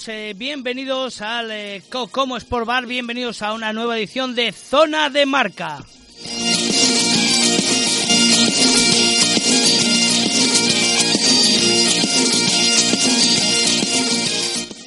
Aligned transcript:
Saludos, 0.00 0.08
eh, 0.08 0.34
bienvenidos 0.36 1.20
al 1.20 1.50
eh, 1.50 1.82
Como 2.10 2.36
Sport 2.36 2.66
Bar, 2.66 2.86
bienvenidos 2.86 3.42
a 3.42 3.52
una 3.52 3.72
nueva 3.72 3.98
edición 3.98 4.34
de 4.34 4.52
Zona 4.52 5.10
de 5.10 5.26
Marca. 5.26 5.78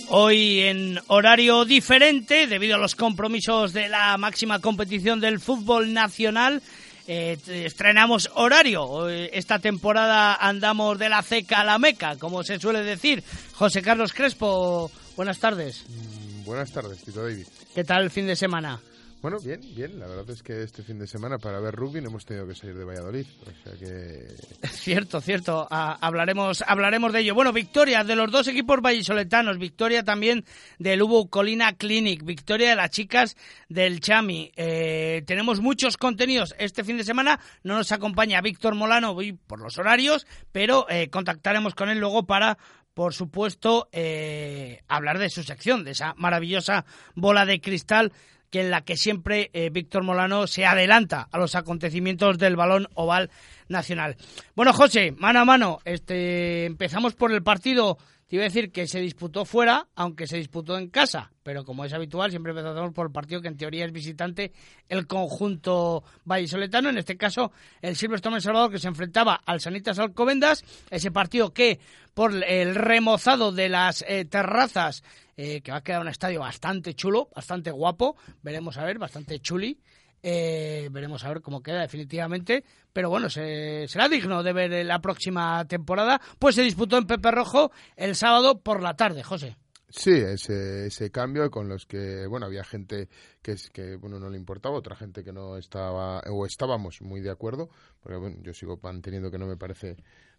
Hoy 0.09 0.59
en 0.61 0.99
horario 1.07 1.65
diferente, 1.65 2.47
debido 2.47 2.75
a 2.75 2.79
los 2.79 2.95
compromisos 2.95 3.73
de 3.73 3.89
la 3.89 4.17
máxima 4.17 4.59
competición 4.59 5.19
del 5.19 5.39
fútbol 5.39 5.93
nacional, 5.93 6.61
eh, 7.07 7.37
estrenamos 7.47 8.31
horario. 8.35 9.09
Esta 9.09 9.59
temporada 9.59 10.35
andamos 10.35 10.97
de 10.97 11.09
la 11.09 11.21
ceca 11.21 11.61
a 11.61 11.65
la 11.65 11.77
meca, 11.77 12.17
como 12.17 12.43
se 12.43 12.59
suele 12.59 12.81
decir. 12.83 13.23
José 13.53 13.81
Carlos 13.81 14.13
Crespo, 14.13 14.89
buenas 15.15 15.39
tardes. 15.39 15.85
Mm, 15.87 16.45
buenas 16.45 16.71
tardes, 16.71 17.03
Tito 17.03 17.23
David. 17.23 17.47
¿Qué 17.73 17.83
tal 17.83 18.03
el 18.03 18.11
fin 18.11 18.27
de 18.27 18.35
semana? 18.35 18.79
Bueno, 19.23 19.39
bien, 19.39 19.61
bien. 19.73 20.01
La 20.01 20.05
verdad 20.05 20.29
es 20.31 20.43
que 20.43 20.63
este 20.63 20.83
fin 20.83 20.99
de 20.99 21.07
semana 21.07 21.37
para 21.37 21.61
ver 21.61 21.73
rugby 21.73 22.01
no 22.01 22.09
hemos 22.09 22.25
tenido 22.25 22.45
que 22.45 22.55
salir 22.55 22.75
de 22.75 22.83
Valladolid. 22.83 23.25
O 23.41 23.63
sea 23.63 23.79
que... 23.79 24.67
Cierto, 24.67 25.21
cierto. 25.21 25.65
Ah, 25.71 25.97
hablaremos, 26.01 26.61
hablaremos 26.67 27.13
de 27.13 27.21
ello. 27.21 27.33
Bueno, 27.33 27.53
victoria 27.53 28.03
de 28.03 28.17
los 28.17 28.29
dos 28.29 28.49
equipos 28.49 28.81
vallisoletanos. 28.81 29.57
Victoria 29.59 30.03
también 30.03 30.43
del 30.77 31.03
Ubu 31.03 31.29
Colina 31.29 31.71
Clinic. 31.71 32.25
Victoria 32.25 32.71
de 32.71 32.75
las 32.75 32.89
chicas 32.89 33.37
del 33.69 34.01
Chami. 34.01 34.51
Eh, 34.57 35.23
tenemos 35.25 35.61
muchos 35.61 35.95
contenidos 35.95 36.53
este 36.59 36.83
fin 36.83 36.97
de 36.97 37.05
semana. 37.05 37.39
No 37.63 37.77
nos 37.77 37.93
acompaña 37.93 38.41
Víctor 38.41 38.75
Molano 38.75 39.15
por 39.47 39.61
los 39.61 39.77
horarios, 39.77 40.27
pero 40.51 40.85
eh, 40.89 41.09
contactaremos 41.09 41.75
con 41.75 41.87
él 41.87 41.99
luego 41.99 42.25
para 42.25 42.57
por 42.93 43.13
supuesto, 43.13 43.89
eh, 43.91 44.81
hablar 44.87 45.19
de 45.19 45.29
su 45.29 45.43
sección, 45.43 45.83
de 45.83 45.91
esa 45.91 46.13
maravillosa 46.17 46.85
bola 47.15 47.45
de 47.45 47.59
cristal 47.59 48.11
que 48.49 48.61
en 48.61 48.69
la 48.69 48.81
que 48.81 48.97
siempre 48.97 49.49
eh, 49.53 49.71
Víctor 49.71 50.03
Molano 50.03 50.45
se 50.45 50.67
adelanta 50.67 51.27
a 51.31 51.39
los 51.39 51.55
acontecimientos 51.55 52.37
del 52.37 52.55
balón 52.55 52.87
oval 52.93 53.31
nacional. 53.67 54.17
Bueno, 54.55 54.73
José, 54.73 55.11
mano 55.17 55.39
a 55.39 55.45
mano, 55.45 55.79
este, 55.85 56.65
empezamos 56.65 57.13
por 57.15 57.31
el 57.31 57.43
partido 57.43 57.97
te 58.33 58.37
iba 58.37 58.45
a 58.45 58.49
decir 58.49 58.71
que 58.71 58.87
se 58.87 58.99
disputó 58.99 59.45
fuera, 59.45 59.87
aunque 59.93 60.25
se 60.25 60.37
disputó 60.37 60.75
en 60.77 60.89
casa, 60.89 61.31
pero 61.43 61.63
como 61.63 61.85
es 61.85 61.93
habitual, 61.93 62.31
siempre 62.31 62.51
empezamos 62.51 62.91
por 62.91 63.05
el 63.05 63.11
partido 63.11 63.41
que 63.41 63.47
en 63.47 63.57
teoría 63.57 63.85
es 63.85 63.91
visitante, 63.91 64.53
el 64.89 65.05
conjunto 65.05 66.03
vallisoletano, 66.25 66.89
en 66.89 66.97
este 66.97 67.15
caso 67.15 67.51
el 67.79 67.95
Silverstone 67.95 68.37
El 68.37 68.41
Salvador, 68.41 68.71
que 68.71 68.79
se 68.79 68.87
enfrentaba 68.87 69.35
al 69.45 69.59
Sanitas 69.59 69.99
Alcobendas, 69.99 70.63
ese 70.89 71.11
partido 71.11 71.53
que 71.53 71.79
por 72.15 72.33
el 72.43 72.73
remozado 72.73 73.51
de 73.51 73.69
las 73.69 74.03
eh, 74.07 74.25
terrazas, 74.25 75.03
eh, 75.37 75.61
que 75.61 75.71
va 75.71 75.77
a 75.77 75.83
quedar 75.83 76.01
un 76.01 76.07
estadio 76.07 76.39
bastante 76.39 76.95
chulo, 76.95 77.29
bastante 77.35 77.69
guapo, 77.69 78.15
veremos 78.41 78.79
a 78.79 78.83
ver, 78.83 78.97
bastante 78.97 79.39
chuli, 79.41 79.79
eh, 80.23 80.89
veremos 80.91 81.23
a 81.23 81.29
ver 81.29 81.41
cómo 81.41 81.61
queda 81.61 81.81
definitivamente. 81.81 82.63
Pero 82.91 83.09
bueno, 83.09 83.29
será 83.29 84.09
digno 84.09 84.41
de 84.41 84.53
ver 84.53 84.85
la 84.85 84.99
próxima 84.99 85.65
temporada. 85.65 86.19
Pues 86.39 86.55
se 86.55 86.63
disputó 86.63 86.97
en 86.97 87.05
Pepe 87.05 87.29
Rojo 87.31 87.71
el 87.95 88.15
sábado 88.15 88.59
por 88.59 88.81
la 88.81 88.95
tarde, 88.95 89.21
José. 89.21 89.57
Sí, 89.95 90.11
ese, 90.11 90.87
ese 90.87 91.11
cambio 91.11 91.51
con 91.51 91.69
los 91.69 91.85
que, 91.85 92.25
bueno, 92.25 92.47
había 92.47 92.63
gente 92.63 93.09
que, 93.43 93.51
es, 93.51 93.69
que 93.69 93.95
bueno, 93.95 94.19
no 94.19 94.27
le 94.27 94.37
importaba, 94.37 94.75
otra 94.75 94.95
gente 94.95 95.23
que 95.23 95.31
no 95.31 95.55
estaba, 95.55 96.19
o 96.31 96.47
estábamos 96.47 96.99
muy 97.03 97.21
de 97.21 97.29
acuerdo, 97.29 97.69
porque 98.01 98.17
bueno, 98.17 98.37
yo 98.41 98.55
sigo 98.55 98.79
manteniendo 98.81 99.29
que 99.29 99.37
no 99.37 99.45
me 99.45 99.55
parece, 99.55 99.97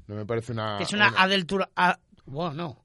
no 0.09 0.16
me 0.16 0.27
parece 0.27 0.51
una... 0.51 0.77
Que 0.77 0.83
es 0.83 0.93
una, 0.93 1.11
una... 1.11 2.01
bueno, 2.25 2.53
no, 2.55 2.84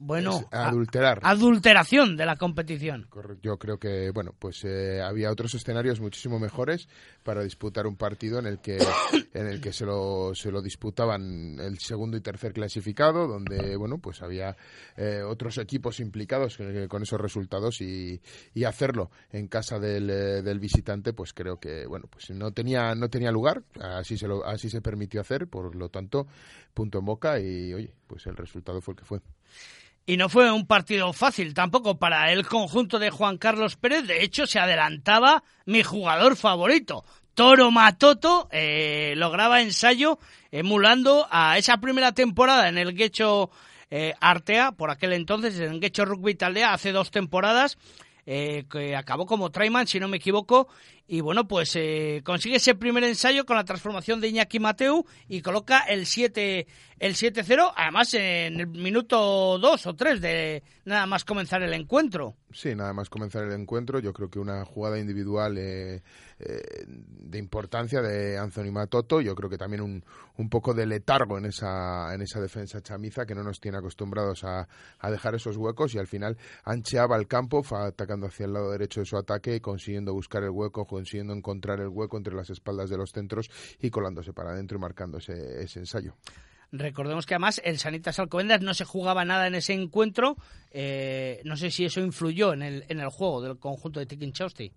bueno, 0.00 0.48
adulterar. 0.50 1.20
adulteración 1.22 2.16
de 2.16 2.26
la 2.26 2.36
competición. 2.36 3.08
Yo 3.42 3.58
creo 3.58 3.78
que, 3.78 4.10
bueno, 4.10 4.34
pues 4.38 4.64
eh, 4.64 5.00
había 5.02 5.30
otros 5.30 5.54
escenarios 5.54 6.00
muchísimo 6.00 6.38
mejores 6.38 6.88
para 7.22 7.42
disputar 7.42 7.86
un 7.86 7.96
partido 7.96 8.38
en 8.38 8.46
el 8.46 8.60
que, 8.60 8.78
en 9.34 9.46
el 9.46 9.60
que 9.60 9.72
se, 9.72 9.84
lo, 9.84 10.34
se 10.34 10.50
lo 10.50 10.62
disputaban 10.62 11.58
el 11.60 11.78
segundo 11.78 12.16
y 12.16 12.20
tercer 12.20 12.52
clasificado, 12.52 13.26
donde, 13.26 13.76
bueno, 13.76 13.98
pues 13.98 14.22
había 14.22 14.56
eh, 14.96 15.22
otros 15.22 15.58
equipos 15.58 16.00
implicados 16.00 16.58
con 16.88 17.02
esos 17.02 17.20
resultados 17.20 17.80
y, 17.80 18.20
y 18.54 18.64
hacerlo 18.64 19.10
en 19.30 19.48
casa 19.48 19.78
del, 19.78 20.10
eh, 20.10 20.42
del, 20.42 20.60
visitante, 20.60 21.12
pues 21.12 21.32
creo 21.32 21.58
que, 21.58 21.86
bueno, 21.86 22.06
pues 22.10 22.30
no 22.30 22.52
tenía, 22.52 22.94
no 22.94 23.08
tenía 23.08 23.30
lugar, 23.30 23.62
así 23.80 24.16
se, 24.16 24.28
lo, 24.28 24.44
así 24.44 24.70
se 24.70 24.80
permitió 24.80 25.20
hacer, 25.20 25.48
por 25.48 25.74
lo 25.74 25.88
tanto, 25.88 26.26
punto 26.74 26.98
en 26.98 27.04
boca 27.04 27.38
y, 27.38 27.72
oye, 27.74 27.94
pues 28.06 28.26
el 28.26 28.36
resultado 28.36 28.80
fue 28.80 28.92
el 28.92 28.98
que 28.98 29.04
fue. 29.04 29.20
Y 30.04 30.16
no 30.16 30.28
fue 30.28 30.50
un 30.50 30.66
partido 30.66 31.12
fácil 31.12 31.54
tampoco 31.54 31.98
para 31.98 32.32
el 32.32 32.46
conjunto 32.46 32.98
de 32.98 33.10
Juan 33.10 33.38
Carlos 33.38 33.76
Pérez. 33.76 34.06
De 34.06 34.24
hecho, 34.24 34.46
se 34.46 34.58
adelantaba 34.58 35.44
mi 35.64 35.82
jugador 35.82 36.34
favorito. 36.36 37.04
Toro 37.34 37.70
Matoto 37.70 38.48
eh, 38.50 39.14
lograba 39.16 39.62
ensayo 39.62 40.18
emulando 40.50 41.26
a 41.30 41.56
esa 41.56 41.78
primera 41.78 42.12
temporada 42.12 42.68
en 42.68 42.78
el 42.78 42.94
Guecho 42.94 43.50
eh, 43.90 44.14
Artea, 44.20 44.72
por 44.72 44.90
aquel 44.90 45.12
entonces, 45.12 45.58
en 45.60 45.72
el 45.72 45.80
Guecho 45.80 46.04
Rugby 46.04 46.34
Taldea, 46.34 46.72
hace 46.72 46.92
dos 46.92 47.10
temporadas, 47.10 47.78
eh, 48.26 48.64
que 48.70 48.96
acabó 48.96 49.24
como 49.26 49.50
Traiman, 49.50 49.86
si 49.86 49.98
no 50.00 50.08
me 50.08 50.18
equivoco, 50.18 50.68
y 51.06 51.20
bueno, 51.20 51.46
pues 51.46 51.74
eh, 51.76 52.22
consigue 52.24 52.56
ese 52.56 52.74
primer 52.74 53.04
ensayo 53.04 53.44
con 53.44 53.56
la 53.56 53.64
transformación 53.64 54.20
de 54.20 54.28
Iñaki 54.28 54.60
Mateu 54.60 55.04
y 55.28 55.42
coloca 55.42 55.80
el 55.80 56.06
7 56.06 56.66
el 57.02 57.16
7-0, 57.16 57.72
además 57.74 58.14
en 58.14 58.60
el 58.60 58.68
minuto 58.68 59.58
2 59.58 59.86
o 59.88 59.94
3 59.96 60.20
de 60.20 60.62
nada 60.84 61.04
más 61.06 61.24
comenzar 61.24 61.60
el 61.60 61.72
encuentro. 61.72 62.36
Sí, 62.52 62.76
nada 62.76 62.92
más 62.92 63.10
comenzar 63.10 63.42
el 63.42 63.60
encuentro, 63.60 63.98
yo 63.98 64.12
creo 64.12 64.30
que 64.30 64.38
una 64.38 64.64
jugada 64.64 65.00
individual 65.00 65.58
eh, 65.58 66.00
eh, 66.38 66.84
de 66.86 67.38
importancia 67.38 68.00
de 68.02 68.38
Anthony 68.38 68.70
Matoto, 68.70 69.20
yo 69.20 69.34
creo 69.34 69.50
que 69.50 69.58
también 69.58 69.82
un, 69.82 70.04
un 70.36 70.48
poco 70.48 70.74
de 70.74 70.86
letargo 70.86 71.38
en 71.38 71.46
esa, 71.46 72.14
en 72.14 72.22
esa 72.22 72.40
defensa 72.40 72.80
chamiza 72.82 73.26
que 73.26 73.34
no 73.34 73.42
nos 73.42 73.58
tiene 73.58 73.78
acostumbrados 73.78 74.44
a, 74.44 74.68
a 75.00 75.10
dejar 75.10 75.34
esos 75.34 75.56
huecos 75.56 75.96
y 75.96 75.98
al 75.98 76.06
final 76.06 76.38
ancheaba 76.64 77.16
el 77.16 77.26
campo, 77.26 77.64
atacando 77.74 78.28
hacia 78.28 78.46
el 78.46 78.52
lado 78.52 78.70
derecho 78.70 79.00
de 79.00 79.06
su 79.06 79.16
ataque, 79.16 79.60
consiguiendo 79.60 80.14
buscar 80.14 80.44
el 80.44 80.50
hueco 80.50 80.86
consiguiendo 80.92 81.32
encontrar 81.32 81.80
el 81.80 81.88
hueco 81.88 82.18
entre 82.18 82.34
las 82.34 82.50
espaldas 82.50 82.90
de 82.90 82.98
los 82.98 83.12
centros 83.12 83.50
y 83.80 83.88
colándose 83.88 84.32
para 84.32 84.50
adentro 84.50 84.76
y 84.76 84.80
marcando 84.80 85.18
ese, 85.18 85.78
ensayo. 85.78 86.14
Recordemos 86.70 87.26
que 87.26 87.34
además 87.34 87.60
el 87.64 87.78
Sanitas 87.78 88.18
Alcobendas 88.18 88.60
no 88.60 88.74
se 88.74 88.84
jugaba 88.84 89.24
nada 89.24 89.46
en 89.46 89.54
ese 89.54 89.72
encuentro. 89.72 90.36
Eh, 90.70 91.40
no 91.44 91.56
sé 91.56 91.70
si 91.70 91.84
eso 91.84 92.00
influyó 92.00 92.52
en 92.52 92.62
el, 92.62 92.84
en 92.88 93.00
el 93.00 93.08
juego 93.08 93.42
del 93.42 93.58
conjunto 93.58 94.00
de 94.00 94.06
Tikin 94.06 94.32
Chausti. 94.32 94.72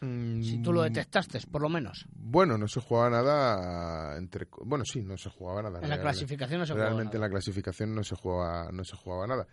si 0.00 0.62
tú 0.62 0.72
lo 0.72 0.80
mm, 0.82 0.84
detectaste, 0.84 1.40
por 1.50 1.62
lo 1.62 1.70
menos. 1.70 2.06
Bueno, 2.14 2.58
no 2.58 2.68
se 2.68 2.80
jugaba 2.80 3.10
nada 3.10 4.16
entre 4.18 4.46
bueno, 4.64 4.84
sí, 4.84 5.02
no 5.02 5.16
se 5.16 5.30
jugaba 5.30 5.62
nada. 5.62 5.80
En 5.82 5.88
la 5.88 6.00
clasificación 6.00 6.60
no 6.60 6.66
se 6.66 6.72
jugaba 6.72 6.90
Realmente 6.90 7.16
en 7.16 7.22
la 7.22 7.30
clasificación 7.30 7.94
no 7.94 8.04
se 8.04 8.16
jugaba 8.16 8.70
no 8.70 8.84
se 8.84 8.96
jugaba 8.96 9.26
nada. 9.26 9.46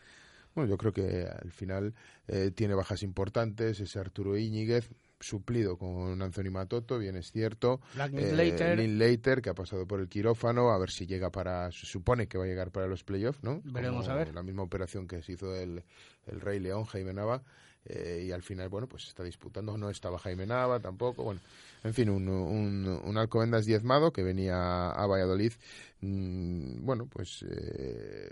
Bueno, 0.54 0.70
yo 0.70 0.78
creo 0.78 0.92
que 0.92 1.26
al 1.26 1.52
final 1.52 1.94
eh, 2.28 2.52
tiene 2.52 2.74
bajas 2.74 3.04
importantes 3.04 3.80
ese 3.80 4.00
Arturo 4.00 4.38
Íñiguez 4.38 4.90
suplido 5.22 5.78
con 5.78 6.22
Anthony 6.22 6.52
Matoto, 6.52 7.00
bien 7.00 7.16
es 7.16 7.32
cierto. 7.32 7.82
Eh, 7.96 8.76
Lynn 8.76 9.00
Later, 9.00 9.42
que 9.42 9.50
ha 9.50 9.54
pasado 9.54 9.86
por 9.86 10.00
el 10.00 10.08
quirófano, 10.08 10.72
a 10.72 10.78
ver 10.78 10.92
si 10.92 11.06
llega 11.06 11.30
para. 11.30 11.72
Se 11.72 11.86
supone 11.86 12.28
que 12.28 12.38
va 12.38 12.46
a 12.46 12.48
llegar 12.48 12.72
para 12.72 12.88
los 12.88 13.04
playoffs, 13.04 13.44
¿no? 13.44 13.62
Veremos 13.64 14.08
a 14.10 14.16
ver. 14.16 14.34
La 14.34 14.44
misma 14.44 14.64
operación 14.64 15.08
que 15.08 15.22
se 15.22 15.34
hizo 15.34 15.56
el, 15.56 15.84
el 16.28 16.42
Rey 16.42 16.60
León, 16.60 16.86
Jaime 16.86 17.14
Nava. 17.14 17.44
Eh, 17.86 18.26
y 18.28 18.32
al 18.32 18.44
final, 18.44 18.70
bueno, 18.70 18.88
pues 18.88 19.08
está 19.08 19.24
disputando. 19.24 19.78
No 19.78 19.90
estaba 19.90 20.20
Jaime 20.20 20.46
Nava 20.46 20.80
tampoco. 20.80 21.24
Bueno, 21.24 21.42
en 21.84 21.94
fin, 21.94 22.10
un, 22.10 22.28
un, 22.28 22.88
un 23.04 23.18
Alcobendas 23.18 23.66
diezmado 23.66 24.14
que 24.14 24.24
venía 24.24 24.90
a 24.90 25.08
Valladolid. 25.08 25.54
Mm, 26.02 26.86
bueno, 26.86 27.08
pues. 27.08 27.44
Eh, 27.50 28.30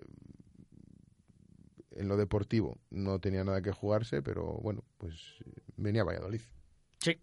en 2.00 2.08
lo 2.08 2.16
deportivo 2.16 2.78
no 2.92 3.20
tenía 3.20 3.44
nada 3.44 3.62
que 3.62 3.72
jugarse, 3.72 4.22
pero 4.22 4.46
bueno, 4.62 4.84
pues 4.98 5.14
venía 5.76 6.02
a 6.02 6.06
Valladolid. 6.06 6.42
Sí. 7.00 7.18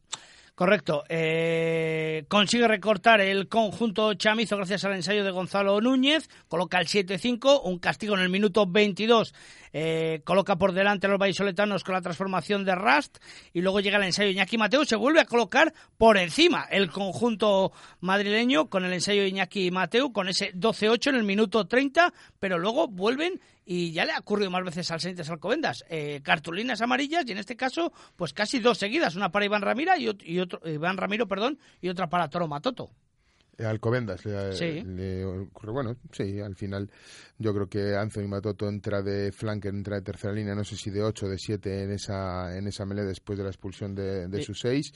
Correcto. 0.56 1.04
Eh, 1.10 2.24
consigue 2.28 2.66
recortar 2.66 3.20
el 3.20 3.46
conjunto 3.46 4.14
chamizo 4.14 4.56
gracias 4.56 4.86
al 4.86 4.94
ensayo 4.94 5.22
de 5.22 5.30
Gonzalo 5.30 5.78
Núñez. 5.82 6.30
Coloca 6.48 6.80
el 6.80 6.86
7-5, 6.86 7.60
un 7.62 7.78
castigo 7.78 8.14
en 8.14 8.22
el 8.22 8.30
minuto 8.30 8.66
22 8.66 9.34
eh, 9.78 10.22
coloca 10.24 10.56
por 10.56 10.72
delante 10.72 11.06
a 11.06 11.10
los 11.10 11.18
vallisoletanos 11.18 11.84
con 11.84 11.92
la 11.92 12.00
transformación 12.00 12.64
de 12.64 12.74
Rust 12.74 13.18
y 13.52 13.60
luego 13.60 13.80
llega 13.80 13.98
el 13.98 14.04
ensayo 14.04 14.30
Iñaki 14.30 14.56
Mateo, 14.56 14.86
se 14.86 14.96
vuelve 14.96 15.20
a 15.20 15.26
colocar 15.26 15.74
por 15.98 16.16
encima 16.16 16.66
el 16.70 16.90
conjunto 16.90 17.72
madrileño 18.00 18.70
con 18.70 18.86
el 18.86 18.94
ensayo 18.94 19.26
Iñaki 19.26 19.70
Mateo, 19.70 20.14
con 20.14 20.30
ese 20.30 20.54
12-8 20.54 21.08
en 21.08 21.16
el 21.16 21.24
minuto 21.24 21.66
30, 21.66 22.14
pero 22.40 22.58
luego 22.58 22.88
vuelven 22.88 23.38
y 23.66 23.90
ya 23.90 24.04
le 24.04 24.12
ha 24.12 24.18
ocurrido 24.20 24.50
más 24.50 24.64
veces 24.64 24.90
al 24.92 25.00
Senites 25.00 25.28
Alcobendas, 25.28 25.84
eh, 25.90 26.20
cartulinas 26.22 26.80
amarillas 26.80 27.24
y 27.26 27.32
en 27.32 27.38
este 27.38 27.56
caso 27.56 27.92
pues 28.14 28.32
casi 28.32 28.60
dos 28.60 28.78
seguidas, 28.78 29.16
una 29.16 29.32
para 29.32 29.44
Iván 29.44 29.62
Ramiro 29.62 29.92
y, 29.96 30.38
otro, 30.38 30.60
Iván 30.64 30.96
Ramiro 30.96 31.26
perdón, 31.26 31.58
y 31.80 31.88
otra 31.88 32.08
para 32.08 32.30
Toro 32.30 32.46
Matoto. 32.46 32.90
Alcobendas 33.58 34.20
sí. 34.20 34.82
bueno, 35.62 35.96
sí, 36.12 36.40
al 36.40 36.54
final 36.54 36.90
yo 37.38 37.52
creo 37.54 37.68
que 37.68 37.96
Anthony 37.96 38.28
Matoto 38.28 38.68
entra 38.68 39.02
de 39.02 39.30
flanker, 39.32 39.74
entra 39.74 39.96
de 39.96 40.02
tercera 40.02 40.32
línea, 40.32 40.54
no 40.54 40.64
sé 40.64 40.76
si 40.76 40.90
de 40.90 41.02
8 41.02 41.26
o 41.26 41.28
de 41.28 41.38
7 41.38 41.84
en 41.84 41.92
esa, 41.92 42.56
en 42.56 42.66
esa 42.66 42.86
melee 42.86 43.04
después 43.04 43.38
de 43.38 43.44
la 43.44 43.50
expulsión 43.50 43.94
de, 43.94 44.28
de 44.28 44.42
sus 44.42 44.60
6 44.60 44.92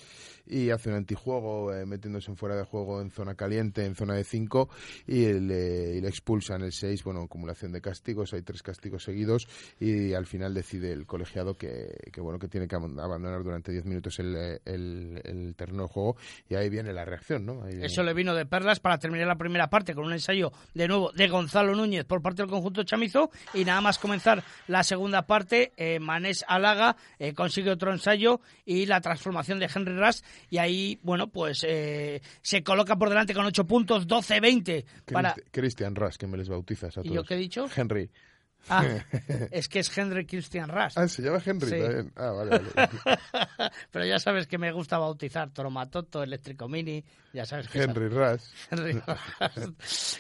y 0.47 0.71
hace 0.71 0.89
un 0.89 0.97
antijuego 0.97 1.73
eh, 1.73 1.87
metiéndose 1.87 2.31
en 2.31 2.37
fuera 2.37 2.57
de 2.57 2.65
juego 2.65 3.01
en 3.01 3.11
zona 3.11 3.35
caliente, 3.35 3.85
en 3.85 3.95
zona 3.95 4.15
de 4.15 4.25
5 4.25 4.69
y 5.07 5.27
le, 5.33 5.97
y 5.97 6.01
le 6.01 6.09
expulsan 6.09 6.62
el 6.62 6.73
6, 6.73 7.05
bueno, 7.05 7.23
acumulación 7.23 7.73
de 7.73 7.81
castigos, 7.81 8.33
hay 8.33 8.43
tres 8.43 8.62
castigos 8.62 9.05
seguidos 9.05 9.47
y 9.79 10.15
al 10.15 10.27
final 10.27 10.55
decide 10.55 10.93
el 10.93 11.07
colegiado 11.07 11.57
que, 11.57 11.95
que 12.12 12.21
bueno, 12.21 12.39
que 12.39 12.49
tiene 12.49 12.67
que 12.67 12.77
abandonar 12.77 13.43
durante 13.43 13.73
10 13.73 13.85
minutos 13.85 14.19
el, 14.19 14.35
el, 14.65 15.21
el, 15.25 15.55
terreno 15.57 15.85
de 15.85 15.89
juego 15.89 16.17
y 16.49 16.55
ahí 16.55 16.69
viene 16.69 16.93
la 16.93 17.05
reacción, 17.05 17.45
¿no? 17.45 17.67
Eso 17.67 18.03
le 18.03 18.15
vino 18.15 18.35
de 18.35 18.47
perlas 18.50 18.81
para 18.81 18.99
terminar 18.99 19.26
la 19.26 19.37
primera 19.37 19.70
parte 19.70 19.94
con 19.94 20.05
un 20.05 20.12
ensayo 20.12 20.52
de 20.75 20.88
nuevo 20.88 21.12
de 21.12 21.29
Gonzalo 21.29 21.75
Núñez 21.75 22.05
por 22.05 22.20
parte 22.20 22.43
del 22.43 22.50
conjunto 22.50 22.82
chamizo 22.82 23.31
y 23.55 23.64
nada 23.64 23.81
más 23.81 23.99
comenzar 23.99 24.44
la 24.67 24.82
segunda 24.82 25.26
parte, 25.26 25.73
eh, 25.79 25.99
Manés 25.99 26.44
Alaga 26.47 26.97
eh, 27.19 27.32
consigue 27.32 27.70
otro 27.70 27.93
ensayo 27.93 28.41
y 28.67 28.87
la 28.87 29.00
transformación 29.00 29.58
de 29.58 29.70
Henry 29.75 29.97
Ras 29.97 30.23
y 30.50 30.58
ahí, 30.58 30.99
bueno, 31.02 31.29
pues 31.29 31.64
eh, 31.67 32.20
se 32.43 32.62
coloca 32.62 32.97
por 32.97 33.08
delante 33.08 33.32
con 33.32 33.47
8 33.47 33.67
puntos, 33.67 34.06
12-20 34.06 34.85
para... 35.12 35.35
Christian 35.50 35.94
Ras, 35.94 36.19
que 36.19 36.26
me 36.26 36.37
les 36.37 36.49
bautizas 36.49 36.99
a 36.99 37.02
todos. 37.02 37.06
¿Y 37.06 37.14
yo 37.14 37.25
qué 37.25 37.35
he 37.35 37.38
dicho? 37.38 37.67
Henry. 37.75 38.11
Ah, 38.69 38.85
es 39.51 39.69
que 39.69 39.81
es 39.81 39.97
Henry 39.97 40.27
Christian 40.27 40.69
Ras. 40.69 40.97
Ah, 40.97 41.09
se 41.09 41.23
llama 41.23 41.41
Henry 41.45 41.71
también. 41.71 42.12
Ah, 42.17 42.31
vale, 42.31 42.51
vale. 42.59 42.71
Pero 43.91 44.05
ya 44.05 44.19
sabes 44.19 44.47
que 44.47 44.59
me 44.59 44.73
gusta 44.73 44.99
bautizar 44.99 45.51
Toromatoto, 45.51 46.23
Eléctrico 46.23 46.69
Mini, 46.69 47.05
ya 47.33 47.45
sabes 47.45 47.69
que 47.69 47.83
Henry 47.83 48.09
Ras. 48.09 48.53
Henry 48.71 49.01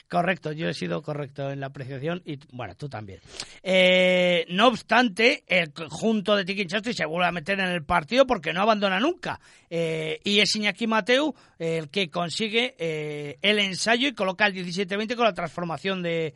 correcto, 0.08 0.52
yo 0.52 0.68
he 0.68 0.74
sido 0.74 1.02
correcto 1.02 1.50
en 1.50 1.60
la 1.60 1.66
apreciación 1.66 2.22
y 2.24 2.38
bueno, 2.52 2.74
tú 2.74 2.88
también. 2.88 3.20
Eh, 3.62 4.46
no 4.50 4.68
obstante, 4.68 5.44
el 5.46 5.72
conjunto 5.72 6.36
de 6.36 6.44
Tiki 6.44 6.66
se 6.68 7.04
vuelve 7.06 7.28
a 7.28 7.32
meter 7.32 7.60
en 7.60 7.68
el 7.68 7.84
partido 7.84 8.26
porque 8.26 8.52
no 8.52 8.62
abandona 8.62 8.98
nunca. 8.98 9.40
Eh, 9.68 10.20
y 10.24 10.40
es 10.40 10.54
Iñaki 10.56 10.86
Mateu 10.86 11.34
el 11.58 11.90
que 11.90 12.10
consigue 12.10 12.74
eh, 12.78 13.38
el 13.42 13.58
ensayo 13.58 14.08
y 14.08 14.14
coloca 14.14 14.46
el 14.46 14.54
17-20 14.54 15.14
con 15.14 15.24
la 15.24 15.34
transformación 15.34 16.02
de 16.02 16.34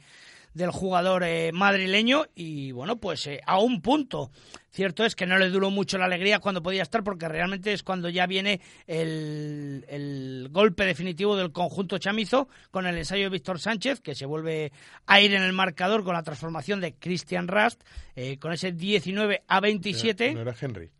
del 0.54 0.70
jugador 0.70 1.24
eh, 1.24 1.50
madrileño 1.52 2.26
y 2.34 2.72
bueno, 2.72 2.96
pues 2.96 3.26
eh, 3.26 3.40
a 3.46 3.58
un 3.58 3.82
punto. 3.82 4.30
Cierto 4.70 5.04
es 5.04 5.14
que 5.14 5.26
no 5.26 5.38
le 5.38 5.50
duró 5.50 5.70
mucho 5.70 5.98
la 5.98 6.06
alegría 6.06 6.40
cuando 6.40 6.62
podía 6.62 6.82
estar 6.82 7.04
porque 7.04 7.28
realmente 7.28 7.72
es 7.72 7.82
cuando 7.82 8.08
ya 8.08 8.26
viene 8.26 8.60
el, 8.86 9.84
el 9.88 10.48
golpe 10.50 10.84
definitivo 10.84 11.36
del 11.36 11.52
conjunto 11.52 11.98
chamizo 11.98 12.48
con 12.70 12.86
el 12.86 12.98
ensayo 12.98 13.24
de 13.24 13.30
Víctor 13.30 13.60
Sánchez 13.60 14.00
que 14.00 14.14
se 14.14 14.26
vuelve 14.26 14.72
a 15.06 15.20
ir 15.20 15.34
en 15.34 15.42
el 15.42 15.52
marcador 15.52 16.02
con 16.02 16.14
la 16.14 16.22
transformación 16.22 16.80
de 16.80 16.94
Christian 16.94 17.46
Rast 17.46 17.82
eh, 18.16 18.38
con 18.38 18.52
ese 18.52 18.72
19 18.72 19.44
a 19.46 19.60
27. 19.60 20.34
No 20.34 20.40
era 20.40 20.54
Henry. 20.60 20.90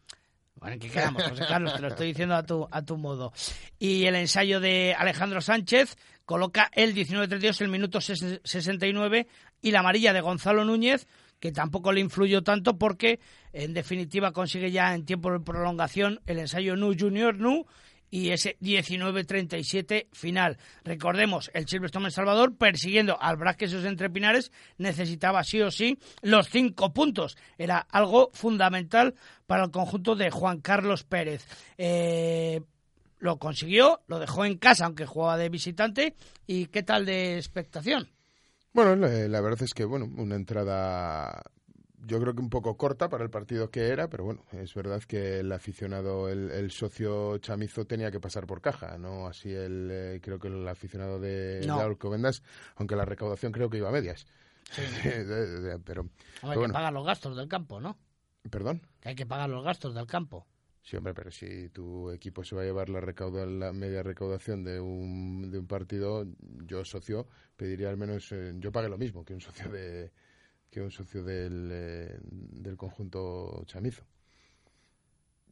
Bueno, 0.57 0.75
¿en 0.75 0.81
qué 0.81 0.89
quedamos, 0.89 1.23
José 1.25 1.45
Carlos? 1.47 1.75
Te 1.75 1.83
lo 1.83 1.89
estoy 1.89 2.07
diciendo 2.07 2.35
a 2.35 2.43
tu, 2.43 2.67
a 2.71 2.81
tu 2.83 2.97
modo. 2.97 3.33
Y 3.79 4.07
el 4.07 4.15
ensayo 4.15 4.61
de 4.61 4.95
Alejandro 4.97 5.43
Sánchez 5.43 5.97
coloca 6.25 6.71
el 6.73 6.95
19-32, 6.95 7.61
el 7.61 7.69
minuto 7.69 8.01
69, 8.01 9.27
y 9.63 9.71
la 9.71 9.81
amarilla 9.81 10.13
de 10.13 10.21
Gonzalo 10.21 10.65
Núñez, 10.65 11.07
que 11.41 11.53
tampoco 11.53 11.93
le 11.93 12.01
influyó 12.01 12.43
tanto 12.43 12.79
porque, 12.79 13.21
en 13.53 13.75
definitiva, 13.75 14.33
consigue 14.33 14.71
ya 14.71 14.95
en 14.95 15.05
tiempo 15.05 15.31
de 15.31 15.41
prolongación 15.41 16.21
el 16.27 16.39
ensayo 16.39 16.77
Nu 16.77 16.95
Junior 16.99 17.37
Nu 17.39 17.67
y 18.11 18.31
ese 18.31 18.57
19-37 18.61 20.07
final. 20.13 20.57
Recordemos, 20.85 21.51
el 21.53 21.67
Silverstone 21.67 22.13
Salvador, 22.13 22.57
persiguiendo 22.57 23.21
al 23.21 23.37
Braquesos 23.37 23.85
entre 23.85 24.09
Pinares, 24.09 24.53
necesitaba 24.79 25.43
sí 25.43 25.61
o 25.63 25.73
sí 25.73 25.99
los 26.23 26.49
cinco 26.49 26.93
puntos. 26.93 27.37
Era 27.59 27.79
algo 27.91 28.31
fundamental 28.33 29.17
para 29.47 29.65
el 29.65 29.73
conjunto 29.73 30.15
de 30.15 30.31
Juan 30.31 30.61
Carlos 30.61 31.03
Pérez. 31.03 31.45
Eh, 31.77 32.61
lo 33.19 33.39
consiguió, 33.39 34.01
lo 34.07 34.19
dejó 34.19 34.45
en 34.45 34.59
casa, 34.59 34.87
aunque 34.87 35.07
jugaba 35.07 35.37
de 35.37 35.49
visitante. 35.49 36.15
¿Y 36.47 36.67
qué 36.67 36.83
tal 36.83 37.07
de 37.07 37.37
expectación? 37.37 38.11
Bueno, 38.73 38.97
la, 38.97 39.41
verdad 39.41 39.63
es 39.63 39.73
que, 39.73 39.85
bueno, 39.85 40.11
una 40.17 40.35
entrada 40.35 41.43
yo 42.07 42.21
creo 42.21 42.35
que 42.35 42.41
un 42.41 42.51
poco 42.51 42.77
corta 42.77 43.09
para 43.09 43.25
el 43.25 43.31
partido 43.31 43.71
que 43.71 43.89
era, 43.89 44.09
pero 44.09 44.25
bueno, 44.25 44.45
es 44.53 44.75
verdad 44.75 45.03
que 45.03 45.41
el 45.41 45.53
aficionado, 45.53 46.29
el, 46.29 46.71
socio 46.71 47.39
chamizo 47.39 47.87
tenía 47.87 48.11
que 48.11 48.21
pasar 48.21 48.47
por 48.47 48.61
caja, 48.61 48.99
no 48.99 49.27
así 49.27 49.51
el, 49.53 49.89
eh, 49.91 50.21
creo 50.23 50.39
que 50.39 50.49
el 50.49 50.67
aficionado 50.69 51.19
de, 51.19 51.63
no. 51.67 51.81
Alcobendas, 51.81 52.43
aunque 52.77 52.97
la 52.97 53.05
recaudación 53.05 53.53
creo 53.53 53.71
que 53.71 53.79
iba 53.79 53.89
a 53.89 53.93
medias. 53.93 54.27
Sí. 54.71 54.83
pero, 55.85 56.09
hay 56.43 56.59
que 56.59 56.69
pagar 56.69 56.93
los 56.93 57.07
gastos 57.07 57.37
del 57.37 57.49
campo, 57.49 57.81
¿no? 57.81 57.97
¿Perdón? 58.51 58.83
Que 59.01 59.11
hay 59.11 59.15
que 59.15 59.27
pagar 59.27 59.49
los 59.49 59.65
gastos 59.65 59.95
del 59.95 60.07
campo. 60.07 60.47
Sí, 60.85 60.99
hombre, 60.99 61.15
pero 61.15 61.31
si 61.31 61.71
tu 61.71 62.11
equipo 62.11 62.45
se 62.45 62.55
va 62.55 62.61
a 62.61 62.65
llevar 62.67 62.91
la, 62.91 63.01
recauda, 63.01 63.47
la 63.47 63.73
media 63.73 64.03
recaudación 64.03 64.65
de 64.65 64.79
un, 64.79 65.51
de 65.51 65.59
un 65.59 65.67
partido, 65.67 66.27
yo 66.67 66.85
socio 66.85 67.27
pediría 67.57 67.89
al 67.89 67.97
menos, 67.97 68.31
eh, 68.33 68.53
yo 68.59 68.71
pague 68.71 68.91
lo 68.91 68.99
mismo 68.99 69.25
que 69.25 69.33
un 69.33 69.41
socio 69.41 69.71
de 69.71 70.13
que 70.71 70.83
un 70.83 70.91
socio 70.91 71.25
del, 71.25 71.71
eh, 71.73 72.19
del 72.21 72.77
conjunto 72.77 73.65
chamizo. 73.65 74.05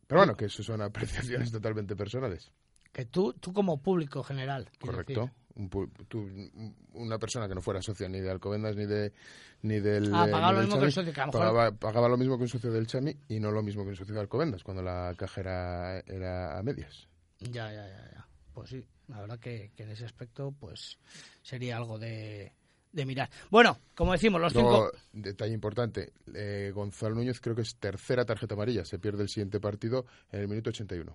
Pero 0.07 0.21
bueno, 0.21 0.37
que 0.37 0.47
eso 0.47 0.63
son 0.63 0.83
apreciaciones 0.83 1.51
totalmente 1.51 1.97
personales. 1.97 2.53
Que 2.93 3.07
tú, 3.07 3.33
tú 3.33 3.55
como 3.55 3.81
público 3.81 4.23
general. 4.23 4.69
Correcto 4.79 5.31
una 5.55 7.19
persona 7.19 7.49
que 7.49 7.55
no 7.55 7.61
fuera 7.61 7.83
socio 7.83 8.09
ni 8.09 8.21
de 8.21 8.31
Alcobendas 8.31 8.77
ni 8.77 8.87
de 8.87 9.13
ni 9.63 9.81
del 9.81 10.13
ah, 10.15 10.27
pagaba 10.31 10.53
lo 10.53 10.63
mismo 10.63 10.81
que 10.81 10.91
socio 10.91 11.13
pagaba, 11.79 12.09
lo 12.09 12.17
mismo 12.17 12.37
que 12.37 12.43
un 12.43 12.49
socio 12.49 12.73
del 12.73 12.87
Chami 12.87 13.17
y 13.29 13.39
no 13.39 13.51
lo 13.51 13.63
mismo 13.63 13.85
que 13.85 13.91
un 13.91 13.97
socio 13.97 14.15
de 14.15 14.21
Alcobendas 14.21 14.63
cuando 14.63 14.83
la 14.83 15.15
caja 15.17 15.41
era, 16.07 16.59
a 16.59 16.63
medias. 16.63 17.07
Ya 17.41 17.73
ya 17.73 17.87
ya 17.87 18.11
ya. 18.13 18.27
Pues 18.55 18.71
sí 18.71 18.85
la 19.09 19.21
verdad 19.21 19.39
que, 19.39 19.71
en 19.77 19.91
ese 19.91 20.05
aspecto 20.05 20.55
pues 20.59 20.99
sería 21.43 21.77
algo 21.77 21.99
de, 21.99 22.53
de 22.93 23.07
mirar. 23.07 23.29
Bueno, 23.51 23.79
como 23.95 24.13
decimos, 24.13 24.41
los 24.41 24.53
cinco... 24.53 24.91
Detalle 25.13 25.53
importante, 25.53 26.13
eh, 26.35 26.73
Gonzalo 26.75 27.15
Núñez 27.15 27.41
creo 27.41 27.55
que 27.55 27.63
es 27.63 27.77
tercera 27.77 28.25
tarjeta 28.25 28.55
amarilla, 28.55 28.85
se 28.85 28.99
pierde 28.99 29.25
el 29.25 29.29
siguiente 29.29 29.61
partido 29.61 30.07
en 30.31 30.41
el 30.41 30.49
minuto 30.49 30.71
81 30.71 31.15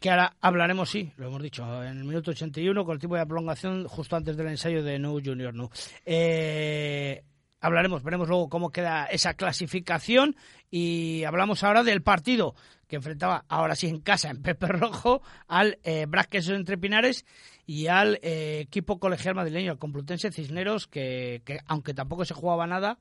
que 0.00 0.10
ahora 0.10 0.36
hablaremos, 0.40 0.90
sí, 0.90 1.12
lo 1.16 1.28
hemos 1.28 1.42
dicho, 1.42 1.82
en 1.82 1.98
el 1.98 2.04
minuto 2.04 2.30
81 2.30 2.84
con 2.84 2.94
el 2.94 3.00
tipo 3.00 3.16
de 3.16 3.26
prolongación 3.26 3.86
justo 3.88 4.16
antes 4.16 4.36
del 4.36 4.48
ensayo 4.48 4.82
de 4.82 4.98
No 4.98 5.12
Junior 5.12 5.54
No. 5.54 5.70
Eh, 6.04 7.24
hablaremos, 7.60 8.02
veremos 8.02 8.28
luego 8.28 8.48
cómo 8.48 8.70
queda 8.70 9.06
esa 9.06 9.34
clasificación 9.34 10.36
y 10.70 11.24
hablamos 11.24 11.64
ahora 11.64 11.82
del 11.82 12.02
partido 12.02 12.54
que 12.86 12.96
enfrentaba 12.96 13.44
ahora 13.48 13.76
sí 13.76 13.86
en 13.86 14.00
casa, 14.00 14.30
en 14.30 14.42
Pepe 14.42 14.66
Rojo, 14.68 15.22
al 15.46 15.78
eh, 15.84 16.06
Entre 16.32 16.78
Pinares 16.78 17.26
y 17.66 17.86
al 17.88 18.18
eh, 18.22 18.60
equipo 18.60 18.98
colegial 18.98 19.34
madrileño, 19.34 19.72
el 19.72 19.78
Complutense 19.78 20.32
Cisneros, 20.32 20.86
que, 20.86 21.42
que 21.44 21.60
aunque 21.66 21.92
tampoco 21.92 22.24
se 22.24 22.34
jugaba 22.34 22.66
nada, 22.66 22.98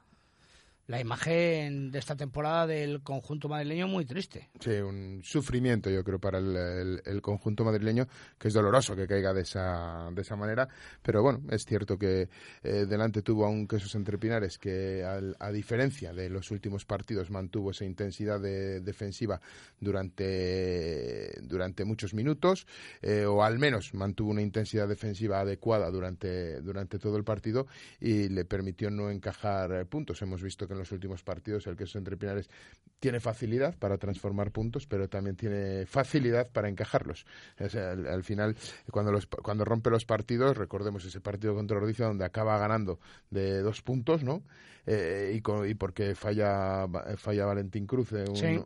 la 0.87 1.01
imagen 1.01 1.91
de 1.91 1.99
esta 1.99 2.15
temporada 2.15 2.65
del 2.65 3.01
conjunto 3.03 3.49
madrileño 3.49 3.87
muy 3.87 4.05
triste. 4.05 4.49
Sí, 4.59 4.71
un 4.71 5.21
sufrimiento 5.21 5.89
yo 5.89 6.03
creo 6.03 6.17
para 6.17 6.39
el, 6.39 7.21
conjunto 7.21 7.65
madrileño, 7.65 8.07
que 8.37 8.47
es 8.47 8.53
doloroso 8.53 8.95
que 8.95 9.05
caiga 9.05 9.33
de 9.33 9.41
esa, 9.41 10.09
de 10.13 10.21
esa 10.21 10.37
manera, 10.37 10.69
pero 11.01 11.21
bueno, 11.21 11.41
es 11.49 11.65
cierto 11.65 11.97
que 11.97 12.29
eh, 12.63 12.85
delante 12.87 13.21
tuvo 13.21 13.45
a 13.45 13.49
un 13.49 13.67
Quesos 13.67 13.95
Entrepinares 13.95 14.57
que 14.57 15.03
a 15.03 15.51
diferencia 15.51 16.13
de 16.13 16.29
los 16.29 16.51
últimos 16.51 16.85
partidos 16.85 17.29
mantuvo 17.31 17.71
esa 17.71 17.83
intensidad 17.83 18.39
defensiva 18.39 19.41
durante, 19.79 21.41
durante 21.41 21.83
muchos 21.83 22.13
minutos, 22.13 22.65
eh, 23.01 23.25
o 23.25 23.43
al 23.43 23.59
menos 23.59 23.93
mantuvo 23.93 24.31
una 24.31 24.41
intensidad 24.41 24.87
defensiva 24.87 25.41
adecuada 25.41 25.91
durante, 25.91 26.61
durante 26.61 26.97
todo 26.97 27.17
el 27.17 27.25
partido 27.25 27.67
y 27.99 28.29
le 28.29 28.45
permitió 28.45 28.89
no 28.89 29.09
encajar 29.09 29.85
puntos. 29.87 30.21
Hemos 30.21 30.41
visto 30.41 30.67
que 30.67 30.76
en 30.77 30.81
los 30.81 30.91
últimos 30.91 31.23
partidos 31.23 31.67
el 31.67 31.75
queso 31.75 31.97
entre 31.97 32.17
Pinares 32.17 32.49
tiene 32.99 33.19
facilidad 33.19 33.77
para 33.77 33.97
transformar 33.97 34.51
puntos, 34.51 34.87
pero 34.87 35.07
también 35.07 35.35
tiene 35.35 35.85
facilidad 35.85 36.49
para 36.51 36.69
encajarlos. 36.69 37.25
al, 37.59 38.23
final, 38.23 38.55
cuando, 38.91 39.11
los, 39.11 39.27
cuando 39.27 39.65
rompe 39.65 39.89
los 39.89 40.05
partidos, 40.05 40.57
recordemos 40.57 41.05
ese 41.05 41.19
partido 41.19 41.53
contra 41.53 41.77
Ordicia 41.77 42.05
donde 42.05 42.25
acaba 42.25 42.57
ganando 42.57 42.99
de 43.29 43.61
dos 43.61 43.81
puntos, 43.81 44.23
¿no? 44.23 44.43
Eh, 44.89 45.33
y, 45.33 45.69
y, 45.69 45.73
porque 45.73 46.15
falla, 46.15 46.87
falla 47.17 47.45
Valentín 47.45 47.85
Cruz, 47.85 48.13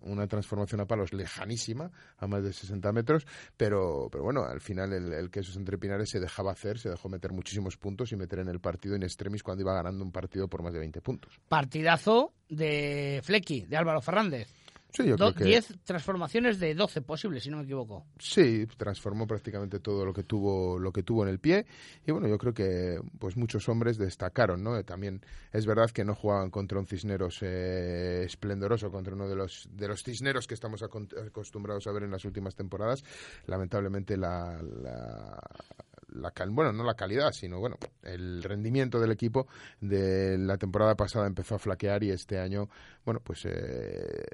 una 0.03 0.27
transformación 0.27 0.81
a 0.81 0.85
palos 0.85 1.13
lejanísima, 1.13 1.91
a 2.17 2.27
más 2.27 2.43
de 2.43 2.53
60 2.53 2.91
metros, 2.91 3.25
pero, 3.57 4.07
pero 4.11 4.23
bueno, 4.23 4.43
al 4.43 4.61
final 4.61 4.93
el, 4.93 5.11
el 5.13 5.31
Quesos 5.31 5.57
entre 5.57 5.79
Pinares 5.79 6.11
se 6.11 6.19
dejaba 6.19 6.51
hacer, 6.51 6.77
se 6.77 6.89
dejó 6.89 7.09
meter 7.09 7.31
muchísimos 7.31 7.75
puntos 7.75 8.11
y 8.11 8.15
meter 8.15 8.37
en 8.37 8.49
el 8.49 8.59
partido 8.59 8.95
en 8.95 9.01
extremis 9.01 9.41
cuando 9.41 9.63
iba 9.63 9.73
ganando 9.73 10.03
un 10.03 10.11
partido 10.11 10.47
por 10.47 10.61
más 10.61 10.73
de 10.73 10.79
20 10.79 11.01
puntos. 11.01 11.39
Partidazo 11.49 12.33
de 12.47 13.21
Flecky, 13.23 13.61
de 13.61 13.77
Álvaro 13.77 14.01
Fernández. 14.01 14.53
Sí, 14.91 15.05
yo 15.05 15.15
creo 15.15 15.33
que... 15.33 15.45
10 15.45 15.79
transformaciones 15.83 16.59
de 16.59 16.75
12 16.75 17.01
posibles, 17.01 17.43
si 17.43 17.49
no 17.49 17.57
me 17.57 17.63
equivoco. 17.63 18.05
Sí, 18.19 18.67
transformó 18.77 19.25
prácticamente 19.25 19.79
todo 19.79 20.05
lo 20.05 20.13
que 20.13 20.23
tuvo 20.23 20.77
lo 20.79 20.91
que 20.91 21.03
tuvo 21.03 21.23
en 21.23 21.29
el 21.29 21.39
pie 21.39 21.65
y 22.05 22.11
bueno, 22.11 22.27
yo 22.27 22.37
creo 22.37 22.53
que 22.53 22.99
pues 23.19 23.37
muchos 23.37 23.67
hombres 23.69 23.97
destacaron, 23.97 24.63
¿no? 24.63 24.83
También 24.83 25.21
es 25.51 25.65
verdad 25.65 25.89
que 25.91 26.03
no 26.03 26.15
jugaban 26.15 26.49
contra 26.49 26.79
un 26.79 26.87
Cisneros 26.87 27.39
eh, 27.41 28.23
esplendoroso, 28.25 28.91
contra 28.91 29.13
uno 29.13 29.27
de 29.27 29.35
los 29.35 29.69
de 29.71 29.87
los 29.87 30.03
Cisneros 30.03 30.47
que 30.47 30.53
estamos 30.53 30.83
acostumbrados 30.83 31.87
a 31.87 31.91
ver 31.91 32.03
en 32.03 32.11
las 32.11 32.25
últimas 32.25 32.55
temporadas. 32.55 33.03
Lamentablemente 33.45 34.17
la, 34.17 34.61
la 34.61 35.39
bueno, 36.49 36.71
no 36.71 36.83
la 36.83 36.95
calidad, 36.95 37.31
sino 37.31 37.59
bueno, 37.59 37.77
el 38.03 38.43
rendimiento 38.43 38.99
del 38.99 39.11
equipo 39.11 39.47
de 39.79 40.37
la 40.37 40.57
temporada 40.57 40.95
pasada 40.95 41.27
empezó 41.27 41.55
a 41.55 41.59
flaquear 41.59 42.03
y 42.03 42.11
este 42.11 42.39
año, 42.39 42.69
bueno, 43.05 43.21
pues 43.23 43.45
eh, 43.45 44.25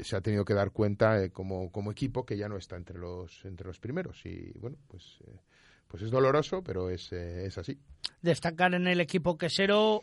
se 0.00 0.16
ha 0.16 0.20
tenido 0.20 0.44
que 0.44 0.54
dar 0.54 0.70
cuenta 0.70 1.22
eh, 1.22 1.30
como, 1.30 1.70
como 1.70 1.90
equipo 1.90 2.24
que 2.24 2.36
ya 2.36 2.48
no 2.48 2.56
está 2.56 2.76
entre 2.76 2.98
los 2.98 3.44
entre 3.44 3.66
los 3.66 3.78
primeros 3.78 4.24
y 4.24 4.52
bueno, 4.58 4.76
pues 4.88 5.18
eh, 5.26 5.40
pues 5.86 6.02
es 6.02 6.10
doloroso, 6.10 6.62
pero 6.62 6.90
es, 6.90 7.12
es 7.12 7.56
así. 7.56 7.78
Destacar 8.20 8.74
en 8.74 8.86
el 8.86 9.00
equipo 9.00 9.38
quesero 9.38 10.02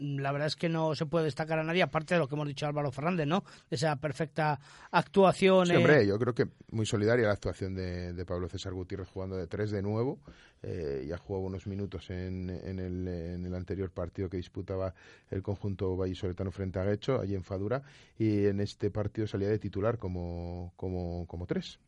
la 0.00 0.32
verdad 0.32 0.46
es 0.46 0.56
que 0.56 0.68
no 0.68 0.94
se 0.94 1.06
puede 1.06 1.26
destacar 1.26 1.58
a 1.58 1.64
nadie, 1.64 1.82
aparte 1.82 2.14
de 2.14 2.20
lo 2.20 2.26
que 2.26 2.34
hemos 2.34 2.48
dicho 2.48 2.66
Álvaro 2.66 2.90
Fernández, 2.90 3.26
¿no? 3.26 3.44
De 3.68 3.76
esa 3.76 3.96
perfecta 3.96 4.58
actuación. 4.90 5.66
Sí, 5.66 5.74
hombre, 5.74 6.06
yo 6.06 6.18
creo 6.18 6.34
que 6.34 6.48
muy 6.70 6.86
solidaria 6.86 7.26
la 7.26 7.32
actuación 7.32 7.74
de, 7.74 8.24
Pablo 8.24 8.48
César 8.48 8.72
Gutiérrez 8.72 9.08
jugando 9.08 9.36
de 9.36 9.46
tres 9.46 9.70
de 9.70 9.82
nuevo. 9.82 10.20
Eh, 10.62 11.06
ya 11.08 11.16
jugó 11.16 11.40
unos 11.40 11.66
minutos 11.66 12.10
en, 12.10 12.50
en, 12.50 12.78
el, 12.78 13.08
en, 13.08 13.46
el, 13.46 13.54
anterior 13.54 13.90
partido 13.90 14.28
que 14.28 14.36
disputaba 14.36 14.94
el 15.30 15.42
conjunto 15.42 15.96
vallisoletano 15.96 16.50
frente 16.50 16.78
a 16.78 16.84
Guecho, 16.84 17.20
allí 17.20 17.34
en 17.34 17.44
Fadura, 17.44 17.82
y 18.18 18.46
en 18.46 18.60
este 18.60 18.90
partido 18.90 19.26
salía 19.26 19.48
de 19.48 19.58
titular 19.58 19.98
como, 19.98 20.72
como, 20.76 21.26
como 21.26 21.46
tres. 21.46 21.78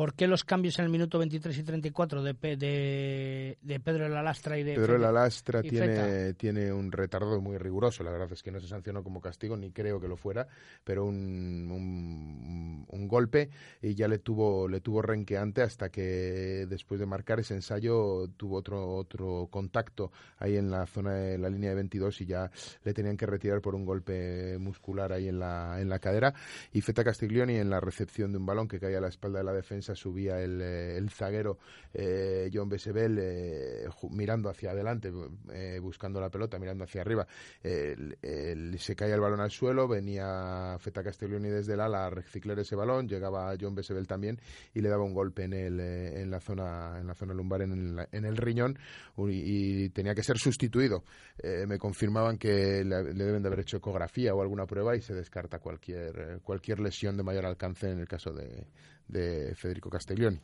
¿Por 0.00 0.14
qué 0.14 0.26
los 0.26 0.44
cambios 0.44 0.78
en 0.78 0.86
el 0.86 0.90
minuto 0.90 1.18
23 1.18 1.58
y 1.58 1.62
34 1.62 2.22
de, 2.22 2.32
de, 2.32 3.58
de 3.60 3.80
Pedro 3.80 4.04
de 4.04 4.08
la 4.08 4.22
Lastra 4.22 4.56
y 4.56 4.62
de 4.62 4.74
Pedro 4.74 4.94
de 4.94 4.98
la 4.98 5.12
Lastra 5.12 5.60
tiene, 5.60 6.32
tiene 6.32 6.72
un 6.72 6.90
retardo 6.90 7.38
muy 7.42 7.58
riguroso. 7.58 8.02
La 8.02 8.10
verdad 8.10 8.32
es 8.32 8.42
que 8.42 8.50
no 8.50 8.60
se 8.60 8.66
sancionó 8.66 9.04
como 9.04 9.20
castigo, 9.20 9.58
ni 9.58 9.72
creo 9.72 10.00
que 10.00 10.08
lo 10.08 10.16
fuera, 10.16 10.48
pero 10.84 11.04
un, 11.04 12.86
un, 12.88 13.08
golpe 13.08 13.50
y 13.82 13.94
ya 13.94 14.08
le 14.08 14.20
tuvo, 14.20 14.68
le 14.68 14.80
tuvo 14.80 15.02
renqueante 15.02 15.60
hasta 15.60 15.90
que 15.90 16.64
después 16.66 16.98
de 16.98 17.04
marcar 17.04 17.40
ese 17.40 17.54
ensayo 17.54 18.28
tuvo 18.38 18.56
otro, 18.56 18.94
otro 18.94 19.48
contacto 19.50 20.12
ahí 20.38 20.56
en 20.56 20.70
la 20.70 20.86
zona 20.86 21.12
de 21.12 21.36
la 21.36 21.50
línea 21.50 21.70
de 21.70 21.76
22 21.76 22.22
y 22.22 22.26
ya 22.26 22.50
le 22.84 22.94
tenían 22.94 23.18
que 23.18 23.26
retirar 23.26 23.60
por 23.60 23.74
un 23.74 23.84
golpe 23.84 24.56
muscular 24.58 25.12
ahí 25.12 25.28
en 25.28 25.40
la, 25.40 25.78
en 25.78 25.90
la 25.90 25.98
cadera. 25.98 26.32
Y 26.72 26.80
Feta 26.80 27.04
Castiglioni 27.04 27.56
en 27.56 27.68
la 27.68 27.80
recepción 27.80 28.32
de 28.32 28.38
un 28.38 28.46
balón 28.46 28.66
que 28.66 28.80
caía 28.80 28.96
a 28.96 29.02
la 29.02 29.08
espalda 29.08 29.40
de 29.40 29.44
la 29.44 29.52
defensa 29.52 29.89
subía 29.94 30.40
el, 30.40 30.60
eh, 30.60 30.96
el 30.96 31.10
zaguero 31.10 31.58
eh, 31.92 32.50
John 32.52 32.68
Besebel 32.68 33.18
eh, 33.20 33.88
mirando 34.10 34.48
hacia 34.48 34.70
adelante, 34.70 35.10
buscando 35.80 36.20
la 36.20 36.30
pelota, 36.30 36.58
mirando 36.58 36.84
hacia 36.84 37.00
arriba. 37.02 37.26
se 37.62 38.96
caía 38.96 39.14
el 39.14 39.20
balón 39.20 39.40
al 39.40 39.50
suelo, 39.50 39.88
venía 39.88 40.76
Feta 40.78 41.02
Castelloni 41.02 41.48
desde 41.48 41.74
el 41.74 41.80
ala 41.80 42.06
a 42.06 42.10
reciclar 42.10 42.58
ese 42.58 42.76
balón, 42.76 43.08
llegaba 43.08 43.54
John 43.60 43.74
Besebel 43.74 44.06
también 44.06 44.40
y 44.74 44.80
le 44.80 44.88
daba 44.88 45.04
un 45.04 45.14
golpe 45.14 45.44
en, 45.44 45.52
el, 45.52 45.80
en, 45.80 46.30
la, 46.30 46.40
zona, 46.40 46.98
en 47.00 47.06
la 47.06 47.14
zona 47.14 47.34
lumbar, 47.34 47.62
en 47.62 47.72
el, 47.72 48.08
en 48.12 48.24
el 48.24 48.36
riñón 48.36 48.78
y, 49.16 49.88
tenía 49.90 50.14
que 50.14 50.22
ser 50.22 50.38
sustituido. 50.38 51.04
me 51.66 51.78
confirmaban 51.78 52.38
que 52.38 52.84
le, 52.84 53.02
deben 53.14 53.42
de 53.42 53.48
haber 53.48 53.60
hecho 53.60 53.78
ecografía 53.78 54.34
o 54.34 54.42
alguna 54.42 54.66
prueba 54.66 54.96
y 54.96 55.02
se 55.02 55.14
descarta 55.14 55.58
cualquier, 55.58 56.40
cualquier 56.42 56.80
lesión 56.80 57.16
de 57.16 57.22
mayor 57.22 57.46
alcance 57.46 57.90
en 57.90 57.98
el 57.98 58.08
caso 58.08 58.32
de, 58.32 58.66
de 59.10 59.54
Federico 59.54 59.90
Castiglioni. 59.90 60.40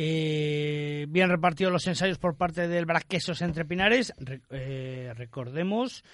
Eh, 0.00 1.06
bien 1.08 1.28
repartidos 1.28 1.72
los 1.72 1.86
ensayos 1.88 2.18
por 2.18 2.36
parte 2.36 2.68
del 2.68 2.86
Braquesos 2.86 3.42
entre 3.42 3.64
Pinares. 3.64 4.12
Eh, 4.48 5.12
recordemos, 5.16 6.04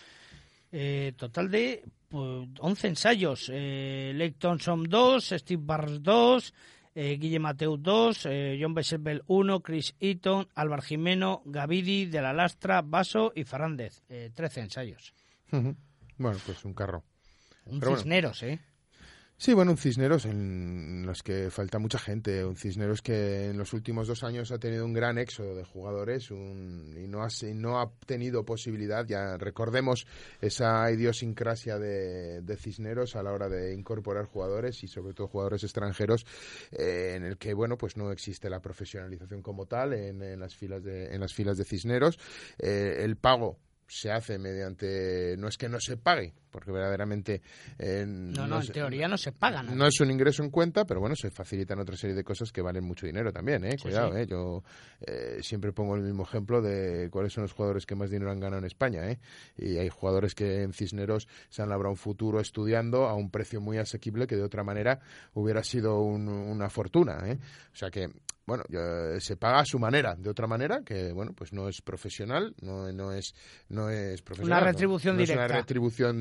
eh, 0.72 1.12
total 1.16 1.50
de 1.50 1.84
11 2.10 2.58
pues, 2.58 2.84
ensayos. 2.84 3.48
Lake 3.50 4.36
Thompson 4.38 4.84
2, 4.84 5.34
Steve 5.36 5.62
Barnes 5.62 6.02
2, 6.02 6.54
Guille 6.94 7.38
Mateu 7.38 7.76
2, 7.76 8.28
John 8.58 8.72
Besselbel 8.72 9.22
1, 9.26 9.60
Chris 9.60 9.94
Eaton, 10.00 10.48
Álvaro 10.54 10.80
Jimeno, 10.80 11.42
Gavidi, 11.44 12.06
De 12.06 12.22
la 12.22 12.32
Lastra, 12.32 12.80
Vaso 12.80 13.32
y 13.34 13.44
Fernández. 13.44 14.02
13 14.06 14.60
ensayos. 14.60 15.12
Bueno, 15.50 16.38
pues 16.46 16.64
un 16.64 16.72
carro. 16.72 17.04
Un 17.66 17.82
cisneros, 17.82 18.42
¿eh? 18.44 18.60
Sí, 19.44 19.52
bueno, 19.52 19.72
un 19.72 19.76
Cisneros 19.76 20.24
en 20.24 21.04
los 21.04 21.22
que 21.22 21.50
falta 21.50 21.78
mucha 21.78 21.98
gente, 21.98 22.46
un 22.46 22.56
Cisneros 22.56 23.02
que 23.02 23.50
en 23.50 23.58
los 23.58 23.74
últimos 23.74 24.08
dos 24.08 24.24
años 24.24 24.50
ha 24.52 24.58
tenido 24.58 24.86
un 24.86 24.94
gran 24.94 25.18
éxodo 25.18 25.54
de 25.54 25.64
jugadores 25.64 26.30
y 26.30 27.06
no 27.08 27.22
ha, 27.22 27.92
tenido 28.06 28.46
posibilidad, 28.46 29.04
ya 29.06 29.36
recordemos 29.36 30.06
esa 30.40 30.90
idiosincrasia 30.90 31.78
de, 31.78 32.40
de, 32.40 32.56
Cisneros 32.56 33.16
a 33.16 33.22
la 33.22 33.32
hora 33.32 33.50
de 33.50 33.74
incorporar 33.74 34.24
jugadores 34.24 34.82
y 34.82 34.88
sobre 34.88 35.12
todo 35.12 35.28
jugadores 35.28 35.62
extranjeros 35.62 36.24
eh, 36.72 37.12
en 37.14 37.24
el 37.24 37.36
que, 37.36 37.52
bueno, 37.52 37.76
pues 37.76 37.98
no 37.98 38.12
existe 38.12 38.48
la 38.48 38.60
profesionalización 38.60 39.42
como 39.42 39.66
tal 39.66 39.92
en, 39.92 40.22
en 40.22 40.40
las, 40.40 40.56
filas 40.56 40.82
de, 40.82 41.14
en 41.14 41.20
las 41.20 41.34
filas 41.34 41.58
de 41.58 41.66
Cisneros. 41.66 42.18
Eh, 42.58 42.96
el 43.00 43.16
pago 43.16 43.58
se 43.86 44.10
hace 44.10 44.38
mediante, 44.38 45.36
no 45.38 45.48
es 45.48 45.58
que 45.58 45.68
no 45.68 45.78
se 45.80 45.96
pague, 45.96 46.32
porque 46.50 46.72
verdaderamente... 46.72 47.42
Eh, 47.78 48.04
no, 48.06 48.46
no, 48.46 48.60
en 48.60 48.68
teoría 48.68 49.08
no 49.08 49.16
se 49.18 49.32
paga. 49.32 49.62
No 49.62 49.86
es 49.86 50.00
un 50.00 50.10
ingreso 50.10 50.42
en 50.42 50.50
cuenta, 50.50 50.84
pero 50.84 51.00
bueno, 51.00 51.16
se 51.16 51.30
facilitan 51.30 51.78
otra 51.78 51.96
serie 51.96 52.16
de 52.16 52.24
cosas 52.24 52.52
que 52.52 52.62
valen 52.62 52.84
mucho 52.84 53.06
dinero 53.06 53.32
también, 53.32 53.64
¿eh? 53.64 53.76
Cuidado, 53.80 54.16
¿eh? 54.16 54.26
Yo 54.26 54.62
eh, 55.00 55.38
siempre 55.42 55.72
pongo 55.72 55.96
el 55.96 56.02
mismo 56.02 56.22
ejemplo 56.22 56.62
de 56.62 57.08
cuáles 57.10 57.32
son 57.32 57.42
los 57.42 57.52
jugadores 57.52 57.86
que 57.86 57.94
más 57.94 58.10
dinero 58.10 58.30
han 58.30 58.40
ganado 58.40 58.60
en 58.60 58.66
España, 58.66 59.10
¿eh? 59.10 59.18
Y 59.56 59.76
hay 59.78 59.88
jugadores 59.88 60.34
que 60.34 60.62
en 60.62 60.72
Cisneros 60.72 61.28
se 61.48 61.62
han 61.62 61.68
labrado 61.68 61.90
un 61.90 61.96
futuro 61.96 62.40
estudiando 62.40 63.06
a 63.06 63.14
un 63.14 63.30
precio 63.30 63.60
muy 63.60 63.78
asequible 63.78 64.26
que 64.26 64.36
de 64.36 64.42
otra 64.42 64.64
manera 64.64 65.00
hubiera 65.34 65.62
sido 65.62 66.00
una 66.00 66.70
fortuna, 66.70 67.18
¿eh? 67.26 67.38
O 67.72 67.76
sea 67.76 67.90
que 67.90 68.10
bueno, 68.46 68.64
se 69.18 69.36
paga 69.36 69.60
a 69.60 69.64
su 69.64 69.78
manera, 69.78 70.14
de 70.16 70.30
otra 70.30 70.46
manera, 70.46 70.82
que 70.84 71.12
bueno, 71.12 71.32
pues 71.34 71.52
no 71.52 71.68
es 71.68 71.80
profesional, 71.80 72.54
no, 72.60 72.92
no 72.92 73.12
es 73.12 73.34
no 73.68 73.88
es 73.88 74.20
profesional. 74.22 74.58
Una 74.62 74.70
retribución 74.70 75.16
directa. 75.16 75.44
Es 75.44 75.50
una 75.50 75.58
retribución, 75.60 76.16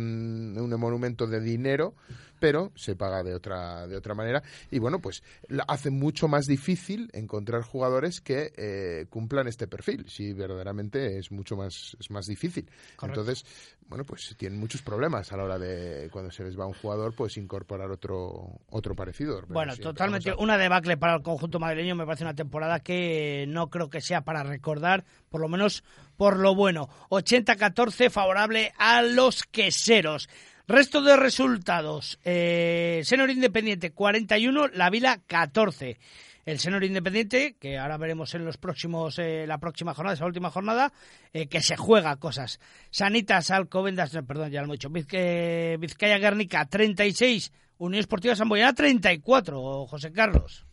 un 0.58 0.80
monumento 0.80 1.28
de 1.28 1.42
dinero, 1.42 1.96
pero 2.44 2.74
se 2.76 2.98
paga 2.98 3.24
de 3.24 3.34
otra 3.34 3.88
de 3.88 3.96
otra 3.96 4.14
manera 4.14 4.44
y 4.70 4.78
bueno, 4.78 5.00
pues 5.00 5.24
hace 5.66 5.92
mucho 5.92 6.28
más 6.28 6.46
difícil 6.46 7.10
encontrar 7.14 7.62
jugadores 7.62 8.20
que 8.20 8.52
eh, 8.58 9.06
cumplan 9.10 9.48
este 9.48 9.66
perfil. 9.66 10.10
Si 10.10 10.34
verdaderamente 10.34 11.20
es 11.20 11.32
mucho 11.32 11.56
más 11.56 11.96
es 11.98 12.12
más 12.12 12.26
difícil. 12.26 12.70
Entonces, 13.02 13.46
bueno, 13.88 14.04
pues 14.04 14.36
tienen 14.38 14.60
muchos 14.60 14.82
problemas 14.82 15.32
a 15.32 15.38
la 15.38 15.46
hora 15.46 15.58
de 15.58 16.10
cuando 16.12 16.32
se 16.32 16.44
les 16.44 16.60
va 16.60 16.68
un 16.68 16.74
jugador, 16.74 17.16
pues 17.16 17.38
incorporar 17.38 17.90
otro 17.90 18.60
otro 18.72 18.94
parecido. 18.94 19.42
Bueno, 19.48 19.78
totalmente 19.78 20.34
una 20.38 20.58
debacle 20.58 20.98
para 20.98 21.16
el 21.16 21.22
conjunto 21.22 21.60
madrileño 21.60 21.96
me 21.96 22.06
parece 22.06 22.26
una 22.26 22.36
temporada 22.36 22.82
que 22.82 23.46
no 23.48 23.70
creo 23.70 23.90
que 23.90 24.02
sea 24.02 24.26
para 24.26 24.44
recordar, 24.44 25.06
por 25.30 25.40
lo 25.40 25.48
menos 25.48 25.86
por 26.18 26.38
lo 26.38 26.56
bueno. 26.56 26.90
80-14 27.10 28.10
favorable 28.10 28.74
a 28.78 29.02
los 29.02 29.44
queseros. 29.44 30.28
Resto 30.68 31.02
de 31.02 31.18
resultados. 31.18 32.20
Eh, 32.24 33.02
Senor 33.04 33.30
Independiente 33.30 33.92
41, 33.92 34.70
La 34.70 34.90
Vila 34.90 35.20
14 35.28 35.98
el 36.46 36.60
Senor 36.60 36.84
Independiente, 36.84 37.56
que 37.60 37.78
ahora 37.78 37.98
veremos 37.98 38.34
en 38.36 38.46
los 38.46 38.58
próximos, 38.58 39.18
eh, 39.20 39.46
la 39.48 39.60
próxima 39.60 39.94
jornada, 39.94 40.16
esa 40.16 40.26
última 40.26 40.52
jornada, 40.52 40.92
eh, 41.32 41.48
que 41.48 41.62
se 41.62 41.78
juega 41.78 42.16
cosas. 42.18 42.60
Sanitas, 42.90 43.52
Alcobendas, 43.52 44.12
perdón, 44.28 44.52
ya 44.52 44.60
lo 44.60 44.66
hemos 44.66 44.80
dicho, 44.80 44.90
Vizcaya 44.90 46.18
Guernica 46.18 46.66
36, 46.66 47.52
Unión 47.78 48.00
Esportiva 48.00 48.36
Samboyana 48.36 48.74
34, 48.74 49.88
José 49.88 50.12
Carlos. 50.12 50.66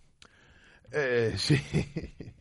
Eh, 0.93 1.35
sí. 1.37 1.61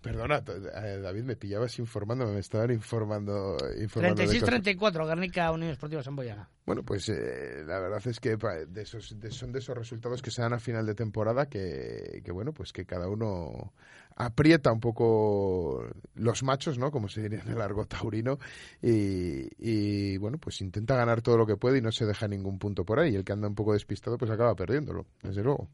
Perdona, 0.00 0.42
eh, 0.46 0.98
David, 1.02 1.22
me 1.22 1.36
pillabas 1.36 1.78
informando, 1.78 2.26
me 2.26 2.40
estaban 2.40 2.70
informando. 2.70 3.56
informando 3.80 4.22
36-34, 4.22 5.06
Guernica 5.06 5.50
Unión 5.50 5.70
Esportiva 5.70 6.02
Samboyana. 6.02 6.48
Bueno, 6.64 6.82
pues 6.82 7.08
eh, 7.08 7.64
la 7.66 7.80
verdad 7.80 8.06
es 8.06 8.20
que 8.20 8.36
de 8.36 8.82
esos, 8.82 9.16
son 9.30 9.52
de 9.52 9.58
esos 9.58 9.76
resultados 9.76 10.22
que 10.22 10.30
se 10.30 10.42
dan 10.42 10.52
a 10.52 10.58
final 10.58 10.86
de 10.86 10.94
temporada 10.94 11.46
que, 11.46 12.20
que, 12.24 12.32
bueno, 12.32 12.52
pues 12.52 12.72
que 12.72 12.84
cada 12.84 13.08
uno 13.08 13.72
aprieta 14.16 14.72
un 14.72 14.80
poco 14.80 15.84
los 16.14 16.42
machos, 16.42 16.76
¿no? 16.76 16.90
Como 16.90 17.08
se 17.08 17.22
diría 17.22 17.40
en 17.40 17.52
el 17.52 17.60
argot 17.60 17.88
taurino, 17.88 18.38
y, 18.82 19.48
y, 19.58 20.18
bueno, 20.18 20.38
pues 20.38 20.60
intenta 20.60 20.96
ganar 20.96 21.22
todo 21.22 21.38
lo 21.38 21.46
que 21.46 21.56
puede 21.56 21.78
y 21.78 21.80
no 21.80 21.92
se 21.92 22.04
deja 22.04 22.26
ningún 22.28 22.58
punto 22.58 22.84
por 22.84 22.98
ahí. 22.98 23.14
El 23.14 23.24
que 23.24 23.32
anda 23.32 23.48
un 23.48 23.54
poco 23.54 23.72
despistado, 23.72 24.18
pues 24.18 24.30
acaba 24.30 24.54
perdiéndolo, 24.54 25.06
desde 25.22 25.42
luego. 25.42 25.68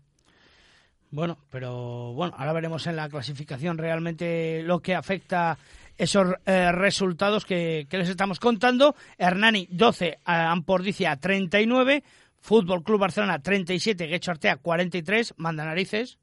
Bueno, 1.15 1.39
pero 1.49 2.13
bueno, 2.13 2.35
ahora 2.37 2.53
veremos 2.53 2.89
en 2.89 2.97
la 2.97 3.09
clasificación 3.09 3.79
realmente 3.79 4.65
lo 4.65 4.81
que 4.81 4.97
afecta 4.97 5.57
esos 5.97 6.35
eh, 6.45 6.73
resultados 6.73 7.45
que, 7.45 7.87
les 7.89 8.09
estamos 8.09 8.41
contando. 8.41 8.97
Hernani 9.17 9.69
12, 9.71 10.19
Ampordicia 10.25 11.15
39, 11.15 12.03
Fútbol 12.41 12.83
Club 12.83 12.99
Barcelona 12.99 13.41
37, 13.41 14.09
Guecho 14.09 14.33
Artea 14.33 14.57
43, 14.57 15.35
manda 15.37 15.65
narices. 15.65 16.19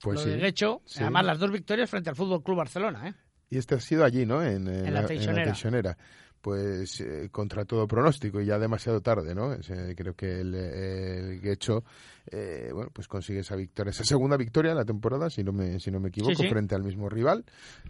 Pues 0.00 0.14
lo 0.14 0.24
sí. 0.24 0.30
de 0.30 0.38
Guecho, 0.38 0.80
sí. 0.86 1.02
además 1.02 1.26
las 1.26 1.38
dos 1.38 1.52
victorias 1.52 1.90
frente 1.90 2.08
al 2.08 2.16
Fútbol 2.16 2.42
Club 2.42 2.56
Barcelona, 2.56 3.08
¿eh? 3.08 3.14
Y 3.50 3.58
este 3.58 3.74
ha 3.74 3.80
sido 3.80 4.02
allí, 4.02 4.24
¿no? 4.24 4.42
En, 4.42 4.66
En 4.66 4.94
la 4.94 5.04
Teixonera. 5.04 5.44
Teixonera. 5.44 5.98
Pues 6.46 7.00
eh, 7.00 7.28
contra 7.32 7.64
todo 7.64 7.88
pronóstico 7.88 8.40
y 8.40 8.46
ya 8.46 8.56
demasiado 8.56 9.00
tarde, 9.00 9.34
¿no? 9.34 9.52
Es, 9.52 9.68
eh, 9.68 9.96
creo 9.96 10.14
que 10.14 10.42
el, 10.42 10.54
el 10.54 11.40
Guecho, 11.40 11.82
eh, 12.30 12.70
bueno, 12.72 12.88
pues 12.94 13.08
consigue 13.08 13.40
esa 13.40 13.56
victoria, 13.56 13.90
esa 13.90 14.04
segunda 14.04 14.36
victoria 14.36 14.70
de 14.70 14.76
la 14.76 14.84
temporada, 14.84 15.28
si 15.28 15.42
no 15.42 15.52
me, 15.52 15.80
si 15.80 15.90
no 15.90 15.98
me 15.98 16.10
equivoco, 16.10 16.36
Sí, 16.36 16.44
sí. 16.44 16.48
frente 16.48 16.76
al 16.76 16.84
mismo 16.84 17.08
rival. 17.08 17.44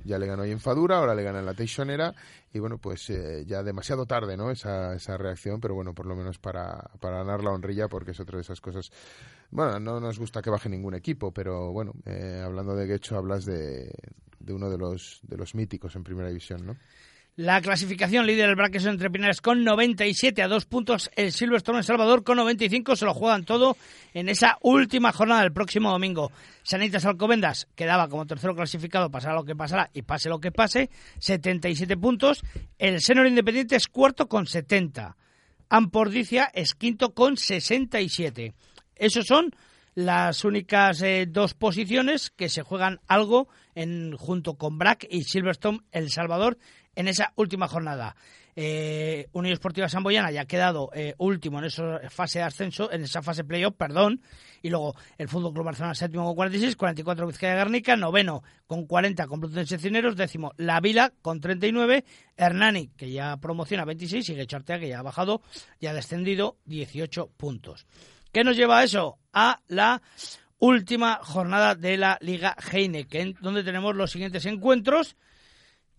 Ya 0.07 0.19
le 0.19 0.27
ganó 0.27 0.45
ahí 0.45 0.53
en 0.53 0.61
Fadura, 0.61 0.97
ahora 0.97 1.15
le 1.15 1.23
gana 1.23 1.41
en 1.41 1.45
la 1.45 1.53
Teixonera 1.53 2.15
y 2.51 2.59
bueno, 2.59 2.79
pues 2.79 3.11
eh, 3.11 3.45
ya 3.47 3.63
demasiado 3.63 4.07
tarde, 4.07 4.39
¿no? 4.39 4.51
Esa, 4.51 4.95
esa 4.95 5.19
reacción, 5.19 5.61
pero 5.61 5.75
bueno, 5.75 5.93
por 5.93 6.07
lo 6.07 6.17
menos 6.17 6.39
para, 6.39 6.83
para 6.99 7.19
ganar 7.19 7.45
la 7.45 7.51
honrilla, 7.51 7.89
porque 7.89 8.13
es 8.13 8.21
otra 8.21 8.37
de 8.37 8.41
esas 8.41 8.63
cosas. 8.63 8.91
Bueno, 9.51 9.79
no 9.79 10.01
nos 10.01 10.19
gusta 10.19 10.41
que 10.41 10.49
baje 10.49 10.71
ningún 10.71 10.95
equipo, 10.95 11.31
pero 11.31 11.73
bueno, 11.73 11.93
eh, 12.07 12.41
hablando 12.43 12.75
de 12.75 12.87
Guecho, 12.87 13.19
hablas 13.19 13.45
de, 13.45 13.93
de 14.41 14.53
uno 14.55 14.71
de 14.71 14.79
los, 14.79 15.21
de 15.25 15.37
los 15.37 15.55
míticos 15.55 15.95
en 15.95 16.05
primera 16.05 16.29
división, 16.29 16.65
¿no? 16.65 16.75
La 17.39 17.61
clasificación 17.61 18.27
líder 18.27 18.49
el 18.49 18.55
Braques 18.55 18.87
entre 18.87 19.11
Pinares 19.11 19.43
con 19.43 19.63
97 19.63 20.43
a 20.43 20.49
dos 20.49 20.65
puntos. 20.65 21.11
El 21.17 21.33
Silverstone 21.33 21.81
en 21.81 21.85
Salvador 21.85 22.25
con 22.25 22.39
95. 22.39 22.97
Se 22.97 23.05
lo 23.05 23.13
juegan 23.13 23.45
todo 23.45 23.77
en 24.15 24.31
esa 24.31 24.57
última 24.63 25.13
jornada 25.13 25.43
del 25.43 25.53
próximo 25.53 25.91
domingo. 25.91 26.33
Sanitas 26.63 27.05
Alcobendas 27.05 27.69
quedaba 27.75 28.09
como 28.09 28.25
tercero 28.25 28.57
clasificado, 28.57 29.11
pasará 29.11 29.35
lo 29.35 29.45
que 29.45 29.55
pasará 29.55 29.91
y 29.93 30.01
pase 30.01 30.31
lo 30.31 30.41
que 30.41 30.51
pase. 30.51 30.89
77 31.19 31.99
puntos. 31.99 32.43
El 32.79 33.03
Senor 33.03 33.27
Independiente 33.27 33.77
es 33.77 33.87
cuarto 33.87 34.29
con 34.29 34.47
70. 34.47 35.15
Ampordicia 35.69 36.51
es 36.55 36.75
quinto 36.75 37.13
con 37.13 37.37
67. 37.37 38.55
Esos 38.95 39.27
son 39.27 39.55
las 39.95 40.43
únicas 40.45 41.03
eh, 41.03 41.27
dos 41.29 41.53
posiciones 41.53 42.31
que 42.31 42.49
se 42.49 42.63
juegan 42.63 43.01
algo 43.07 43.49
en, 43.75 44.17
junto 44.17 44.55
con 44.55 44.79
Brack 44.79 45.07
y 45.11 45.25
Silverstone 45.25 45.81
El 45.91 46.11
Salvador 46.11 46.57
en 46.97 47.09
esa 47.09 47.33
última 47.37 47.69
jornada. 47.69 48.17
Eh, 48.59 49.29
Unión 49.33 49.53
Esportiva 49.53 49.87
Samboyana 49.87 50.31
ya 50.31 50.41
ha 50.41 50.47
quedado 50.47 50.89
eh, 50.95 51.15
último 51.19 51.59
en 51.59 51.67
esa 51.67 52.01
fase 52.09 52.39
de 52.39 52.47
ascenso, 52.47 52.91
en 52.91 53.03
esa 53.05 53.21
fase 53.21 53.45
playoff, 53.45 53.75
perdón. 53.77 54.23
Y 54.63 54.71
luego 54.71 54.97
el 55.19 55.29
Fútbol 55.29 55.53
Club 55.53 55.67
Barcelona 55.67 55.95
séptimo 55.95 56.25
con 56.25 56.35
46, 56.35 56.75
44 56.75 57.27
Vizcaya 57.27 57.55
Garnica, 57.55 57.97
noveno 57.97 58.43
con 58.67 58.87
40 58.87 59.27
con 59.27 59.41
Plutense 59.41 59.79
Cineros, 59.79 60.17
décimo 60.17 60.53
La 60.57 60.81
Vila 60.81 61.13
con 61.21 61.39
39, 61.39 62.05
Hernani 62.35 62.89
que 62.97 63.11
ya 63.11 63.37
promociona 63.37 63.85
26 63.85 64.31
y 64.31 64.35
Guecho 64.35 64.57
Artea 64.57 64.79
que 64.79 64.89
ya 64.89 65.01
ha 65.01 65.03
bajado, 65.03 65.43
ya 65.79 65.91
ha 65.91 65.95
descendido 65.95 66.57
18 66.65 67.29
puntos. 67.37 67.87
¿Qué 68.33 68.43
nos 68.43 68.57
lleva 68.57 68.79
a 68.79 68.85
eso? 68.85 69.19
A 69.35 69.61
la 69.69 70.01
última 70.59 71.21
jornada 71.23 71.75
de 71.75 71.99
la 71.99 72.17
Liga 72.23 72.57
Heineken, 72.73 73.37
donde 73.43 73.63
tenemos 73.63 73.95
los 73.95 74.11
siguientes 74.11 74.47
encuentros 74.47 75.17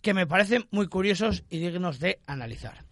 que 0.00 0.14
me 0.14 0.26
parecen 0.26 0.66
muy 0.70 0.88
curiosos 0.88 1.44
y 1.48 1.58
dignos 1.58 1.98
de 1.98 2.20
analizar. 2.26 2.84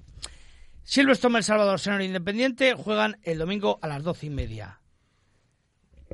Silverstone 0.83 1.39
El 1.39 1.45
Salvador, 1.45 1.81
Senor 1.81 2.03
Independiente, 2.03 2.75
juegan 2.75 3.19
el 3.23 3.39
domingo 3.39 3.79
a 3.83 3.89
las 3.89 4.03
doce 4.05 4.27
y 4.27 4.31
media. 4.31 4.81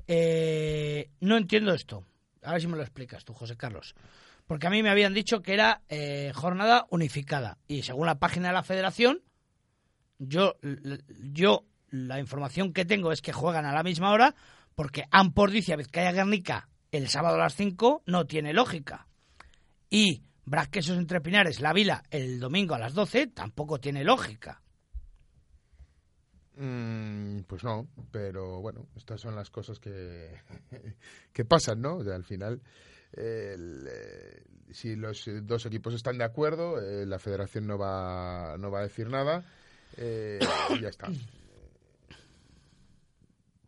Eh, 0.07 1.11
no 1.21 1.37
entiendo 1.37 1.75
esto. 1.75 2.07
A 2.43 2.53
ver 2.53 2.61
si 2.61 2.67
me 2.67 2.77
lo 2.77 2.83
explicas 2.83 3.25
tú, 3.25 3.35
José 3.35 3.57
Carlos. 3.57 3.95
Porque 4.47 4.67
a 4.67 4.71
mí 4.71 4.83
me 4.83 4.91
habían 4.91 5.15
dicho 5.15 5.43
que 5.43 5.55
era 5.55 5.83
eh, 5.89 6.33
jornada 6.35 6.87
unificada. 6.91 7.59
Y 7.69 7.83
según 7.83 8.07
la 8.07 8.19
página 8.19 8.49
de 8.49 8.55
la 8.55 8.63
federación, 8.63 9.23
yo, 10.19 10.57
yo 11.33 11.67
la 11.91 12.19
información 12.19 12.73
que 12.73 12.85
tengo 12.85 13.13
es 13.13 13.23
que 13.23 13.33
juegan 13.33 13.67
a 13.67 13.73
la 13.73 13.83
misma 13.83 14.11
hora, 14.11 14.35
porque 14.75 15.05
Ampordicia, 15.11 15.77
Vizcaya 15.77 16.13
Guernica, 16.13 16.69
el 16.91 17.09
sábado 17.09 17.37
a 17.37 17.41
las 17.41 17.55
5 17.55 18.03
no 18.07 18.27
tiene 18.27 18.53
lógica. 18.53 19.07
Y 19.91 20.23
Brasquesos 20.45 20.99
entre 20.99 21.21
Pinares, 21.21 21.61
La 21.61 21.73
Vila, 21.73 22.03
el 22.11 22.41
domingo 22.41 22.75
a 22.75 22.79
las 22.79 22.95
12, 22.95 23.29
tampoco 23.29 23.79
tiene 23.79 24.05
lógica. 24.05 24.61
Mm, 26.57 27.41
pues 27.47 27.65
no, 27.65 27.89
pero 28.11 28.61
bueno, 28.61 28.87
estas 28.97 29.21
son 29.21 29.35
las 29.35 29.51
cosas 29.51 29.79
que, 29.79 30.31
que 31.33 31.45
pasan, 31.45 31.81
¿no? 31.81 32.01
Al 32.01 32.25
final, 32.25 32.61
el, 33.13 33.89
eh, 33.89 34.43
si 34.71 34.97
los 34.97 35.25
dos 35.43 35.67
equipos 35.67 35.95
están 35.95 36.19
de 36.19 36.25
acuerdo, 36.25 36.81
eh, 36.81 37.07
la 37.07 37.19
federación 37.19 37.67
no 37.67 37.79
va, 37.79 38.57
no 38.59 38.71
va 38.71 38.81
a 38.81 38.85
decir 38.85 39.09
nada 39.09 39.45
eh, 39.97 40.39
y 40.77 40.81
ya 40.81 40.89
está. 40.89 41.09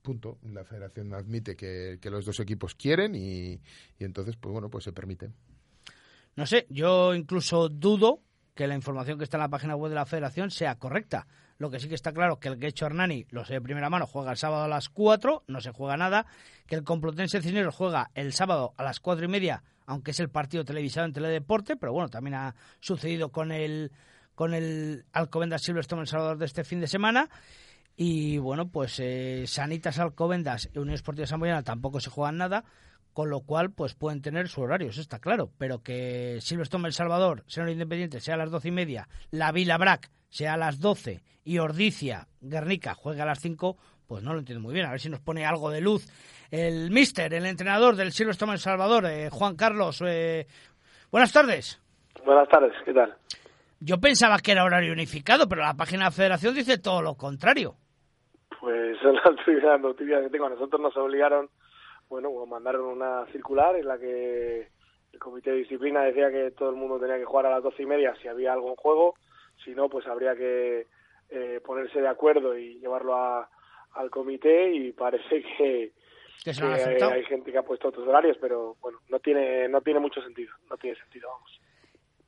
Punto. 0.03 0.39
La 0.53 0.65
federación 0.65 1.15
admite 1.15 1.57
que, 1.57 1.99
que 2.01 2.11
los 2.11 2.27
dos 2.27 2.39
equipos 2.41 2.75
quieren 2.75 3.15
y, 3.15 3.53
y 3.99 4.05
entonces, 4.05 4.37
pues 4.37 4.53
bueno, 4.53 4.69
pues 4.69 4.85
se 4.85 4.93
permite. 4.93 5.31
No 6.37 6.47
sé, 6.47 6.67
yo 6.69 7.15
incluso 7.15 7.69
dudo 7.69 8.21
que 8.55 8.67
la 8.67 8.75
información 8.75 9.19
que 9.19 9.25
está 9.25 9.37
en 9.37 9.43
la 9.43 9.49
página 9.49 9.77
web 9.77 9.91
de 9.91 9.97
la 9.97 10.07
federación 10.07 10.51
sea 10.51 10.77
correcta. 10.77 11.27
Lo 11.59 11.71
que 11.71 11.79
sí 11.79 11.89
que 11.89 11.95
está 11.95 12.13
claro 12.13 12.39
que 12.39 12.49
el 12.49 12.59
Guecho 12.59 12.87
Hernani, 12.87 13.27
lo 13.31 13.45
sé 13.45 13.55
de 13.55 13.61
primera 13.61 13.91
mano, 13.91 14.07
juega 14.07 14.33
el 14.33 14.37
sábado 14.37 14.65
a 14.65 14.69
las 14.69 14.89
4, 14.89 15.45
no 15.47 15.61
se 15.61 15.71
juega 15.71 15.97
nada. 15.97 16.27
Que 16.67 16.75
el 16.75 16.85
Complutense 16.85 17.41
Cisneros 17.41 17.75
juega 17.75 18.11
el 18.15 18.33
sábado 18.33 18.75
a 18.77 18.83
las 18.83 19.01
4 19.01 19.25
y 19.25 19.29
media, 19.29 19.63
aunque 19.87 20.11
es 20.13 20.21
el 20.21 20.31
partido 20.31 20.65
televisado 20.65 21.07
en 21.07 21.13
Teledeporte, 21.13 21.77
pero 21.77 21.93
bueno, 21.93 22.09
también 22.09 22.35
ha 22.35 22.55
sucedido 22.81 23.31
con 23.31 23.53
el, 23.53 23.93
con 24.35 24.55
el 24.55 25.05
Alcobendas 25.13 25.63
Silverstone 25.63 26.03
El 26.03 26.09
Salvador 26.09 26.39
de 26.39 26.47
este 26.47 26.65
fin 26.65 26.81
de 26.81 26.89
semana. 26.89 27.29
Y 27.97 28.39
bueno, 28.39 28.69
pues 28.69 28.99
eh, 28.99 29.45
Sanitas 29.47 30.01
Alcobendas 30.01 30.69
y 30.73 30.79
Unión 30.79 30.95
Esportiva 30.95 31.29
Samboyana 31.29 31.63
tampoco 31.63 32.01
se 32.01 32.11
juegan 32.11 32.39
nada 32.39 32.65
con 33.15 33.31
lo 33.31 33.41
cual 33.41 33.71
pues 33.71 33.95
pueden 33.95 34.21
tener 34.21 34.49
su 34.49 34.61
horario, 34.61 34.91
eso 34.91 35.01
está 35.01 35.19
claro, 35.19 35.49
pero 35.57 35.83
que 35.83 36.39
Silverstone 36.41 36.89
El 36.89 36.93
Salvador, 36.93 37.45
Senor 37.47 37.71
Independiente, 37.71 38.21
sea 38.21 38.35
a 38.35 38.39
las 38.39 38.51
doce 38.51 38.69
y 38.69 38.73
media, 38.73 39.09
La 39.31 39.53
Vila 39.53 39.79
Brac 39.79 40.11
sea 40.29 40.55
a 40.55 40.59
las 40.59 40.81
doce 40.81 41.23
y 41.45 41.59
Ordicia 41.59 42.27
Guernica 42.43 42.95
juega 42.95 43.23
a 43.23 43.27
las 43.27 43.41
cinco, 43.41 43.79
pues 44.07 44.23
no 44.23 44.35
lo 44.35 44.41
entiendo 44.41 44.63
muy 44.63 44.75
bien, 44.75 44.87
a 44.87 44.91
ver 44.91 45.01
si 45.01 45.09
nos 45.09 45.21
pone 45.21 45.47
algo 45.47 45.71
de 45.71 45.81
luz 45.81 46.07
el 46.51 46.91
mister, 46.91 47.33
el 47.35 47.47
entrenador 47.47 47.97
del 47.97 48.13
Silverstone 48.13 48.53
El 48.53 48.59
Salvador, 48.59 49.07
eh, 49.07 49.29
Juan 49.31 49.57
Carlos. 49.57 50.01
Eh, 50.07 50.47
buenas 51.11 51.33
tardes. 51.33 51.81
Buenas 52.25 52.49
tardes, 52.49 52.73
¿qué 52.85 52.93
tal? 52.93 53.15
Yo 53.81 53.99
pensaba 53.99 54.39
que 54.39 54.53
era 54.53 54.65
horario 54.65 54.93
unificado, 54.93 55.49
pero 55.49 55.63
la 55.63 55.75
página 55.75 56.05
de 56.05 56.05
la 56.05 56.11
federación 56.13 56.55
dice 56.55 56.79
todo 56.79 57.03
lo 57.03 57.17
contrario. 57.17 57.75
Pues 58.61 58.97
es 59.03 59.03
la 59.03 59.45
primera 59.45 59.79
noticia 59.79 60.21
que 60.23 60.31
tengo. 60.31 60.47
A 60.47 60.51
nosotros 60.51 60.81
nos 60.81 60.97
obligaron 60.97 61.49
bueno, 62.09 62.31
mandaron 62.47 62.85
una 62.85 63.27
circular 63.33 63.77
en 63.77 63.89
la 63.89 63.99
que 63.99 64.69
el 65.13 65.19
comité 65.19 65.51
de 65.51 65.59
disciplina 65.59 66.03
decía 66.03 66.31
que 66.31 66.51
todo 66.51 66.71
el 66.71 66.77
mundo 66.77 66.99
tenía 66.99 67.19
que 67.19 67.25
jugar 67.25 67.47
a 67.47 67.51
las 67.51 67.63
doce 67.63 67.83
y 67.83 67.87
media 67.87 68.15
si 68.21 68.29
había 68.29 68.53
algo 68.53 68.71
en 68.71 68.77
juego, 68.77 69.15
si 69.65 69.75
no, 69.75 69.89
pues 69.89 70.07
habría 70.07 70.35
que 70.35 70.87
eh, 71.31 71.61
ponerse 71.65 72.01
de 72.01 72.09
acuerdo 72.09 72.57
y 72.59 72.79
llevarlo 72.81 73.15
a, 73.15 73.49
al 73.93 74.11
comité 74.11 74.73
y 74.73 74.93
parece 74.93 75.43
que, 75.59 75.93
que, 76.43 76.55
se 76.55 76.61
que 76.61 76.67
hay, 76.67 77.13
hay, 77.13 77.25
gente 77.25 77.53
que 77.53 77.59
ha 77.59 77.63
puesto 77.63 77.89
otros 77.89 78.07
horarios, 78.07 78.37
pero 78.41 78.77
bueno, 78.81 78.99
no 79.09 79.19
tiene, 79.21 79.69
no 79.69 79.81
tiene 79.81 80.01
mucho 80.01 80.21
sentido, 80.21 80.53
no 80.69 80.77
tiene 80.77 80.97
sentido, 80.97 81.29
vamos. 81.31 81.61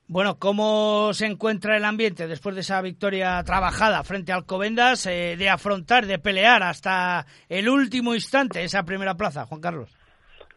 Bueno, 0.09 0.39
¿cómo 0.39 1.13
se 1.15 1.27
encuentra 1.27 1.77
el 1.77 1.85
ambiente 1.85 2.29
después 2.29 2.55
de 2.55 2.61
esa 2.61 2.81
victoria 2.81 3.43
trabajada 3.45 4.05
frente 4.05 4.31
al 4.31 4.47
Covendas, 4.47 5.05
eh, 5.07 5.35
de 5.37 5.49
afrontar, 5.49 6.07
de 6.07 6.21
pelear 6.21 6.63
hasta 6.63 7.27
el 7.49 7.69
último 7.69 8.15
instante 8.15 8.63
esa 8.63 8.85
primera 8.85 9.15
plaza, 9.15 9.47
Juan 9.47 9.61
Carlos? 9.61 9.93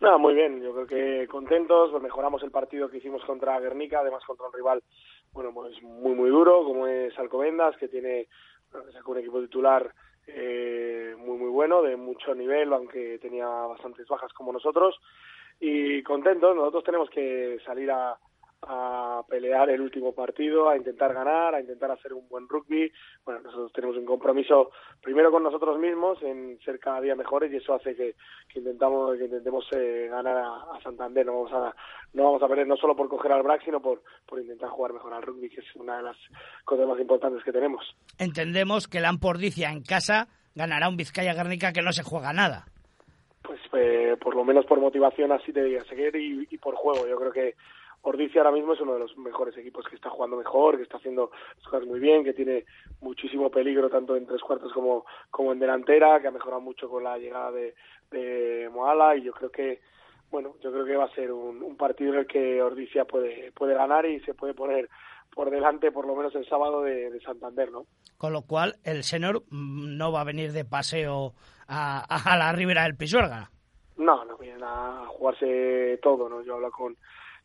No, 0.01 0.19
muy 0.19 0.35
bien, 0.35 0.61
yo 0.61 0.71
creo 0.71 0.85
que 0.85 1.27
contentos, 1.27 1.99
mejoramos 1.99 2.43
el 2.43 2.51
partido 2.51 2.91
que 2.91 2.97
hicimos 2.97 3.25
contra 3.25 3.59
Guernica, 3.59 4.01
además 4.01 4.23
contra 4.23 4.45
un 4.45 4.53
rival, 4.53 4.83
bueno, 5.33 5.51
pues 5.51 5.81
muy, 5.81 6.13
muy 6.13 6.29
duro, 6.29 6.63
como 6.63 6.85
es 6.85 7.17
Alcobendas, 7.17 7.75
que 7.77 7.87
tiene, 7.87 8.27
un 9.07 9.17
equipo 9.17 9.41
titular 9.41 9.91
eh, 10.27 11.15
muy, 11.17 11.39
muy 11.39 11.49
bueno, 11.49 11.81
de 11.81 11.95
mucho 11.95 12.35
nivel, 12.35 12.71
aunque 12.71 13.17
tenía 13.17 13.47
bastantes 13.47 14.07
bajas 14.07 14.31
como 14.31 14.53
nosotros, 14.53 14.95
y 15.59 16.03
contentos, 16.03 16.55
nosotros 16.55 16.83
tenemos 16.83 17.09
que 17.09 17.57
salir 17.65 17.89
a 17.89 18.15
a 18.61 19.23
pelear 19.27 19.69
el 19.69 19.81
último 19.81 20.13
partido, 20.13 20.69
a 20.69 20.77
intentar 20.77 21.13
ganar, 21.13 21.55
a 21.55 21.61
intentar 21.61 21.91
hacer 21.91 22.13
un 22.13 22.27
buen 22.27 22.47
rugby. 22.47 22.91
Bueno, 23.23 23.41
nosotros 23.41 23.71
tenemos 23.73 23.97
un 23.97 24.05
compromiso 24.05 24.71
primero 25.01 25.31
con 25.31 25.43
nosotros 25.43 25.79
mismos 25.79 26.21
en 26.23 26.59
ser 26.63 26.79
cada 26.79 27.01
día 27.01 27.15
mejores 27.15 27.51
y 27.51 27.57
eso 27.57 27.73
hace 27.73 27.95
que, 27.95 28.15
que 28.51 28.59
intentamos 28.59 29.17
que 29.17 29.25
intentemos 29.25 29.65
eh, 29.71 30.07
ganar 30.09 30.37
a, 30.37 30.55
a, 30.75 30.81
Santander. 30.83 31.25
No 31.25 31.43
vamos 31.43 31.53
a 31.53 31.75
no 32.13 32.23
vamos 32.23 32.43
a 32.43 32.47
perder 32.47 32.67
no 32.67 32.75
solo 32.75 32.95
por 32.95 33.07
coger 33.07 33.31
al 33.31 33.43
BRAC, 33.43 33.63
sino 33.63 33.81
por, 33.81 34.01
por 34.27 34.39
intentar 34.39 34.69
jugar 34.69 34.93
mejor 34.93 35.13
al 35.13 35.21
rugby, 35.21 35.49
que 35.49 35.61
es 35.61 35.75
una 35.75 35.97
de 35.97 36.03
las 36.03 36.17
cosas 36.65 36.87
más 36.87 36.99
importantes 36.99 37.43
que 37.43 37.51
tenemos. 37.51 37.95
Entendemos 38.17 38.87
que 38.87 38.97
el 38.97 39.05
Ampordicia 39.05 39.71
en 39.71 39.83
casa 39.83 40.27
ganará 40.55 40.89
un 40.89 40.97
Vizcaya 40.97 41.33
Guernica 41.33 41.71
que 41.71 41.81
no 41.81 41.93
se 41.93 42.03
juega 42.03 42.33
nada. 42.33 42.65
Pues 43.41 43.59
eh, 43.73 44.17
por 44.21 44.35
lo 44.35 44.43
menos 44.43 44.65
por 44.65 44.79
motivación 44.79 45.31
así 45.31 45.53
te 45.53 45.63
diría, 45.63 45.83
seguir 45.85 46.15
y, 46.15 46.47
y 46.51 46.57
por 46.57 46.75
juego. 46.75 47.07
Yo 47.07 47.17
creo 47.17 47.31
que 47.31 47.55
Ordicia 48.01 48.41
ahora 48.41 48.53
mismo 48.53 48.73
es 48.73 48.81
uno 48.81 48.93
de 48.93 48.99
los 48.99 49.17
mejores 49.17 49.57
equipos 49.57 49.85
que 49.87 49.95
está 49.95 50.09
jugando 50.09 50.37
mejor, 50.37 50.77
que 50.77 50.83
está 50.83 50.97
haciendo 50.97 51.31
las 51.57 51.65
cosas 51.65 51.87
muy 51.87 51.99
bien, 51.99 52.23
que 52.23 52.33
tiene 52.33 52.65
muchísimo 53.01 53.49
peligro 53.49 53.89
tanto 53.89 54.15
en 54.15 54.25
tres 54.25 54.41
cuartos 54.41 54.71
como, 54.71 55.05
como 55.29 55.51
en 55.51 55.59
delantera, 55.59 56.19
que 56.21 56.27
ha 56.27 56.31
mejorado 56.31 56.61
mucho 56.61 56.89
con 56.89 57.03
la 57.03 57.17
llegada 57.17 57.51
de, 57.51 57.75
de 58.11 58.69
Moala 58.71 59.15
y 59.15 59.23
yo 59.23 59.33
creo 59.33 59.51
que 59.51 59.81
bueno, 60.31 60.55
yo 60.61 60.71
creo 60.71 60.85
que 60.85 60.95
va 60.95 61.05
a 61.05 61.15
ser 61.15 61.31
un, 61.31 61.63
un 61.63 61.75
partido 61.75 62.13
en 62.13 62.19
el 62.19 62.27
que 62.27 62.61
Ordicia 62.61 63.05
puede, 63.05 63.51
puede 63.51 63.73
ganar 63.73 64.05
y 64.05 64.19
se 64.21 64.33
puede 64.33 64.53
poner 64.53 64.87
por 65.33 65.49
delante 65.49 65.91
por 65.91 66.05
lo 66.05 66.15
menos 66.15 66.33
el 66.35 66.47
sábado 66.47 66.83
de, 66.83 67.09
de 67.09 67.19
Santander, 67.21 67.71
¿no? 67.71 67.85
Con 68.17 68.33
lo 68.33 68.43
cual 68.43 68.75
el 68.83 69.03
Senor 69.03 69.43
mm, 69.49 69.97
no 69.97 70.11
va 70.11 70.21
a 70.21 70.25
venir 70.25 70.51
de 70.51 70.65
paseo 70.65 71.33
a, 71.67 72.33
a 72.33 72.37
la 72.37 72.51
ribera 72.51 72.83
del 72.83 72.95
Pisuerga. 72.95 73.49
No, 73.97 74.23
no 74.25 74.37
vienen 74.37 74.63
a 74.63 75.05
jugarse 75.07 75.99
todo, 76.01 76.29
¿no? 76.29 76.41
Yo 76.41 76.55
hablo 76.55 76.71
con 76.71 76.95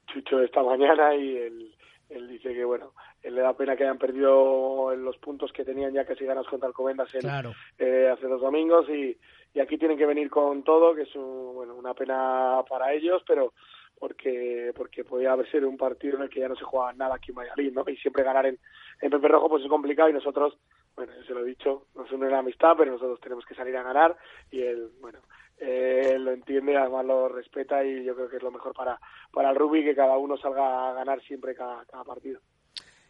Chucho 0.06 0.40
esta 0.40 0.62
mañana 0.62 1.14
y 1.14 1.36
él, 1.36 1.74
él 2.10 2.28
dice 2.28 2.52
que, 2.54 2.64
bueno, 2.64 2.92
él 3.22 3.34
le 3.34 3.40
da 3.40 3.56
pena 3.56 3.76
que 3.76 3.84
hayan 3.84 3.98
perdido 3.98 4.94
los 4.96 5.16
puntos 5.18 5.52
que 5.52 5.64
tenían 5.64 5.92
ya 5.92 6.04
que 6.04 6.14
si 6.16 6.24
ganas 6.24 6.46
contra 6.46 6.68
Alcobendas 6.68 7.12
el, 7.14 7.22
Claro. 7.22 7.52
eh, 7.78 8.10
hace 8.12 8.26
dos 8.26 8.40
domingos 8.40 8.88
y, 8.88 9.16
y 9.54 9.60
aquí 9.60 9.78
tienen 9.78 9.96
que 9.98 10.06
venir 10.06 10.28
con 10.30 10.62
todo, 10.62 10.94
que 10.94 11.02
es 11.02 11.14
un- 11.16 11.54
bueno, 11.54 11.74
una 11.74 11.94
pena 11.94 12.62
para 12.68 12.92
ellos, 12.92 13.22
pero 13.26 13.52
porque 13.98 14.72
porque 14.76 15.04
podía 15.04 15.32
haber 15.32 15.50
sido 15.50 15.68
un 15.68 15.76
partido 15.76 16.16
en 16.16 16.22
el 16.24 16.28
que 16.28 16.40
ya 16.40 16.48
no 16.48 16.56
se 16.56 16.64
juega 16.64 16.92
nada 16.94 17.14
aquí 17.14 17.30
en 17.30 17.36
Valladolid, 17.36 17.72
¿no? 17.72 17.84
Y 17.86 17.96
siempre 17.96 18.24
ganar 18.24 18.44
en, 18.46 18.58
en 19.00 19.10
Pepe 19.10 19.28
Rojo 19.28 19.48
pues 19.48 19.62
es 19.62 19.68
complicado 19.70 20.08
y 20.08 20.12
nosotros, 20.12 20.58
bueno, 20.96 21.12
yo 21.16 21.24
se 21.24 21.35
lo 21.35 21.40
he 21.40 21.48
dicho, 21.48 21.87
nos 21.94 22.11
une 22.12 22.30
la 22.30 22.38
amistad, 22.38 22.74
pero 22.76 22.92
nosotros 22.92 23.20
tenemos 23.20 23.44
que 23.44 23.54
salir 23.54 23.76
a 23.76 23.83
ganar 23.83 24.16
y 24.50 24.62
él, 24.62 24.90
bueno, 25.00 25.20
eh, 25.59 26.16
lo 26.18 26.33
entiende, 26.33 26.76
además 26.76 27.04
lo 27.04 27.28
respeta 27.28 27.85
y 27.85 28.04
yo 28.04 28.14
creo 28.14 28.28
que 28.28 28.37
es 28.37 28.42
lo 28.42 28.50
mejor 28.50 28.74
para, 28.74 28.98
para 29.33 29.50
el 29.50 29.57
rugby 29.57 29.85
que 29.85 29.94
cada 29.94 30.16
uno 30.16 30.37
salga 30.37 30.90
a 30.90 30.92
ganar 30.94 31.20
siempre 31.22 31.54
cada, 31.54 31.85
cada 31.87 32.04
partido. 32.04 32.40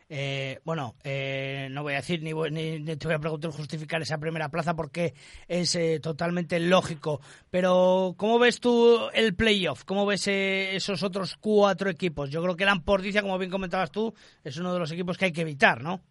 Eh, 0.09 0.61
bueno, 0.64 0.97
eh, 1.03 1.68
no 1.70 1.83
voy 1.83 1.94
a 1.94 1.97
decir 1.97 2.23
ni, 2.23 2.33
ni, 2.35 2.97
te 2.97 3.07
voy 3.07 3.14
a 3.14 3.18
preguntar 3.18 3.51
justificar 3.53 4.03
esa 4.03 4.18
primera 4.18 4.51
plaza 4.51 4.77
porque 4.77 5.14
es 5.49 5.75
eh, 5.77 5.99
totalmente 6.01 6.61
lógico. 6.61 7.20
Pero, 7.51 8.14
¿cómo 8.16 8.38
ves 8.38 8.61
tú 8.61 9.09
el 9.14 9.35
playoff? 9.35 9.85
¿Cómo 9.85 10.05
ves 10.05 10.29
eh, 10.29 10.77
esos 10.77 11.03
otros 11.03 11.37
cuatro 11.37 11.88
equipos? 11.88 12.31
Yo 12.31 12.42
creo 12.42 12.57
que 12.57 12.64
eran 12.64 12.85
Pordicia, 12.85 13.23
como 13.23 13.38
bien 13.38 13.51
comentabas 13.51 13.90
tú, 13.90 14.14
es 14.42 14.57
uno 14.59 14.73
de 14.75 14.79
los 14.79 14.92
equipos 14.92 15.16
que 15.16 15.27
hay 15.27 15.33
que 15.33 15.40
evitar, 15.40 15.83
¿no? 15.83 16.03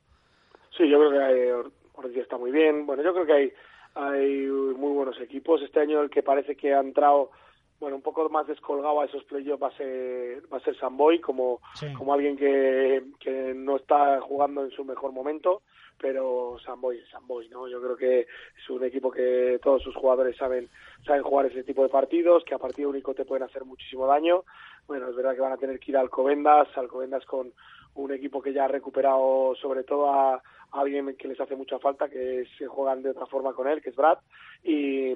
Sí, 0.77 0.87
yo 0.89 0.97
creo 0.99 1.11
que 1.11 1.19
hay, 1.23 1.49
Or- 1.51 1.71
Ordicia 1.93 2.23
está 2.23 2.37
muy 2.37 2.51
bien. 2.51 2.85
Bueno, 2.85 3.03
yo 3.03 3.13
creo 3.13 3.25
que 3.25 3.33
hay, 3.33 3.53
hay 3.95 4.45
muy 4.47 4.91
buenos 4.93 5.19
equipos. 5.21 5.61
Este 5.61 5.79
año 5.79 6.01
el 6.01 6.09
que 6.09 6.23
parece 6.23 6.55
que 6.55 6.73
ha 6.73 6.79
entrado, 6.79 7.29
bueno, 7.79 7.95
un 7.97 8.01
poco 8.01 8.27
más 8.29 8.47
descolgado 8.47 9.01
a 9.01 9.05
esos 9.05 9.23
playoffs 9.25 9.61
va 9.61 9.67
a 9.67 9.77
ser, 9.77 10.41
va 10.51 10.57
a 10.57 10.61
ser 10.61 10.75
Samboy, 10.77 11.19
como, 11.19 11.59
Sí. 11.75 11.93
como 11.93 12.13
alguien 12.13 12.35
que, 12.37 13.03
que 13.19 13.53
no 13.55 13.75
está 13.75 14.19
jugando 14.21 14.63
en 14.63 14.71
su 14.71 14.83
mejor 14.83 15.11
momento, 15.11 15.61
pero 15.99 16.57
Samboy 16.65 16.97
es 16.97 17.09
Samboy, 17.09 17.47
¿no? 17.49 17.67
Yo 17.67 17.79
creo 17.81 17.95
que 17.95 18.21
es 18.21 18.69
un 18.69 18.83
equipo 18.83 19.11
que 19.11 19.59
todos 19.61 19.83
sus 19.83 19.95
jugadores 19.95 20.35
saben, 20.37 20.67
saben 21.05 21.21
jugar 21.21 21.45
ese 21.45 21.63
tipo 21.63 21.83
de 21.83 21.89
partidos, 21.89 22.43
que 22.45 22.55
a 22.55 22.57
partido 22.57 22.89
único 22.89 23.13
te 23.13 23.25
pueden 23.25 23.43
hacer 23.43 23.63
muchísimo 23.63 24.07
daño. 24.07 24.43
Bueno, 24.87 25.07
es 25.09 25.15
verdad 25.15 25.35
que 25.35 25.41
van 25.41 25.53
a 25.53 25.57
tener 25.57 25.79
que 25.79 25.91
ir 25.91 25.97
a 25.97 26.01
Alcobendas, 26.01 26.67
Alcobendas 26.75 27.23
con 27.25 27.53
un 27.95 28.11
equipo 28.13 28.41
que 28.41 28.53
ya 28.53 28.65
ha 28.65 28.67
recuperado 28.67 29.53
sobre 29.61 29.83
todo 29.83 30.11
a, 30.11 30.35
a 30.35 30.41
alguien 30.71 31.15
que 31.15 31.27
les 31.27 31.39
hace 31.39 31.55
mucha 31.55 31.77
falta, 31.79 32.09
que 32.09 32.45
se 32.57 32.67
juegan 32.67 33.03
de 33.03 33.11
otra 33.11 33.25
forma 33.27 33.53
con 33.53 33.67
él, 33.67 33.81
que 33.81 33.91
es 33.91 33.95
Brad, 33.95 34.17
y, 34.63 35.11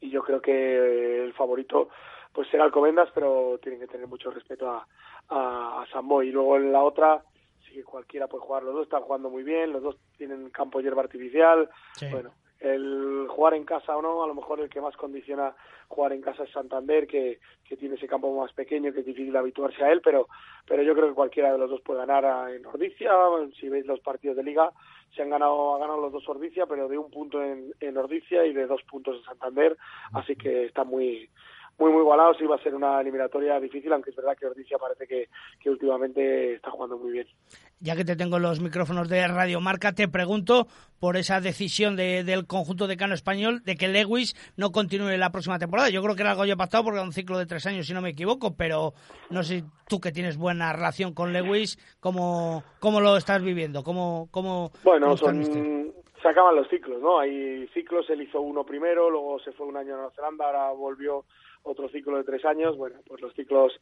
y 0.00 0.10
yo 0.10 0.22
creo 0.22 0.40
que 0.40 1.24
el 1.24 1.32
favorito 1.34 1.88
pues 2.32 2.48
será 2.48 2.62
Alcobendas, 2.64 3.08
pero 3.12 3.58
tienen 3.60 3.80
que 3.80 3.88
tener 3.88 4.06
mucho 4.06 4.30
respeto 4.30 4.70
a, 4.70 4.86
a, 5.30 5.82
a 5.82 5.86
Samboy. 5.90 6.28
Y 6.28 6.30
luego 6.30 6.56
en 6.56 6.70
la 6.70 6.80
otra, 6.84 7.24
sí 7.66 7.72
que 7.74 7.82
cualquiera 7.82 8.28
puede 8.28 8.44
jugar, 8.44 8.62
los 8.62 8.74
dos 8.74 8.84
están 8.84 9.02
jugando 9.02 9.30
muy 9.30 9.42
bien, 9.42 9.72
los 9.72 9.82
dos 9.82 9.96
tienen 10.16 10.48
campo 10.50 10.80
hierba 10.80 11.02
artificial, 11.02 11.68
Sí. 11.96 12.06
bueno, 12.10 12.30
el 12.60 13.26
jugar 13.28 13.54
en 13.54 13.64
casa 13.64 13.96
o 13.96 14.02
no, 14.02 14.22
a 14.22 14.26
lo 14.26 14.34
mejor 14.34 14.60
el 14.60 14.68
que 14.68 14.80
más 14.80 14.96
condiciona 14.96 15.54
jugar 15.88 16.12
en 16.12 16.20
casa 16.20 16.44
es 16.44 16.50
Santander, 16.50 17.06
que, 17.06 17.40
que 17.64 17.76
tiene 17.76 17.96
ese 17.96 18.06
campo 18.06 18.38
más 18.38 18.52
pequeño, 18.52 18.92
que 18.92 19.00
es 19.00 19.06
difícil 19.06 19.36
habituarse 19.36 19.82
a 19.82 19.90
él, 19.90 20.00
pero, 20.02 20.28
pero 20.66 20.82
yo 20.82 20.94
creo 20.94 21.08
que 21.08 21.14
cualquiera 21.14 21.52
de 21.52 21.58
los 21.58 21.70
dos 21.70 21.80
puede 21.80 22.00
ganar 22.00 22.50
en 22.50 22.64
Ordicia. 22.66 23.12
Si 23.58 23.68
veis 23.68 23.86
los 23.86 24.00
partidos 24.00 24.36
de 24.36 24.44
liga, 24.44 24.70
se 25.14 25.22
han 25.22 25.30
ganado, 25.30 25.74
ha 25.74 25.78
ganado 25.78 26.00
los 26.00 26.12
dos 26.12 26.28
Ordicia, 26.28 26.66
pero 26.66 26.86
de 26.86 26.98
un 26.98 27.10
punto 27.10 27.42
en, 27.42 27.72
en 27.80 27.96
Ordicia 27.96 28.44
y 28.44 28.52
de 28.52 28.66
dos 28.66 28.82
puntos 28.82 29.16
en 29.16 29.24
Santander, 29.24 29.76
así 30.12 30.36
que 30.36 30.66
está 30.66 30.84
muy 30.84 31.28
muy 31.78 31.92
muy 31.92 32.02
igualados 32.02 32.38
y 32.40 32.44
va 32.44 32.56
a 32.56 32.62
ser 32.62 32.74
una 32.74 33.00
eliminatoria 33.00 33.58
difícil, 33.58 33.90
aunque 33.92 34.10
es 34.10 34.16
verdad 34.16 34.36
que 34.36 34.46
Ordicia 34.46 34.76
parece 34.76 35.06
que, 35.06 35.30
que 35.58 35.70
últimamente 35.70 36.54
está 36.54 36.70
jugando 36.70 36.98
muy 36.98 37.12
bien. 37.12 37.26
Ya 37.82 37.96
que 37.96 38.04
te 38.04 38.14
tengo 38.14 38.36
en 38.36 38.42
los 38.42 38.60
micrófonos 38.60 39.08
de 39.08 39.26
Radio 39.26 39.58
Marca, 39.62 39.92
te 39.92 40.06
pregunto 40.06 40.66
por 40.98 41.16
esa 41.16 41.40
decisión 41.40 41.96
de- 41.96 42.24
del 42.24 42.46
conjunto 42.46 42.86
decano 42.86 43.14
español 43.14 43.62
de 43.64 43.74
que 43.76 43.88
Lewis 43.88 44.36
no 44.58 44.70
continúe 44.70 45.16
la 45.16 45.30
próxima 45.32 45.58
temporada. 45.58 45.88
Yo 45.88 46.02
creo 46.02 46.14
que 46.14 46.20
era 46.20 46.32
algo 46.32 46.44
ya 46.44 46.56
pactado 46.56 46.84
porque 46.84 46.98
era 46.98 47.06
un 47.06 47.14
ciclo 47.14 47.38
de 47.38 47.46
tres 47.46 47.64
años, 47.64 47.86
si 47.86 47.94
no 47.94 48.02
me 48.02 48.10
equivoco, 48.10 48.54
pero 48.54 48.92
no 49.30 49.42
sé 49.42 49.64
tú 49.88 49.98
que 49.98 50.12
tienes 50.12 50.36
buena 50.36 50.74
relación 50.74 51.14
con 51.14 51.32
Lewis, 51.32 51.78
¿cómo, 52.00 52.62
cómo 52.80 53.00
lo 53.00 53.16
estás 53.16 53.40
viviendo? 53.42 53.82
¿Cómo, 53.82 54.28
cómo, 54.30 54.72
Bueno, 54.84 55.06
cómo 55.06 55.16
son, 55.16 55.38
mister? 55.38 55.64
se 56.20 56.28
acaban 56.28 56.56
los 56.56 56.68
ciclos, 56.68 57.00
¿no? 57.00 57.18
Hay 57.18 57.66
ciclos, 57.72 58.04
él 58.10 58.20
hizo 58.20 58.42
uno 58.42 58.62
primero, 58.62 59.08
luego 59.08 59.38
se 59.40 59.52
fue 59.52 59.66
un 59.66 59.78
año 59.78 59.94
a 59.94 59.96
Nueva 59.96 60.12
Zelanda, 60.14 60.44
ahora 60.44 60.70
volvió 60.72 61.24
otro 61.62 61.88
ciclo 61.88 62.16
de 62.16 62.24
tres 62.24 62.44
años. 62.44 62.76
Bueno, 62.76 63.00
pues 63.06 63.20
los 63.20 63.34
ciclos 63.34 63.72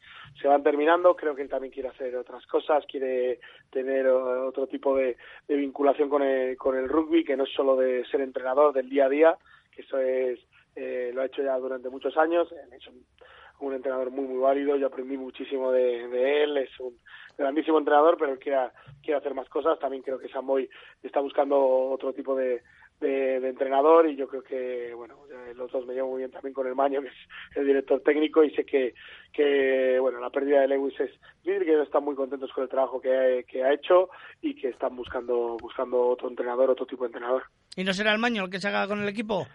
se 0.41 0.47
van 0.47 0.63
terminando. 0.63 1.15
Creo 1.15 1.35
que 1.35 1.41
él 1.41 1.49
también 1.49 1.73
quiere 1.73 1.89
hacer 1.89 2.15
otras 2.15 2.45
cosas, 2.47 2.85
quiere 2.85 3.39
tener 3.69 4.05
eh, 4.05 4.09
otro 4.09 4.67
tipo 4.67 4.95
de, 4.95 5.17
vinculación 5.47 6.09
con 6.09 6.21
el, 6.23 6.57
con 6.57 6.77
el 6.77 6.89
rugby, 6.89 7.23
que 7.23 7.37
no 7.37 7.43
es 7.43 7.51
solo 7.51 7.75
de 7.75 8.05
ser 8.05 8.21
entrenador 8.21 8.73
del 8.73 8.89
día 8.89 9.05
a 9.05 9.09
día, 9.09 9.37
que 9.71 9.81
eso 9.81 9.97
es 9.97 10.39
eh, 10.75 11.11
lo 11.13 11.21
ha 11.21 11.25
hecho 11.25 11.43
ya 11.43 11.57
durante 11.57 11.89
muchos 11.89 12.15
años. 12.17 12.51
Él 12.51 12.73
Es 12.73 12.87
un, 12.87 13.73
entrenador 13.73 14.11
muy, 14.11 14.25
muy 14.25 14.39
válido. 14.39 14.77
Yo 14.77 14.87
aprendí 14.87 15.17
muchísimo 15.17 15.71
de, 15.71 16.07
de 16.07 16.43
él. 16.43 16.57
Es 16.57 16.79
un 16.79 16.97
grandísimo 17.37 17.77
entrenador, 17.77 18.17
pero 18.17 18.31
él 18.31 18.39
quiere, 18.39 18.69
quiere 19.01 19.17
hacer 19.17 19.33
más 19.33 19.49
cosas. 19.49 19.79
También 19.79 20.03
creo 20.03 20.19
que 20.19 20.29
Samboy 20.29 20.69
está 21.03 21.19
buscando 21.19 21.59
otro 21.59 22.13
tipo 22.13 22.35
de, 22.35 22.61
de, 22.99 23.39
de 23.39 23.49
entrenador 23.49 24.09
y 24.09 24.15
yo 24.15 24.27
creo 24.27 24.43
que, 24.43 24.93
bueno, 24.93 25.15
los 25.55 25.71
dos 25.71 25.85
me 25.85 25.93
llevo 25.93 26.11
muy 26.11 26.19
bien 26.19 26.31
también 26.31 26.53
con 26.53 26.67
el 26.67 26.75
Maño, 26.75 27.01
que 27.01 27.07
es 27.07 27.13
el 27.55 27.65
director 27.65 28.01
técnico, 28.01 28.43
y 28.43 28.51
sé 28.51 28.65
que, 28.65 28.93
que 29.33 29.97
bueno, 29.99 30.19
la 30.19 30.29
pérdida 30.29 30.61
de 30.61 30.67
Lewis 30.67 30.99
es 30.99 31.11
difícil, 31.43 31.65
que 31.65 31.71
ellos 31.71 31.85
están 31.85 32.03
muy 32.03 32.15
contentos 32.15 32.51
con 32.53 32.63
el 32.63 32.69
trabajo 32.69 33.01
que 33.01 33.15
ha, 33.15 33.43
que 33.43 33.63
ha 33.63 33.73
hecho 33.73 34.09
y 34.41 34.55
que 34.55 34.69
están 34.69 34.95
buscando, 34.95 35.57
buscando 35.61 36.01
otro 36.07 36.29
entrenador, 36.29 36.69
otro 36.69 36.85
tipo 36.85 37.03
de 37.03 37.07
entrenador. 37.07 37.43
¿Y 37.75 37.83
no 37.83 37.93
será 37.93 38.11
el 38.11 38.19
Maño 38.19 38.45
el 38.45 38.49
que 38.49 38.59
se 38.59 38.67
haga 38.67 38.87
con 38.87 39.01
el 39.01 39.07
equipo? 39.09 39.47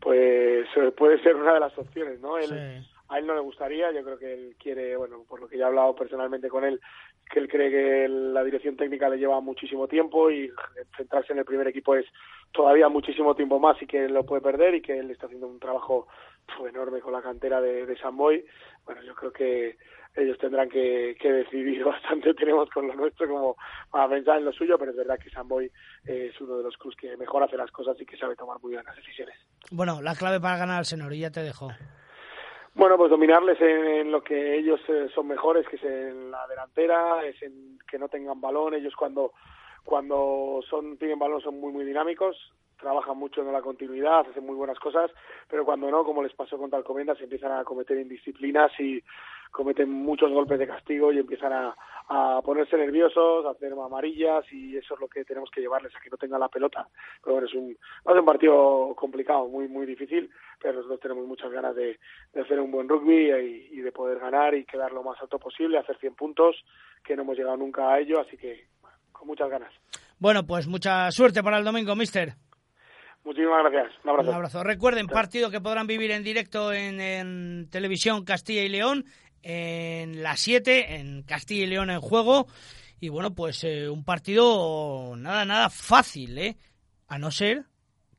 Pues 0.00 0.66
eh, 0.76 0.92
puede 0.96 1.22
ser 1.22 1.36
una 1.36 1.54
de 1.54 1.60
las 1.60 1.76
opciones, 1.76 2.20
¿no? 2.20 2.38
Él, 2.38 2.46
Sí. 2.46 2.89
A 3.10 3.18
él 3.18 3.26
no 3.26 3.34
le 3.34 3.40
gustaría, 3.40 3.90
yo 3.90 4.04
creo 4.04 4.18
que 4.18 4.32
él 4.32 4.56
quiere, 4.56 4.96
bueno, 4.96 5.24
por 5.28 5.40
lo 5.40 5.48
que 5.48 5.58
ya 5.58 5.64
he 5.64 5.66
hablado 5.66 5.96
personalmente 5.96 6.48
con 6.48 6.64
él, 6.64 6.80
que 7.28 7.40
él 7.40 7.48
cree 7.48 7.70
que 7.70 8.08
la 8.08 8.44
dirección 8.44 8.76
técnica 8.76 9.08
le 9.08 9.18
lleva 9.18 9.40
muchísimo 9.40 9.88
tiempo 9.88 10.30
y 10.30 10.48
centrarse 10.96 11.32
en 11.32 11.40
el 11.40 11.44
primer 11.44 11.66
equipo 11.66 11.96
es 11.96 12.06
todavía 12.52 12.88
muchísimo 12.88 13.34
tiempo 13.34 13.58
más 13.58 13.80
y 13.82 13.86
que 13.86 14.04
él 14.04 14.14
lo 14.14 14.24
puede 14.24 14.42
perder 14.42 14.76
y 14.76 14.82
que 14.82 14.96
él 14.96 15.10
está 15.10 15.26
haciendo 15.26 15.48
un 15.48 15.58
trabajo 15.58 16.06
enorme 16.68 17.00
con 17.00 17.12
la 17.12 17.22
cantera 17.22 17.60
de, 17.60 17.96
San 17.98 18.16
Boy. 18.16 18.44
Bueno, 18.84 19.02
yo 19.02 19.14
creo 19.14 19.32
que 19.32 19.76
ellos 20.14 20.38
tendrán 20.38 20.68
que, 20.68 21.16
que 21.20 21.32
decidir 21.32 21.84
bastante, 21.84 22.32
tenemos 22.34 22.70
con 22.70 22.86
lo 22.86 22.94
nuestro 22.94 23.28
como 23.28 23.56
para 23.90 24.08
pensar 24.08 24.38
en 24.38 24.44
lo 24.44 24.52
suyo, 24.52 24.78
pero 24.78 24.92
es 24.92 24.96
verdad 24.96 25.18
que 25.18 25.30
San 25.30 25.48
Boy 25.48 25.66
eh, 26.06 26.30
es 26.32 26.40
uno 26.40 26.58
de 26.58 26.62
los 26.62 26.76
clubs 26.76 26.96
que 26.96 27.16
mejor 27.16 27.42
hace 27.42 27.56
las 27.56 27.72
cosas 27.72 28.00
y 28.00 28.06
que 28.06 28.16
sabe 28.16 28.36
tomar 28.36 28.58
muy 28.62 28.72
bien 28.72 28.84
las 28.84 28.94
decisiones. 28.94 29.34
Bueno, 29.72 30.00
la 30.00 30.14
clave 30.14 30.40
para 30.40 30.58
ganar 30.58 30.78
al 30.78 30.84
Senor, 30.84 31.12
ya 31.12 31.30
te 31.30 31.42
dejo. 31.42 31.70
Bueno, 32.74 32.96
pues 32.96 33.10
dominarles 33.10 33.60
en, 33.60 34.12
lo 34.12 34.22
que 34.22 34.56
ellos 34.56 34.80
eh, 34.88 35.08
son 35.14 35.26
mejores, 35.26 35.66
que 35.68 35.76
es 35.76 35.84
en 35.84 36.30
la 36.30 36.46
delantera, 36.46 37.24
es 37.24 37.42
en 37.42 37.78
que 37.90 37.98
no 37.98 38.08
tengan 38.08 38.40
balón. 38.40 38.74
Ellos 38.74 38.94
cuando 38.96 39.32
cuando 39.84 40.60
son 40.68 40.96
tienen 40.98 41.18
balón 41.18 41.40
son 41.40 41.58
muy 41.60 41.72
muy 41.72 41.84
dinámicos, 41.84 42.36
trabajan 42.78 43.16
mucho 43.16 43.42
en 43.42 43.52
la 43.52 43.62
continuidad, 43.62 44.26
hacen 44.28 44.46
muy 44.46 44.54
buenas 44.54 44.78
cosas, 44.78 45.10
pero 45.48 45.64
cuando 45.64 45.90
no, 45.90 46.04
como 46.04 46.22
les 46.22 46.32
pasó 46.34 46.58
contra 46.58 46.78
Alcobendas, 46.78 47.18
se 47.18 47.24
empiezan 47.24 47.52
a 47.52 47.64
cometer 47.64 47.98
indisciplinas 47.98 48.70
y 48.78 49.02
cometen 49.50 49.90
muchos 49.90 50.30
golpes 50.30 50.58
de 50.58 50.66
castigo 50.66 51.12
y 51.12 51.18
empiezan 51.18 51.52
a, 51.52 51.76
a 52.08 52.42
ponerse 52.42 52.76
nerviosos, 52.76 53.46
a 53.46 53.50
hacer 53.50 53.72
amarillas 53.72 54.44
y 54.52 54.76
eso 54.76 54.94
es 54.94 55.00
lo 55.00 55.08
que 55.08 55.24
tenemos 55.24 55.50
que 55.50 55.60
llevarles 55.60 55.94
a 55.94 56.00
que 56.00 56.10
no 56.10 56.16
tengan 56.16 56.40
la 56.40 56.48
pelota. 56.48 56.88
Pero 57.22 57.34
bueno, 57.34 57.48
es 57.48 57.54
un, 57.54 57.76
ser 58.04 58.18
un 58.18 58.26
partido 58.26 58.94
complicado, 58.96 59.46
muy 59.48 59.68
muy 59.68 59.86
difícil, 59.86 60.30
pero 60.60 60.74
nosotros 60.74 61.00
tenemos 61.00 61.26
muchas 61.26 61.50
ganas 61.52 61.74
de, 61.74 61.98
de 62.32 62.40
hacer 62.40 62.58
un 62.58 62.70
buen 62.70 62.88
rugby 62.88 63.30
y, 63.30 63.78
y 63.78 63.80
de 63.80 63.92
poder 63.92 64.18
ganar 64.18 64.54
y 64.54 64.64
quedar 64.64 64.92
lo 64.92 65.02
más 65.02 65.20
alto 65.20 65.38
posible, 65.38 65.78
hacer 65.78 65.96
100 65.98 66.14
puntos, 66.14 66.56
que 67.04 67.14
no 67.14 67.22
hemos 67.22 67.36
llegado 67.36 67.56
nunca 67.56 67.92
a 67.92 68.00
ello, 68.00 68.20
así 68.20 68.36
que 68.36 68.66
bueno, 68.80 68.96
con 69.12 69.28
muchas 69.28 69.48
ganas. 69.48 69.72
Bueno, 70.18 70.46
pues 70.46 70.66
mucha 70.66 71.10
suerte 71.10 71.42
para 71.42 71.58
el 71.58 71.64
domingo, 71.64 71.94
mister. 71.96 72.34
Muchísimas 73.24 73.62
gracias. 73.70 73.92
Un 74.02 74.10
abrazo. 74.10 74.30
Un 74.30 74.34
abrazo. 74.36 74.64
Recuerden, 74.64 75.06
partido 75.06 75.50
que 75.50 75.60
podrán 75.60 75.86
vivir 75.86 76.10
en 76.10 76.24
directo 76.24 76.72
en, 76.72 77.00
en 77.00 77.68
televisión 77.70 78.24
Castilla 78.24 78.62
y 78.62 78.68
León 78.68 79.04
en 79.42 80.22
la 80.22 80.36
7, 80.36 80.96
en 80.96 81.22
Castilla 81.22 81.64
y 81.64 81.66
León 81.66 81.90
en 81.90 82.00
juego. 82.00 82.46
Y 83.00 83.08
bueno, 83.08 83.34
pues 83.34 83.64
eh, 83.64 83.88
un 83.88 84.04
partido 84.04 85.14
nada, 85.16 85.44
nada 85.44 85.70
fácil, 85.70 86.38
¿eh? 86.38 86.56
A 87.08 87.18
no 87.18 87.30
ser 87.30 87.64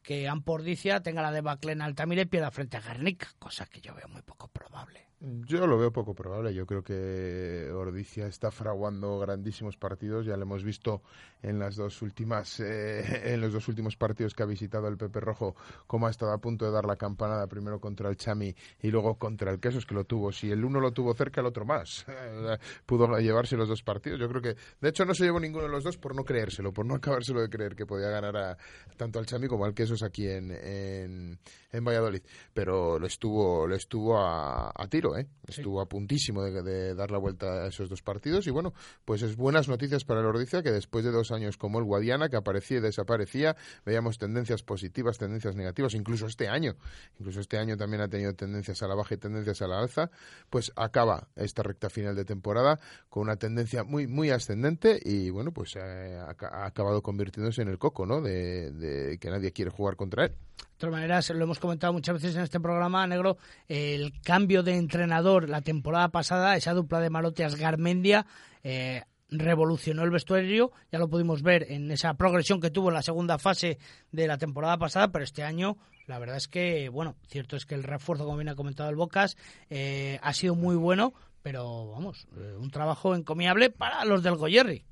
que 0.01 0.27
Ampordicia 0.27 1.01
tenga 1.01 1.21
la 1.21 1.31
debacle 1.31 1.73
en 1.73 1.81
Altamira 1.81 2.23
y 2.23 2.25
pierda 2.25 2.51
frente 2.51 2.77
a 2.77 2.81
Guernica, 2.81 3.31
cosa 3.37 3.65
que 3.67 3.81
yo 3.81 3.93
veo 3.93 4.07
muy 4.07 4.23
poco 4.23 4.47
probable. 4.47 5.10
Yo 5.23 5.67
lo 5.67 5.77
veo 5.77 5.91
poco 5.91 6.15
probable. 6.15 6.51
Yo 6.51 6.65
creo 6.65 6.81
que 6.81 7.69
Ordicia 7.71 8.25
está 8.25 8.49
fraguando 8.49 9.19
grandísimos 9.19 9.77
partidos. 9.77 10.25
Ya 10.25 10.35
lo 10.35 10.43
hemos 10.43 10.63
visto 10.63 11.03
en 11.43 11.59
las 11.59 11.75
dos 11.75 12.01
últimas, 12.01 12.59
eh, 12.59 13.31
en 13.31 13.39
los 13.39 13.53
dos 13.53 13.67
últimos 13.67 13.95
partidos 13.95 14.33
que 14.33 14.41
ha 14.41 14.47
visitado 14.47 14.87
el 14.87 14.97
Pepe 14.97 15.19
Rojo, 15.19 15.55
cómo 15.85 16.07
ha 16.07 16.09
estado 16.09 16.33
a 16.33 16.39
punto 16.39 16.65
de 16.65 16.71
dar 16.71 16.85
la 16.85 16.95
campanada 16.95 17.45
primero 17.45 17.79
contra 17.79 18.09
el 18.09 18.17
Chami 18.17 18.55
y 18.81 18.89
luego 18.89 19.19
contra 19.19 19.51
el 19.51 19.59
Quesos 19.59 19.85
que 19.85 19.93
lo 19.93 20.05
tuvo. 20.05 20.31
Si 20.31 20.49
el 20.49 20.65
uno 20.65 20.79
lo 20.79 20.91
tuvo 20.91 21.13
cerca, 21.13 21.41
el 21.41 21.47
otro 21.47 21.65
más. 21.65 22.03
Pudo 22.87 23.19
llevarse 23.19 23.55
los 23.55 23.69
dos 23.69 23.83
partidos. 23.83 24.19
Yo 24.19 24.27
creo 24.27 24.41
que, 24.41 24.55
de 24.79 24.89
hecho, 24.89 25.05
no 25.05 25.13
se 25.13 25.25
llevó 25.25 25.39
ninguno 25.39 25.65
de 25.65 25.71
los 25.71 25.83
dos 25.83 25.97
por 25.97 26.15
no 26.15 26.23
creérselo, 26.23 26.73
por 26.73 26.87
no 26.87 26.95
acabárselo 27.01 27.41
de 27.41 27.49
creer 27.49 27.75
que 27.75 27.85
podía 27.85 28.09
ganar 28.09 28.35
a, 28.37 28.57
tanto 28.97 29.19
al 29.19 29.27
Chami 29.27 29.47
como 29.47 29.65
al 29.65 29.75
Quesos 29.75 30.01
aquí 30.01 30.27
en, 30.27 30.49
en, 30.49 31.37
en 31.71 31.85
Valladolid. 31.85 32.23
Pero 32.55 32.97
lo 32.97 33.05
estuvo, 33.05 33.67
lo 33.67 33.75
estuvo 33.75 34.17
a 34.17 34.73
tiro 34.89 35.10
¿eh? 35.17 35.27
Estuvo 35.47 35.81
a 35.81 35.87
puntísimo 35.87 36.43
de, 36.43 36.95
dar 36.95 37.11
la 37.11 37.17
vuelta 37.17 37.63
a 37.63 37.67
esos 37.67 37.89
dos 37.89 38.01
partidos 38.01 38.47
y 38.47 38.51
bueno, 38.51 38.73
pues 39.05 39.21
es 39.21 39.35
buenas 39.35 39.67
noticias 39.67 40.03
para 40.03 40.21
el 40.21 40.25
Ordicia 40.25 40.63
que 40.63 40.71
después 40.71 41.03
de 41.03 41.11
dos 41.11 41.31
años 41.31 41.57
como 41.57 41.79
el 41.79 41.85
Guadiana, 41.85 42.29
que 42.29 42.37
aparecía 42.37 42.77
y 42.77 42.81
desaparecía, 42.81 43.55
veíamos 43.85 44.17
tendencias 44.17 44.63
positivas, 44.63 45.17
tendencias 45.17 45.55
negativas, 45.55 45.93
incluso 45.93 46.25
este 46.25 46.47
año, 46.47 46.75
incluso 47.19 47.39
este 47.39 47.57
año 47.57 47.77
también 47.77 48.01
ha 48.01 48.07
tenido 48.07 48.33
tendencias 48.33 48.81
a 48.83 48.87
la 48.87 48.95
baja 48.95 49.15
y 49.15 49.17
tendencias 49.17 49.61
a 49.61 49.67
la 49.67 49.79
alza, 49.79 50.09
pues 50.49 50.71
acaba 50.75 51.27
esta 51.35 51.63
recta 51.63 51.89
final 51.89 52.15
de 52.15 52.25
temporada 52.25 52.79
con 53.09 53.23
una 53.23 53.35
tendencia 53.35 53.83
muy, 53.83 54.07
muy 54.07 54.29
ascendente 54.29 54.99
y 55.03 55.29
bueno, 55.29 55.51
pues 55.51 55.75
eh, 55.75 56.17
ha, 56.19 56.65
acabado 56.65 57.01
convirtiéndose 57.01 57.61
en 57.61 57.67
el 57.67 57.77
coco, 57.77 58.05
¿no? 58.05 58.21
de 58.21 59.17
que 59.19 59.29
nadie 59.29 59.51
quiere 59.51 59.71
jugar 59.71 59.95
contra 59.95 60.25
él. 60.25 60.35
Todas 60.81 60.93
maneras, 60.93 61.29
lo 61.29 61.43
hemos 61.43 61.59
comentado 61.59 61.93
muchas 61.93 62.15
veces 62.15 62.35
en 62.35 62.41
este 62.41 62.59
programa, 62.59 63.05
Negro, 63.05 63.37
el 63.67 64.19
cambio 64.23 64.63
de 64.63 64.77
entrenador 64.77 65.47
la 65.47 65.61
temporada 65.61 66.09
pasada, 66.09 66.55
esa 66.55 66.73
dupla 66.73 66.99
de 66.99 67.11
Maloteas 67.11 67.55
Garmendia, 67.55 68.25
eh, 68.63 69.03
revolucionó 69.29 70.03
el 70.03 70.09
vestuario, 70.09 70.71
ya 70.91 70.97
lo 70.97 71.07
pudimos 71.07 71.43
ver 71.43 71.67
en 71.69 71.91
esa 71.91 72.15
progresión 72.15 72.59
que 72.59 72.71
tuvo 72.71 72.87
en 72.87 72.95
la 72.95 73.03
segunda 73.03 73.37
fase 73.37 73.77
de 74.11 74.25
la 74.25 74.39
temporada 74.39 74.79
pasada, 74.79 75.11
pero 75.11 75.23
este 75.23 75.43
año 75.43 75.77
la 76.07 76.17
verdad 76.17 76.37
es 76.37 76.47
que, 76.47 76.89
bueno, 76.89 77.15
cierto 77.27 77.57
es 77.57 77.67
que 77.67 77.75
el 77.75 77.83
refuerzo, 77.83 78.25
como 78.25 78.37
bien 78.37 78.49
ha 78.49 78.55
comentado 78.55 78.89
el 78.89 78.95
Bocas, 78.95 79.37
eh, 79.69 80.17
ha 80.23 80.33
sido 80.33 80.55
muy 80.55 80.75
bueno, 80.75 81.13
pero 81.43 81.91
vamos, 81.91 82.25
eh, 82.37 82.55
un 82.59 82.71
trabajo 82.71 83.13
encomiable 83.13 83.69
para 83.69 84.03
los 84.03 84.23
del 84.23 84.35
Goyerri. 84.35 84.83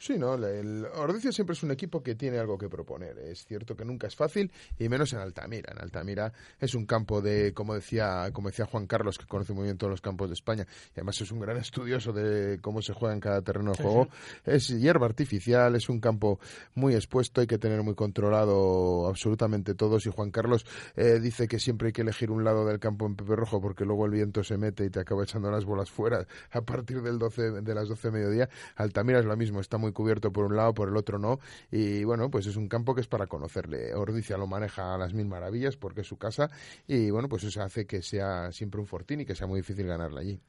Sí, 0.00 0.16
no, 0.16 0.32
el 0.34 0.86
Ordicia 0.94 1.30
siempre 1.30 1.52
es 1.52 1.62
un 1.62 1.72
equipo 1.72 2.02
que 2.02 2.14
tiene 2.14 2.38
algo 2.38 2.56
que 2.56 2.70
proponer. 2.70 3.18
Es 3.18 3.44
cierto 3.44 3.76
que 3.76 3.84
nunca 3.84 4.06
es 4.06 4.16
fácil 4.16 4.50
y 4.78 4.88
menos 4.88 5.12
en 5.12 5.18
Altamira. 5.18 5.74
En 5.74 5.78
Altamira 5.78 6.32
es 6.58 6.74
un 6.74 6.86
campo 6.86 7.20
de, 7.20 7.52
como 7.52 7.74
decía, 7.74 8.30
como 8.32 8.48
decía 8.48 8.64
Juan 8.64 8.86
Carlos, 8.86 9.18
que 9.18 9.26
conoce 9.26 9.52
muy 9.52 9.64
bien 9.64 9.76
todos 9.76 9.90
los 9.90 10.00
campos 10.00 10.30
de 10.30 10.32
España 10.32 10.66
y 10.88 11.00
además 11.00 11.20
es 11.20 11.30
un 11.30 11.40
gran 11.40 11.58
estudioso 11.58 12.14
de 12.14 12.60
cómo 12.62 12.80
se 12.80 12.94
juega 12.94 13.12
en 13.12 13.20
cada 13.20 13.42
terreno 13.42 13.72
de 13.72 13.82
juego. 13.82 14.08
Es 14.46 14.68
hierba 14.68 15.04
artificial, 15.04 15.76
es 15.76 15.90
un 15.90 16.00
campo 16.00 16.40
muy 16.74 16.94
expuesto, 16.94 17.42
hay 17.42 17.46
que 17.46 17.58
tener 17.58 17.82
muy 17.82 17.94
controlado 17.94 19.06
absolutamente 19.06 19.74
todos. 19.74 20.06
Y 20.06 20.10
Juan 20.10 20.30
Carlos 20.30 20.64
eh, 20.96 21.20
dice 21.20 21.46
que 21.46 21.58
siempre 21.58 21.88
hay 21.88 21.92
que 21.92 22.00
elegir 22.00 22.30
un 22.30 22.42
lado 22.42 22.64
del 22.64 22.78
campo 22.78 23.04
en 23.04 23.16
Pepe 23.16 23.36
Rojo 23.36 23.60
porque 23.60 23.84
luego 23.84 24.06
el 24.06 24.12
viento 24.12 24.42
se 24.44 24.56
mete 24.56 24.86
y 24.86 24.88
te 24.88 25.00
acaba 25.00 25.24
echando 25.24 25.50
las 25.50 25.66
bolas 25.66 25.90
fuera 25.90 26.26
a 26.52 26.62
partir 26.62 27.02
del 27.02 27.18
12, 27.18 27.60
de 27.60 27.74
las 27.74 27.86
12 27.86 28.08
de 28.08 28.12
mediodía. 28.12 28.48
Altamira 28.76 29.18
es 29.18 29.26
lo 29.26 29.36
mismo, 29.36 29.60
está 29.60 29.76
muy 29.76 29.89
cubierto 29.92 30.32
por 30.32 30.44
un 30.44 30.56
lado, 30.56 30.74
por 30.74 30.88
el 30.88 30.96
otro 30.96 31.18
no. 31.18 31.38
Y 31.70 32.04
bueno, 32.04 32.30
pues 32.30 32.46
es 32.46 32.56
un 32.56 32.68
campo 32.68 32.94
que 32.94 33.00
es 33.00 33.08
para 33.08 33.26
conocerle. 33.26 33.94
Ordicia 33.94 34.36
lo 34.36 34.46
maneja 34.46 34.94
a 34.94 34.98
las 34.98 35.14
mil 35.14 35.26
maravillas 35.26 35.76
porque 35.76 36.02
es 36.02 36.06
su 36.06 36.16
casa 36.16 36.50
y 36.86 37.10
bueno, 37.10 37.28
pues 37.28 37.44
eso 37.44 37.62
hace 37.62 37.86
que 37.86 38.02
sea 38.02 38.52
siempre 38.52 38.80
un 38.80 38.86
fortín 38.86 39.20
y 39.20 39.26
que 39.26 39.34
sea 39.34 39.46
muy 39.46 39.60
difícil 39.60 39.86
ganarle 39.86 40.20
allí. 40.20 40.40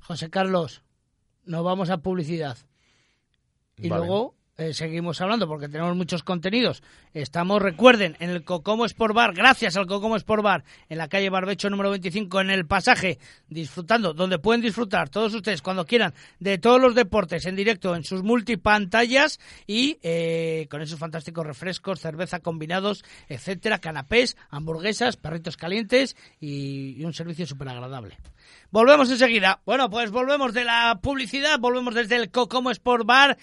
José 0.00 0.30
Carlos, 0.30 0.82
nos 1.44 1.64
vamos 1.64 1.90
a 1.90 1.98
publicidad. 1.98 2.56
Y 3.76 3.88
luego 3.88 4.34
eh, 4.62 4.74
seguimos 4.74 5.20
hablando 5.20 5.48
porque 5.48 5.68
tenemos 5.68 5.96
muchos 5.96 6.22
contenidos. 6.22 6.82
Estamos, 7.14 7.60
recuerden, 7.60 8.16
en 8.20 8.30
el 8.30 8.44
Cocomo 8.44 8.84
Sport 8.86 9.14
Bar, 9.14 9.34
gracias 9.34 9.76
al 9.76 9.86
Cocomo 9.86 10.16
Sport 10.16 10.42
Bar, 10.42 10.64
en 10.88 10.98
la 10.98 11.08
calle 11.08 11.30
Barbecho 11.30 11.68
número 11.68 11.90
25, 11.90 12.40
en 12.40 12.50
el 12.50 12.66
pasaje, 12.66 13.18
disfrutando, 13.48 14.14
donde 14.14 14.38
pueden 14.38 14.60
disfrutar 14.60 15.08
todos 15.08 15.34
ustedes 15.34 15.62
cuando 15.62 15.84
quieran 15.84 16.14
de 16.38 16.58
todos 16.58 16.80
los 16.80 16.94
deportes 16.94 17.44
en 17.46 17.56
directo 17.56 17.96
en 17.96 18.04
sus 18.04 18.22
multipantallas 18.22 19.40
y 19.66 19.98
eh, 20.02 20.68
con 20.70 20.80
esos 20.80 20.98
fantásticos 20.98 21.46
refrescos, 21.46 22.00
cerveza 22.00 22.40
combinados, 22.40 23.04
etcétera, 23.28 23.78
canapés, 23.78 24.36
hamburguesas, 24.50 25.16
perritos 25.16 25.56
calientes 25.56 26.16
y, 26.40 27.00
y 27.00 27.04
un 27.04 27.14
servicio 27.14 27.46
súper 27.46 27.68
agradable. 27.68 28.16
Volvemos 28.70 29.10
enseguida. 29.10 29.60
Bueno, 29.66 29.90
pues 29.90 30.10
volvemos 30.10 30.54
de 30.54 30.64
la 30.64 30.98
publicidad, 31.02 31.58
volvemos 31.58 31.94
desde 31.94 32.16
el 32.16 32.30
Cocomo 32.30 32.70
Sport 32.70 33.04
Bar. 33.04 33.38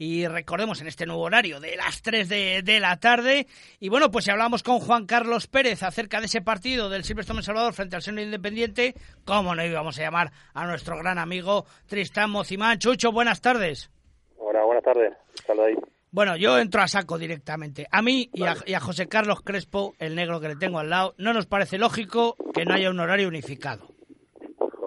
Y 0.00 0.28
recordemos 0.28 0.80
en 0.80 0.86
este 0.86 1.06
nuevo 1.06 1.22
horario 1.22 1.58
de 1.58 1.74
las 1.76 2.02
3 2.02 2.28
de, 2.28 2.78
la 2.80 3.00
tarde. 3.00 3.48
Y 3.80 3.88
bueno, 3.88 4.12
pues 4.12 4.26
si 4.26 4.30
hablamos 4.30 4.62
con 4.62 4.78
Juan 4.78 5.06
Carlos 5.06 5.48
Pérez 5.48 5.82
acerca 5.82 6.20
de 6.20 6.26
ese 6.26 6.40
partido 6.40 6.88
del 6.88 7.02
Silvestre 7.02 7.42
Salvador 7.42 7.72
frente 7.72 7.96
al 7.96 8.02
Seno 8.02 8.20
Independiente, 8.20 8.94
¿cómo 9.24 9.56
no 9.56 9.66
íbamos 9.66 9.98
a 9.98 10.02
llamar 10.02 10.30
a 10.54 10.66
nuestro 10.66 10.96
gran 10.98 11.18
amigo 11.18 11.64
Tristán 11.88 12.30
Mocimán? 12.30 12.78
Chucho, 12.78 13.10
buenas 13.10 13.40
tardes. 13.40 13.90
Hola, 14.36 14.64
buenas 14.64 14.84
tardes. 14.84 15.14
ahí. 15.48 15.74
Bueno, 16.12 16.36
yo 16.36 16.58
entro 16.58 16.80
a 16.80 16.86
saco 16.86 17.18
directamente. 17.18 17.88
A 17.90 18.00
mí 18.00 18.30
y, 18.32 18.44
a, 18.44 18.80
José 18.80 19.08
Carlos 19.08 19.40
Crespo, 19.42 19.94
el 19.98 20.14
negro 20.14 20.40
que 20.40 20.46
le 20.46 20.56
tengo 20.56 20.78
al 20.78 20.90
lado, 20.90 21.14
no 21.18 21.32
nos 21.32 21.46
parece 21.46 21.76
lógico 21.76 22.36
que 22.54 22.64
no 22.64 22.74
haya 22.74 22.90
un 22.90 23.00
horario 23.00 23.26
unificado. 23.26 23.88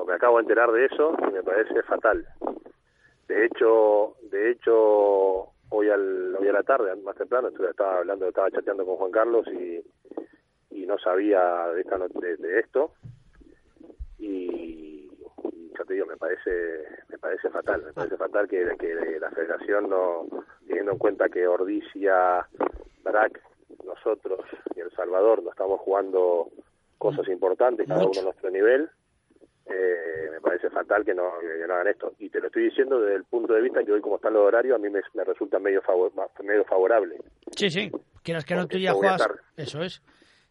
me 0.08 0.14
acabo 0.14 0.38
de 0.38 0.44
enterar 0.44 0.72
de 0.72 0.86
eso 0.86 1.18
y 1.28 1.34
me 1.34 1.44
parece 1.44 1.84
fatal. 1.84 2.26
De 3.32 3.46
hecho, 3.46 4.18
de 4.24 4.52
hecho 4.52 5.54
hoy 5.70 5.90
al 5.90 6.36
hoy 6.36 6.50
a 6.50 6.52
la 6.52 6.64
tarde, 6.64 6.94
más 6.98 7.16
temprano, 7.16 7.48
estaba 7.48 8.00
hablando, 8.00 8.28
estaba 8.28 8.52
chateando 8.52 8.86
con 8.86 8.98
Juan 8.98 9.12
Carlos 9.12 9.48
y, 9.48 9.82
y 10.72 10.86
no 10.86 11.00
sabía 11.00 11.70
de, 11.70 11.80
esta, 11.80 11.98
de, 11.98 12.60
esto. 12.60 12.92
Y, 14.20 15.10
ya 15.78 15.86
te 15.88 15.94
digo, 15.94 16.08
me 16.08 16.18
parece 16.18 16.84
me 17.08 17.18
parece 17.20 17.50
fatal, 17.50 17.84
me 17.86 17.94
parece 17.94 18.18
fatal 18.18 18.50
que, 18.50 18.76
que 18.78 19.18
la 19.22 19.32
Federación 19.32 19.90
no 19.90 20.26
teniendo 20.68 20.92
en 20.92 20.98
cuenta 20.98 21.30
que 21.30 21.48
Ordicia, 21.48 22.46
Brac, 23.02 23.42
nosotros 23.86 24.42
y 24.76 24.82
El 24.82 24.92
Salvador 24.92 25.42
no 25.42 25.52
estamos 25.52 25.80
jugando 25.80 26.50
cosas 26.98 27.30
importantes 27.30 27.88
cada 27.88 28.06
uno 28.06 28.20
a 28.20 28.24
nuestro 28.24 28.50
nivel 28.50 28.90
eh, 29.74 30.30
me 30.32 30.42
parece 30.42 30.70
fatal 30.70 31.06
que 31.06 31.14
no, 31.14 31.32
no 31.68 31.74
hagan 31.74 31.88
esto. 31.88 32.14
Y 32.20 32.30
te 32.30 32.40
lo 32.40 32.48
estoy 32.48 32.64
diciendo 32.66 33.00
desde 33.00 33.16
el 33.16 33.24
punto 33.26 33.54
de 33.54 33.62
vista 33.62 33.84
que 33.84 33.92
hoy 33.92 34.02
como 34.02 34.18
están 34.18 34.34
los 34.34 34.44
horarios, 34.44 34.76
a 34.76 34.80
mí 34.80 34.90
me, 34.90 35.24
resulta 35.24 35.60
medio, 35.60 35.82
favor, 35.82 36.12
medio 36.44 36.64
favorable. 36.66 37.18
Sí, 37.56 37.70
sí, 37.70 37.92
quieras 38.24 38.46
que 38.46 38.56
no 38.56 38.68
tú 38.68 38.78
ya 38.78 38.94
juegas, 38.94 39.28
eso 39.58 39.82
es. 39.82 40.02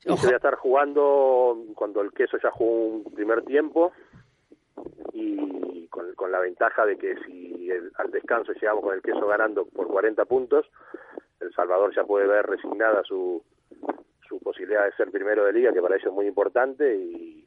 Yo 0.00 0.16
voy 0.16 0.32
a 0.32 0.36
estar 0.36 0.54
jugando 0.54 1.58
cuando 1.74 2.00
el 2.00 2.12
queso 2.12 2.38
ya 2.42 2.50
jugó 2.50 2.86
un 2.86 3.04
primer 3.12 3.44
tiempo 3.44 3.92
y 5.12 5.86
con, 5.88 6.14
con 6.14 6.32
la 6.32 6.40
ventaja 6.40 6.86
de 6.86 6.96
que 6.96 7.16
si 7.26 7.70
al 7.96 8.10
descanso 8.10 8.52
llegamos 8.52 8.82
con 8.82 8.94
el 8.94 9.02
queso 9.02 9.26
ganando 9.26 9.66
por 9.66 9.88
40 9.88 10.24
puntos, 10.24 10.66
El 11.40 11.52
Salvador 11.52 11.94
ya 11.94 12.04
puede 12.04 12.26
ver 12.26 12.46
resignada 12.46 13.02
su, 13.04 13.42
su 14.30 14.38
posibilidad 14.38 14.84
de 14.84 14.92
ser 14.92 15.10
primero 15.10 15.44
de 15.44 15.52
liga, 15.52 15.72
que 15.72 15.82
para 15.82 15.96
ellos 15.96 16.06
es 16.06 16.14
muy 16.14 16.26
importante, 16.26 16.96
y, 16.96 17.39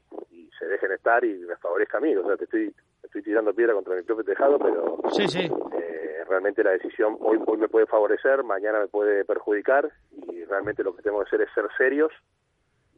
se 0.63 0.69
dejen 0.69 0.91
estar 0.91 1.23
y 1.23 1.33
me 1.39 1.55
favorezca 1.57 1.97
a 1.97 2.01
mí. 2.01 2.15
O 2.15 2.25
sea, 2.25 2.37
te 2.37 2.45
estoy, 2.45 2.73
estoy 3.03 3.21
tirando 3.21 3.53
piedra 3.53 3.73
contra 3.73 3.95
mi 3.95 4.03
propio 4.03 4.23
tejado, 4.23 4.57
pero 4.59 4.99
sí, 5.11 5.27
sí. 5.27 5.41
Eh, 5.41 6.23
realmente 6.27 6.63
la 6.63 6.71
decisión 6.71 7.17
hoy, 7.19 7.39
hoy 7.45 7.57
me 7.57 7.67
puede 7.67 7.85
favorecer, 7.85 8.43
mañana 8.43 8.79
me 8.79 8.87
puede 8.87 9.25
perjudicar 9.25 9.91
y 10.11 10.43
realmente 10.45 10.83
lo 10.83 10.95
que 10.95 11.01
tenemos 11.01 11.23
que 11.23 11.35
hacer 11.35 11.47
es 11.47 11.53
ser 11.53 11.65
serios 11.77 12.11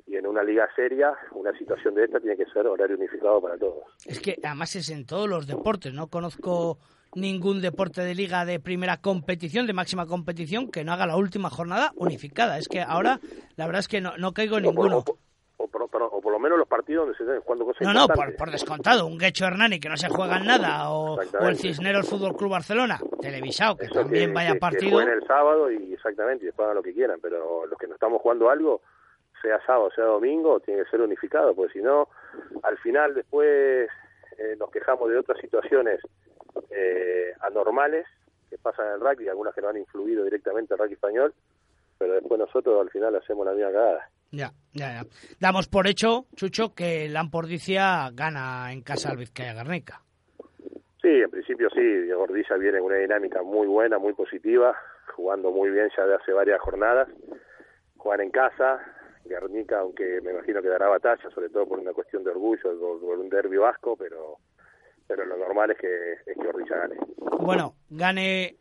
y 0.07 0.15
en 0.15 0.27
una 0.27 0.43
liga 0.43 0.67
seria, 0.75 1.13
una 1.31 1.51
situación 1.57 1.95
de 1.95 2.05
esta 2.05 2.19
tiene 2.19 2.37
que 2.37 2.45
ser 2.45 2.67
horario 2.67 2.95
unificado 2.95 3.41
para 3.41 3.57
todos. 3.57 3.83
Es 4.05 4.19
que 4.19 4.37
además 4.43 4.75
es 4.75 4.89
en 4.89 5.05
todos 5.05 5.27
los 5.27 5.47
deportes, 5.47 5.93
no 5.93 6.07
conozco 6.07 6.77
ningún 7.15 7.61
deporte 7.61 8.01
de 8.01 8.13
liga 8.13 8.45
de 8.45 8.59
primera 8.59 8.97
competición, 8.97 9.65
de 9.65 9.73
máxima 9.73 10.05
competición, 10.05 10.69
que 10.69 10.83
no 10.83 10.93
haga 10.93 11.07
la 11.07 11.15
última 11.15 11.49
jornada 11.49 11.91
unificada. 11.95 12.59
Es 12.59 12.67
que 12.67 12.81
ahora 12.81 13.19
la 13.55 13.65
verdad 13.65 13.79
es 13.79 13.87
que 13.87 14.01
no, 14.01 14.15
no 14.17 14.33
caigo 14.33 14.57
en 14.57 14.63
ninguno 14.63 14.99
o 14.99 15.03
por 15.03 15.17
lo 15.79 16.39
menos 16.39 16.57
los 16.57 16.67
partidos 16.67 17.05
donde 17.05 17.17
se 17.17 17.23
estén 17.23 17.41
jugando 17.41 17.65
cosas 17.65 17.81
No, 17.81 17.93
no, 17.93 18.07
por, 18.07 18.51
descontado. 18.51 19.05
Un 19.05 19.17
Guecho 19.17 19.45
Hernani 19.45 19.79
que 19.79 19.89
no 19.89 19.97
se 19.97 20.09
juega 20.09 20.37
en 20.37 20.45
nada 20.45 20.89
o, 20.89 21.19
el 21.21 21.57
Cisneros 21.57 22.09
Fútbol 22.09 22.35
Club 22.35 22.51
Barcelona, 22.51 22.99
televisado, 23.21 23.77
que 23.77 23.87
también 23.87 24.33
vaya 24.33 24.55
partido. 24.55 24.99
Que 24.99 25.11
el 25.11 25.25
sábado 25.25 25.71
y 25.71 25.93
exactamente, 25.93 26.43
y 26.43 26.47
después 26.47 26.65
hagan 26.65 26.77
lo 26.77 26.83
que 26.83 26.93
quieran, 26.93 27.19
pero 27.21 27.65
los 27.65 27.77
que 27.79 27.87
no 27.87 27.93
estamos 27.93 28.21
jugando 28.21 28.49
algo, 28.49 28.81
sea 29.41 29.59
sábado, 29.65 29.89
sea 29.95 30.05
domingo, 30.05 30.59
tiene 30.59 30.83
que 30.83 30.89
ser 30.89 31.01
unificado, 31.01 31.53
porque 31.53 31.73
si 31.73 31.79
no, 31.79 32.09
al 32.63 32.77
final 32.79 33.13
después 33.13 33.89
eh, 34.37 34.55
nos 34.59 34.71
quejamos 34.71 35.09
de 35.09 35.17
otras 35.17 35.39
situaciones 35.39 35.99
eh, 36.71 37.33
anormales 37.41 38.05
que 38.49 38.57
pasan 38.57 38.87
en 38.87 38.93
el 38.93 38.99
rugby, 39.01 39.27
algunas 39.27 39.53
que 39.53 39.61
no 39.61 39.69
han 39.69 39.77
influido 39.77 40.23
directamente 40.23 40.73
al 40.73 40.79
rugby 40.79 40.93
español, 40.93 41.33
pero 41.97 42.13
después 42.13 42.39
nosotros 42.39 42.81
al 42.81 42.89
final 42.89 43.15
hacemos 43.15 43.45
la 43.45 43.53
misma 43.53 43.71
cagada. 43.71 44.09
Ya, 44.35 44.51
ya, 44.73 44.93
ya. 44.93 45.03
Damos 45.39 45.67
por 45.67 45.87
hecho, 45.87 46.25
Chucho, 46.35 46.73
que 46.75 47.07
Lampordicia 47.07 48.09
gana 48.13 48.71
en 48.71 48.81
casa 48.81 49.11
al 49.11 49.17
Vizcaya 49.17 49.53
Garnica. 49.53 50.01
Sí, 51.01 51.09
en 51.09 51.29
principio 51.29 51.69
sí, 51.69 52.11
Gordilla 52.11 52.57
viene 52.57 52.79
en 52.79 52.83
una 52.83 52.95
dinámica 52.95 53.43
muy 53.43 53.67
buena, 53.67 53.97
muy 53.97 54.13
positiva, 54.13 54.75
jugando 55.15 55.51
muy 55.51 55.69
bien 55.69 55.89
ya 55.95 56.05
de 56.05 56.15
hace 56.15 56.33
varias 56.33 56.59
jornadas. 56.59 57.07
Juegan 57.97 58.25
en 58.25 58.31
casa, 58.31 58.79
Guernica, 59.23 59.79
aunque 59.79 60.19
me 60.21 60.31
imagino 60.31 60.61
que 60.61 60.67
dará 60.67 60.87
batalla, 60.89 61.29
sobre 61.29 61.49
todo 61.49 61.67
por 61.67 61.79
una 61.79 61.93
cuestión 61.93 62.23
de 62.23 62.31
orgullo, 62.31 62.99
por 62.99 63.19
un 63.19 63.29
derbi 63.29 63.57
vasco, 63.57 63.95
pero 63.95 64.39
pero 65.07 65.25
lo 65.25 65.37
normal 65.37 65.71
es 65.71 65.77
que, 65.77 66.13
es 66.13 66.19
que 66.25 66.73
gane. 66.73 66.95
Bueno, 67.39 67.75
gane 67.89 68.55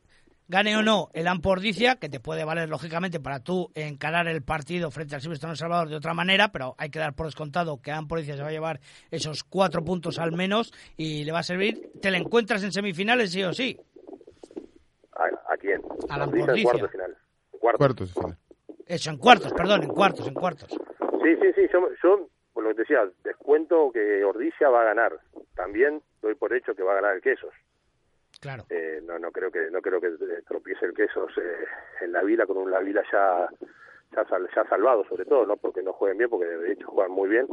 gane 0.49 0.77
o 0.77 0.83
no 0.83 1.09
el 1.13 1.27
Ampordicia, 1.29 1.97
que 1.97 2.09
te 2.09 2.21
puede 2.21 2.45
valer 2.45 2.69
lógicamente 2.69 3.21
para 3.21 3.41
tú 3.41 3.71
encarar 3.75 4.29
el 4.29 4.43
partido 4.43 4.91
frente 4.91 5.15
al 5.15 5.21
Silvestre 5.21 5.55
Salvador 5.57 5.89
de 5.89 5.97
otra 5.97 6.15
manera, 6.15 6.49
pero 6.53 6.75
hay 6.79 6.91
que 6.91 6.99
dar 6.99 7.15
por 7.15 7.27
descontado 7.27 7.81
que 7.81 7.93
Ampordicia 7.93 8.37
se 8.37 8.43
va 8.43 8.49
a 8.49 8.53
llevar 8.53 8.81
esos 9.11 9.45
cuatro 9.45 9.85
puntos 9.85 10.19
al 10.19 10.33
menos 10.33 10.73
y 10.97 11.25
le 11.25 11.33
va 11.33 11.41
a 11.41 11.45
servir. 11.45 11.91
¿Te 12.01 12.11
le 12.11 12.19
encuentras 12.19 12.63
en 12.63 12.73
semifinales 12.73 13.33
sí 13.33 13.43
o 13.43 13.53
sí? 13.53 13.79
¿A, 15.13 15.57
quién? 15.57 15.81
A 16.09 16.19
la 16.19 16.25
Ampordicia. 16.25 16.89
Final. 16.89 17.17
cuartos 17.61 18.13
final. 18.13 18.37
Eso, 18.87 19.11
en 19.11 19.17
cuartos, 19.17 19.53
perdón, 19.53 19.83
en 19.85 19.89
cuartos, 19.89 20.27
en 20.27 20.35
cuartos. 20.35 20.69
Sí, 20.69 21.37
sí, 21.41 21.53
sí, 21.55 21.63
yo, 21.73 21.89
yo 22.03 22.29
por 22.55 22.63
lo 22.63 22.71
que 22.71 22.77
te 22.77 22.83
decía, 22.83 23.01
descuento 23.25 23.91
que 23.93 24.25
Ordizia 24.25 24.69
va 24.71 24.83
a 24.83 24.85
ganar. 24.85 25.19
También 25.55 26.01
doy 26.23 26.35
por 26.35 26.55
hecho 26.55 26.75
que 26.75 26.83
va 26.83 26.93
a 26.93 26.97
ganar 26.97 27.17
el 27.17 27.21
Quesos. 27.21 27.53
Eh, 28.71 29.01
no, 29.05 29.19
no 29.19 29.31
creo 29.33 29.51
que 29.51 29.71
no 29.71 29.81
creo 29.81 30.01
que 30.01 30.11
tropiece 30.47 30.87
el 30.87 30.95
Quesos 30.95 31.33
eh, 31.39 31.65
en 32.03 32.13
la 32.13 32.23
Vila 32.23 32.47
con 32.47 32.59
un 32.59 32.71
La 32.71 32.81
Vila 32.81 33.03
ya 33.11 33.49
ya, 34.15 34.25
ya 34.55 34.65
salvado, 34.69 35.05
sobre 35.09 35.25
todo, 35.25 35.47
no 35.47 35.57
porque 35.57 35.83
no 35.83 35.93
jueguen 35.93 36.19
bien, 36.19 36.31
porque 36.31 36.47
de 36.47 36.73
hecho 36.73 36.87
juegan 36.89 37.13
muy 37.13 37.29
bien, 37.29 37.47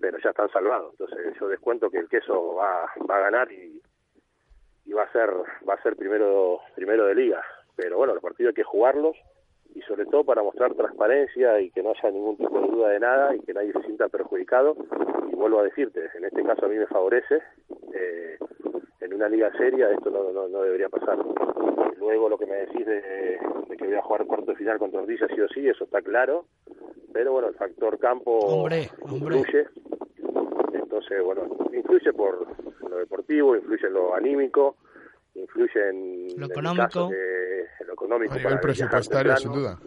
pero 0.00 0.18
ya 0.18 0.30
están 0.30 0.50
salvados. 0.50 0.92
Entonces 0.92 1.34
yo 1.40 1.48
descuento 1.48 1.90
que 1.90 1.98
el 1.98 2.08
Queso 2.08 2.54
va, 2.54 2.90
va 3.10 3.16
a 3.16 3.20
ganar 3.20 3.50
y, 3.50 3.80
y 4.84 4.92
va 4.92 5.04
a 5.04 5.12
ser 5.12 5.30
va 5.68 5.74
a 5.74 5.82
ser 5.82 5.96
primero 5.96 6.60
primero 6.74 7.06
de 7.06 7.14
liga. 7.14 7.42
Pero 7.76 7.96
bueno, 7.96 8.14
los 8.14 8.22
partidos 8.22 8.50
hay 8.50 8.54
que 8.54 8.64
jugarlos 8.64 9.16
y 9.74 9.82
sobre 9.82 10.06
todo 10.06 10.24
para 10.24 10.42
mostrar 10.42 10.74
transparencia 10.74 11.60
y 11.60 11.70
que 11.70 11.82
no 11.82 11.90
haya 11.90 12.10
ningún 12.10 12.36
tipo 12.36 12.60
de 12.60 12.68
duda 12.68 12.88
de 12.88 13.00
nada 13.00 13.36
y 13.36 13.40
que 13.40 13.54
nadie 13.54 13.72
se 13.72 13.82
sienta 13.82 14.08
perjudicado. 14.08 14.76
Y 15.30 15.36
vuelvo 15.36 15.60
a 15.60 15.64
decirte, 15.64 16.10
en 16.14 16.24
este 16.24 16.42
caso 16.42 16.66
a 16.66 16.68
mí 16.68 16.76
me 16.76 16.86
favorece. 16.86 17.42
Eh, 17.94 18.38
en 19.08 19.14
una 19.14 19.28
liga 19.28 19.50
seria 19.56 19.90
esto 19.90 20.10
no, 20.10 20.48
no, 20.48 20.62
debería 20.62 20.88
pasar. 20.88 21.18
Luego 21.98 22.28
lo 22.28 22.38
que 22.38 22.46
me 22.46 22.56
decís 22.56 22.86
de, 22.86 23.38
que 23.76 23.86
voy 23.86 23.94
a 23.94 24.02
jugar 24.02 24.26
cuarto 24.26 24.52
de 24.52 24.56
final 24.56 24.78
contra 24.78 25.00
Ordilla 25.00 25.26
sí 25.28 25.40
o 25.40 25.48
sí, 25.48 25.68
eso 25.68 25.84
está 25.84 26.02
claro. 26.02 26.46
Pero 27.12 27.32
bueno, 27.32 27.48
el 27.48 27.54
factor 27.54 27.98
campo 27.98 28.68
influye. 29.10 29.66
Entonces, 30.72 31.22
bueno, 31.22 31.42
influye 31.72 32.12
por 32.12 32.46
lo 32.88 32.98
deportivo, 32.98 33.56
influye 33.56 33.86
en 33.86 33.92
lo 33.94 34.14
anímico, 34.14 34.76
influye 35.34 35.88
en 35.88 36.28
lo 36.36 36.46
económico 36.46 37.10
económico. 37.98 38.34
A 38.34 38.38
nivel 38.38 38.60
presupuestario, 38.60 39.36
sin 39.36 39.52
duda. 39.52 39.78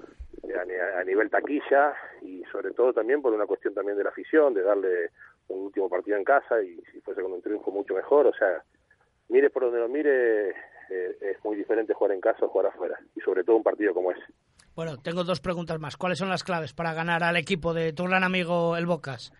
A, 0.97 1.03
nivel 1.03 1.29
taquilla 1.29 1.93
y 2.21 2.43
sobre 2.51 2.71
todo 2.71 2.93
también 2.93 3.21
por 3.21 3.34
una 3.34 3.45
cuestión 3.45 3.73
también 3.73 3.97
de 3.97 4.03
la 4.03 4.10
afición, 4.12 4.53
de 4.53 4.62
darle 4.62 5.10
un 5.47 5.65
último 5.65 5.89
partido 5.89 6.17
en 6.17 6.23
casa 6.23 6.62
y 6.62 6.79
si 6.91 7.01
fuese 7.01 7.21
con 7.21 7.34
un 7.34 7.41
triunfo 7.41 7.71
mucho 7.71 7.95
mejor. 7.95 8.27
O 8.27 8.34
sea, 8.34 8.63
mire 9.32 9.50
por 9.50 9.63
donde 9.63 9.80
lo 9.80 9.88
mire, 9.88 10.50
eh, 10.50 11.17
es 11.22 11.44
muy 11.44 11.56
diferente 11.56 11.94
jugar 11.94 12.12
en 12.12 12.22
casa 12.22 12.46
o 12.46 12.50
jugar 12.50 12.67
afuera. 12.67 13.00
Y 13.15 13.22
sobre 13.22 13.44
todo 13.44 13.56
un 13.56 13.63
partido 13.63 13.94
como 13.94 14.12
ese. 14.12 14.22
Bueno, 14.76 14.98
tengo 14.98 15.24
dos 15.24 15.39
preguntas 15.39 15.80
más. 15.80 15.98
¿Cuáles 15.98 16.20
son 16.20 16.30
las 16.30 16.44
claves 16.44 16.74
para 16.74 16.94
ganar 16.94 17.24
al 17.24 17.38
equipo 17.38 17.74
de 17.74 17.94
tu 17.94 18.04
gran 18.04 18.24
amigo 18.24 18.76
el 18.76 18.86
Bocas? 18.86 19.34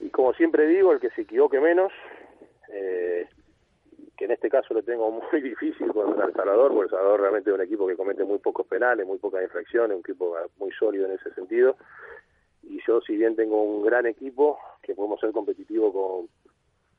Y 0.00 0.10
como 0.10 0.32
siempre 0.34 0.66
digo, 0.66 0.92
el 0.92 1.00
que 1.00 1.10
se 1.10 1.22
equivoque 1.22 1.60
menos, 1.60 1.92
eh, 2.68 3.26
que 4.16 4.24
en 4.24 4.32
este 4.32 4.50
caso 4.50 4.74
lo 4.74 4.82
tengo 4.82 5.10
muy 5.32 5.40
difícil 5.40 5.88
contra 5.92 6.26
El 6.26 6.34
Salvador, 6.34 6.72
porque 6.72 6.84
El 6.84 6.90
Salvador 6.90 7.20
realmente 7.20 7.50
es 7.50 7.54
un 7.54 7.62
equipo 7.62 7.86
que 7.86 7.96
comete 7.96 8.24
muy 8.24 8.38
pocos 8.38 8.66
penales, 8.66 9.06
muy 9.06 9.18
pocas 9.18 9.42
infracciones, 9.42 9.94
un 9.94 10.00
equipo 10.00 10.36
muy 10.58 10.72
sólido 10.72 11.06
en 11.06 11.12
ese 11.12 11.32
sentido. 11.34 11.76
Y 12.64 12.80
yo, 12.84 13.00
si 13.00 13.16
bien 13.16 13.36
tengo 13.36 13.62
un 13.62 13.84
gran 13.84 14.06
equipo, 14.06 14.58
que 14.82 14.94
podemos 14.94 15.20
ser 15.20 15.30
competitivos 15.30 15.92
con, 15.92 16.28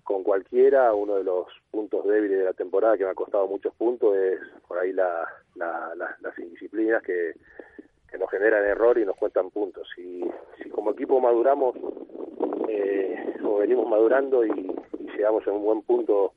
con 0.07 0.23
cualquiera, 0.23 0.93
uno 0.93 1.15
de 1.15 1.25
los 1.25 1.47
puntos 1.69 2.07
débiles 2.07 2.39
de 2.39 2.45
la 2.45 2.53
temporada 2.53 2.95
que 2.95 3.03
me 3.03 3.09
ha 3.09 3.13
costado 3.13 3.45
muchos 3.45 3.75
puntos 3.75 4.15
es 4.15 4.39
por 4.65 4.77
ahí 4.77 4.93
la, 4.93 5.27
las 5.55 6.39
indisciplinas 6.39 7.03
que, 7.03 7.33
que 8.09 8.17
nos 8.17 8.31
generan 8.31 8.63
error 8.63 8.97
y 8.97 9.03
nos 9.03 9.17
cuentan 9.17 9.51
puntos. 9.51 9.85
Y 9.97 10.23
si 10.63 10.69
como 10.69 10.91
equipo 10.91 11.19
maduramos, 11.19 11.75
eh, 12.69 13.35
o 13.43 13.57
venimos 13.57 13.85
madurando 13.89 14.45
y, 14.45 14.73
llegamos 15.17 15.45
a 15.45 15.51
un 15.51 15.65
buen 15.65 15.81
punto 15.81 16.31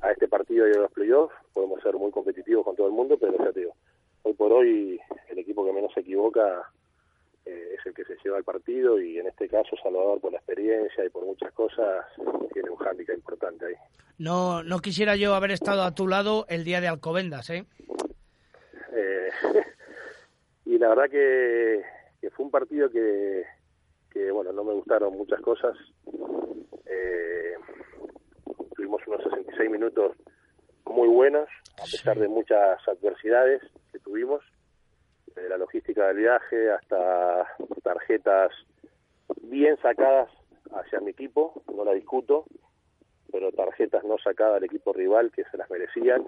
a 0.00 0.12
este 0.12 0.26
partido 0.26 0.66
y 0.66 0.72
a 0.72 0.78
los 0.78 0.92
playoffs, 0.92 1.34
podemos 1.52 1.82
ser 1.82 1.96
muy 1.96 2.10
competitivos 2.12 2.64
con 2.64 2.74
todo 2.74 2.86
el 2.86 2.94
mundo, 2.94 3.18
pero 3.20 3.36
ya 3.36 3.52
te 3.52 3.68
hoy 4.22 4.32
por 4.32 4.50
hoy 4.50 4.98
el 5.28 5.38
equipo 5.38 5.66
que 5.66 5.72
menos 5.72 5.92
se 5.92 6.00
equivoca 6.00 6.70
es 7.80 7.86
el 7.86 7.94
que 7.94 8.04
se 8.04 8.16
lleva 8.22 8.38
el 8.38 8.44
partido 8.44 9.00
y 9.00 9.18
en 9.18 9.26
este 9.26 9.48
caso 9.48 9.76
Salvador 9.82 10.20
por 10.20 10.32
la 10.32 10.38
experiencia 10.38 11.04
y 11.04 11.08
por 11.08 11.24
muchas 11.24 11.52
cosas 11.52 12.06
tiene 12.52 12.70
un 12.70 12.76
hándicap 12.76 13.16
importante 13.16 13.66
ahí. 13.66 13.74
No, 14.18 14.62
no 14.62 14.80
quisiera 14.80 15.16
yo 15.16 15.34
haber 15.34 15.50
estado 15.50 15.82
a 15.82 15.94
tu 15.94 16.06
lado 16.06 16.46
el 16.48 16.64
día 16.64 16.80
de 16.80 16.88
Alcobendas, 16.88 17.50
¿eh? 17.50 17.64
eh 18.92 19.30
y 20.66 20.78
la 20.78 20.88
verdad 20.88 21.10
que, 21.10 21.82
que 22.20 22.30
fue 22.30 22.44
un 22.44 22.50
partido 22.50 22.90
que, 22.90 23.44
que, 24.10 24.30
bueno, 24.30 24.52
no 24.52 24.64
me 24.64 24.74
gustaron 24.74 25.16
muchas 25.16 25.40
cosas. 25.40 25.76
Eh, 26.86 27.54
tuvimos 28.76 29.00
unos 29.06 29.22
66 29.22 29.70
minutos 29.70 30.16
muy 30.84 31.08
buenos, 31.08 31.48
a 31.78 31.84
pesar 31.84 32.18
de 32.18 32.28
muchas 32.28 32.78
adversidades 32.88 33.62
que 33.92 33.98
tuvimos, 34.00 34.42
de 35.42 35.48
la 35.48 35.58
logística 35.58 36.06
del 36.08 36.18
viaje 36.18 36.70
hasta 36.70 37.46
tarjetas 37.82 38.52
bien 39.42 39.76
sacadas 39.82 40.28
hacia 40.72 41.00
mi 41.00 41.10
equipo, 41.10 41.62
no 41.74 41.84
la 41.84 41.92
discuto, 41.92 42.44
pero 43.32 43.52
tarjetas 43.52 44.04
no 44.04 44.18
sacadas 44.18 44.56
al 44.56 44.64
equipo 44.64 44.92
rival 44.92 45.30
que 45.32 45.44
se 45.44 45.56
las 45.56 45.70
merecían 45.70 46.24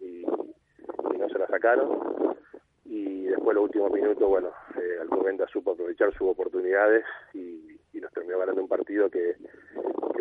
y, 0.00 0.24
no 0.24 1.28
se 1.28 1.38
las 1.38 1.48
sacaron. 1.48 2.36
Y 2.84 3.24
después 3.24 3.54
los 3.54 3.64
últimos 3.64 3.90
minutos, 3.90 4.28
bueno, 4.28 4.50
eh, 4.76 4.98
Alcobenda 5.00 5.46
supo 5.48 5.72
aprovechar 5.72 6.12
sus 6.12 6.28
oportunidades 6.28 7.04
y, 7.34 7.75
y 7.96 8.00
nos 8.00 8.12
terminó 8.12 8.38
ganando 8.38 8.62
un 8.62 8.68
partido 8.68 9.08
que, 9.08 9.36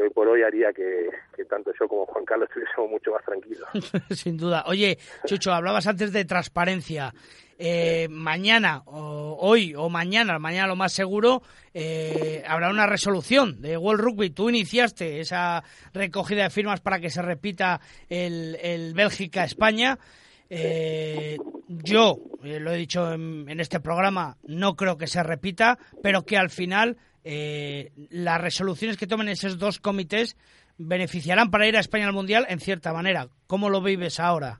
hoy 0.01 0.09
por 0.13 0.27
hoy 0.27 0.43
haría 0.43 0.71
que, 0.73 1.09
tanto 1.49 1.71
yo 1.79 1.87
como 1.87 2.05
Juan 2.05 2.25
Carlos 2.25 2.49
estuviésemos 2.49 2.89
mucho 2.89 3.11
más 3.11 3.23
tranquilos. 3.25 3.67
Sin 4.11 4.37
duda. 4.37 4.63
Oye, 4.67 4.97
Chucho, 5.25 5.51
hablabas 5.51 5.87
antes 5.87 6.11
de 6.11 6.25
transparencia. 6.25 7.13
Eh, 7.57 8.07
mañana, 8.09 8.83
o 8.85 9.37
hoy 9.39 9.73
o 9.75 9.89
mañana, 9.89 10.37
mañana 10.39 10.67
lo 10.67 10.75
más 10.75 10.91
seguro, 10.91 11.41
eh, 11.73 12.43
habrá 12.45 12.69
una 12.69 12.85
resolución 12.85 13.61
de 13.61 13.77
World 13.77 14.03
Rugby. 14.03 14.29
Tú 14.31 14.49
iniciaste 14.49 15.21
esa 15.21 15.63
recogida 15.93 16.43
de 16.43 16.49
firmas 16.49 16.81
para 16.81 16.99
que 16.99 17.09
se 17.09 17.21
repita 17.21 17.79
el, 18.09 18.57
el 18.61 18.93
Bélgica-España. 18.93 19.97
Eh, 20.49 21.37
yo, 21.67 22.19
lo 22.43 22.71
he 22.71 22.77
dicho 22.77 23.13
en, 23.13 23.49
en, 23.49 23.59
este 23.59 23.79
programa, 23.79 24.37
no 24.43 24.75
creo 24.75 24.97
que 24.97 25.07
se 25.07 25.23
repita, 25.23 25.79
pero 26.03 26.23
que 26.23 26.37
al 26.37 26.49
final 26.49 26.97
eh, 27.27 27.91
las 28.11 28.39
resoluciones 28.39 28.97
que 28.97 29.07
tomen 29.07 29.29
esos 29.29 29.57
dos 29.57 29.79
comités 29.79 30.37
beneficiarán 30.77 31.49
para 31.49 31.67
ir 31.67 31.75
a 31.75 31.79
España 31.79 32.05
al 32.05 32.13
Mundial 32.13 32.45
en 32.49 32.59
cierta 32.59 32.93
manera. 32.93 33.29
¿Cómo 33.47 33.69
lo 33.69 33.81
vives 33.81 34.19
ahora? 34.19 34.59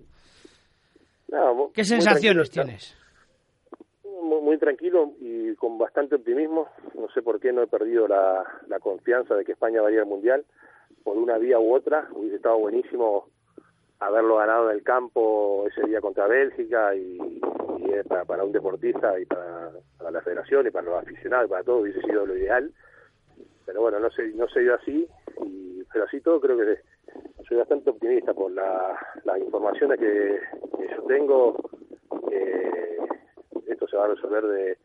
¿Qué 1.74 1.84
sensaciones 1.84 2.50
tienes? 2.50 2.96
Muy, 4.24 4.58
tranquilo 4.58 5.12
y 5.20 5.54
con 5.56 5.78
bastante 5.78 6.16
optimismo. 6.16 6.70
No 6.96 7.08
sé 7.14 7.22
por 7.22 7.40
qué 7.40 7.54
no 7.54 7.62
he 7.62 7.68
perdido 7.68 8.08
la, 8.08 8.44
confianza 8.80 9.36
de 9.36 9.46
que 9.46 9.52
España 9.52 9.82
vaya 9.82 10.00
al 10.00 10.08
Mundial 10.08 10.44
por 11.04 11.18
una 11.18 11.38
vía 11.38 11.60
u 11.60 11.76
otra. 11.76 12.08
Hubiese 12.14 12.38
estado 12.38 12.58
buenísimo 12.58 13.28
haberlo 14.00 14.38
ganado 14.38 14.70
en 14.70 14.78
el 14.78 14.84
campo 14.84 15.66
ese 15.68 15.88
día 15.88 16.02
contra 16.02 16.28
Bélgica 16.28 16.96
y, 16.96 17.18
para, 18.28 18.44
un 18.44 18.52
deportista 18.52 19.20
y 19.20 19.26
para, 19.26 19.72
la 20.12 20.22
federación 20.22 20.68
y 20.68 20.72
para 20.72 20.86
los 20.86 21.04
aficionados 21.04 21.48
y 21.48 21.50
para 21.50 21.64
todos 21.64 21.82
hubiese 21.84 22.02
sido 22.02 22.26
lo 22.26 22.36
ideal. 22.36 22.72
Pero 23.66 23.82
bueno, 23.82 24.00
no 24.00 24.12
sé, 24.12 24.28
no 24.36 24.48
se 24.50 24.60
dio 24.62 24.76
así, 24.76 25.08
y, 25.44 25.84
pero 25.92 26.06
así 26.06 26.22
todo 26.22 26.40
creo 26.40 26.58
que 26.58 26.80
soy 27.48 27.58
bastante 27.58 27.90
optimista 27.90 28.34
por 28.34 28.52
la, 28.52 28.98
las 29.24 29.40
informaciones 29.40 30.00
que, 30.00 30.40
yo 30.96 31.04
tengo. 31.08 31.58
esto 33.68 33.88
se 33.88 33.98
va 33.98 34.06
a 34.06 34.10
resolver 34.10 34.44
de, 34.46 34.78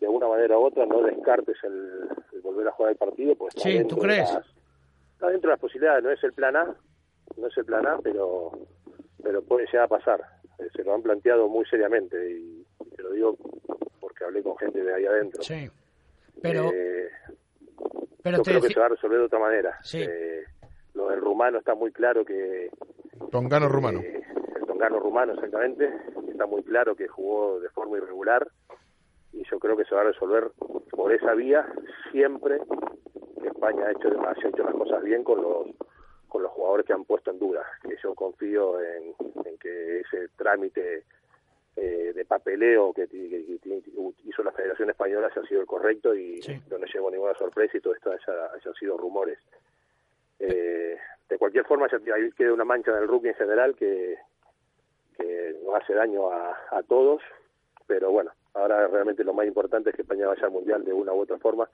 de 0.00 0.08
una 0.08 0.28
manera 0.28 0.58
u 0.58 0.64
otra, 0.64 0.86
no 0.86 1.02
descartes 1.02 1.56
el, 1.62 2.08
volver 2.42 2.68
a 2.68 2.72
jugar 2.72 2.92
el 2.92 2.98
partido. 2.98 3.34
Pues 3.36 3.54
sí, 3.56 3.84
¿tú 3.86 3.96
crees? 3.96 4.30
Está 5.12 5.28
dentro 5.28 5.48
de 5.48 5.54
las 5.54 5.60
posibilidades, 5.60 6.04
no 6.04 6.10
es 6.10 6.22
el 6.24 6.32
plan 6.32 6.56
A, 6.56 6.76
no 7.36 7.46
es 7.48 7.56
el 7.56 7.64
plan 7.64 7.86
A, 7.86 7.98
pero, 7.98 8.52
pero 9.22 9.42
puede 9.42 9.66
llegar 9.66 9.84
a 9.84 9.88
pasar. 9.88 10.20
Eh, 10.58 10.68
se 10.74 10.82
lo 10.84 10.94
han 10.94 11.02
planteado 11.02 11.48
muy 11.48 11.64
seriamente 11.66 12.16
y 12.30 12.64
te 12.96 13.02
lo 13.02 13.10
digo 13.10 13.36
porque 14.00 14.24
hablé 14.24 14.42
con 14.42 14.56
gente 14.58 14.82
de 14.82 14.94
ahí 14.94 15.04
adentro. 15.06 15.42
Sí. 15.42 15.68
Pero, 16.42 16.70
Eh, 16.72 17.08
pero 18.22 18.38
yo 18.38 18.42
te 18.42 18.50
creo 18.50 18.62
que 18.62 18.68
se 18.72 18.80
va 18.80 18.86
a 18.86 18.90
resolver 18.90 19.18
de 19.18 19.24
otra 19.24 19.38
manera. 19.38 19.78
Sí. 19.82 20.02
Eh, 20.02 20.44
lo 20.94 21.08
del 21.08 21.20
rumano 21.20 21.58
está 21.58 21.74
muy 21.74 21.92
claro 21.92 22.24
que... 22.24 22.70
Tongano 23.30 23.68
rumano. 23.68 24.00
eh, 24.00 24.22
el 24.56 24.66
tongano 24.66 24.98
rumano, 24.98 25.32
exactamente. 25.34 25.90
Está 26.30 26.46
muy 26.46 26.62
claro 26.62 26.94
que 26.94 27.06
jugó 27.08 27.60
de 27.60 27.68
forma 27.70 27.98
irregular 27.98 28.46
y 29.32 29.42
yo 29.50 29.58
creo 29.58 29.76
que 29.76 29.84
se 29.84 29.94
va 29.94 30.00
a 30.02 30.04
resolver 30.04 30.50
por 30.90 31.12
esa 31.12 31.34
vía 31.34 31.66
siempre 32.12 32.58
que 33.40 33.48
España 33.48 33.86
ha 33.86 33.90
hecho, 33.92 34.08
haya 34.08 34.48
hecho 34.48 34.62
las 34.64 34.74
cosas 34.74 35.02
bien 35.02 35.22
con 35.24 35.40
los 35.42 35.66
con 36.36 36.42
los 36.42 36.52
jugadores 36.52 36.84
que 36.84 36.92
han 36.92 37.04
puesto 37.06 37.30
en 37.30 37.38
duda. 37.38 37.64
Que 37.82 37.96
yo 38.02 38.14
confío 38.14 38.78
en, 38.82 39.14
en 39.46 39.56
que 39.58 40.00
ese 40.00 40.28
trámite 40.36 41.04
eh, 41.76 42.12
de 42.14 42.24
papeleo 42.26 42.92
que, 42.92 43.06
ti- 43.06 43.28
que- 43.30 43.58
que 43.58 43.82
hizo 44.24 44.42
la 44.42 44.52
Federación 44.52 44.90
Española 44.90 45.28
haya 45.34 45.48
sido 45.48 45.62
el 45.62 45.66
correcto 45.66 46.14
y 46.14 46.42
Sí. 46.42 46.60
no 46.70 46.76
nos 46.78 46.92
llevo 46.94 47.10
ninguna 47.10 47.34
sorpresa 47.34 47.78
y 47.78 47.80
todo 47.80 47.94
esto 47.94 48.10
haya, 48.10 48.52
hayan 48.54 48.74
sido 48.74 48.98
rumores. 48.98 49.38
Eh, 50.38 50.98
de 51.28 51.38
cualquier 51.38 51.64
forma, 51.64 51.86
ahí 51.86 52.30
queda 52.32 52.52
una 52.52 52.64
mancha 52.66 52.90
en 52.90 52.98
el 52.98 53.08
rugby 53.08 53.30
en 53.30 53.34
general 53.34 53.74
que, 53.74 54.16
que 55.16 55.56
nos 55.64 55.74
hace 55.74 55.94
daño 55.94 56.30
a, 56.30 56.50
a 56.70 56.82
todos, 56.82 57.22
pero 57.86 58.10
bueno, 58.10 58.30
ahora 58.54 58.86
realmente 58.88 59.24
lo 59.24 59.32
más 59.32 59.46
importante 59.46 59.90
es 59.90 59.96
que 59.96 60.02
España 60.02 60.26
vaya 60.28 60.44
al 60.44 60.50
Mundial 60.52 60.84
de 60.84 60.92
una 60.92 61.12
u 61.14 61.20
otra 61.20 61.38
forma, 61.38 61.68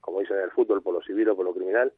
como 0.00 0.20
dicen 0.20 0.36
en 0.36 0.44
el 0.44 0.50
fútbol, 0.50 0.82
por 0.82 0.94
lo 0.94 1.02
civil 1.02 1.28
o 1.30 1.36
por 1.36 1.44
lo 1.46 1.54
criminal, 1.54 1.92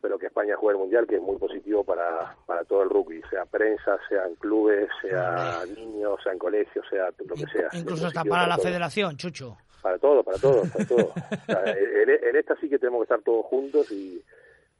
pero 0.00 0.18
que 0.18 0.26
España 0.26 0.56
juegue 0.56 0.76
el 0.76 0.82
Mundial, 0.82 1.06
que 1.06 1.16
es 1.16 1.22
muy 1.22 1.36
positivo 1.36 1.82
para, 1.84 2.36
para 2.46 2.64
todo 2.64 2.82
el 2.82 2.90
rugby, 2.90 3.20
sea 3.30 3.44
prensa, 3.46 3.98
sea 4.08 4.24
en 4.26 4.34
clubes, 4.36 4.88
sea 5.02 5.62
niños, 5.76 6.20
sea 6.22 6.32
en 6.32 6.38
colegios, 6.38 6.84
sea 6.88 7.10
lo 7.18 7.34
que 7.34 7.46
sea. 7.46 7.68
incluso 7.72 8.06
hasta 8.06 8.24
para 8.24 8.46
la 8.46 8.56
todo. 8.56 8.66
federación, 8.66 9.16
Chucho. 9.16 9.56
Para 9.82 9.98
todo, 9.98 10.22
para 10.22 10.38
todo, 10.38 10.62
para 10.72 10.84
todo. 10.86 11.12
O 11.14 11.44
sea, 11.46 11.62
en, 11.72 12.10
en 12.10 12.36
esta 12.36 12.56
sí 12.60 12.68
que 12.68 12.78
tenemos 12.78 13.00
que 13.00 13.04
estar 13.04 13.20
todos 13.22 13.46
juntos 13.46 13.90
y, 13.92 14.22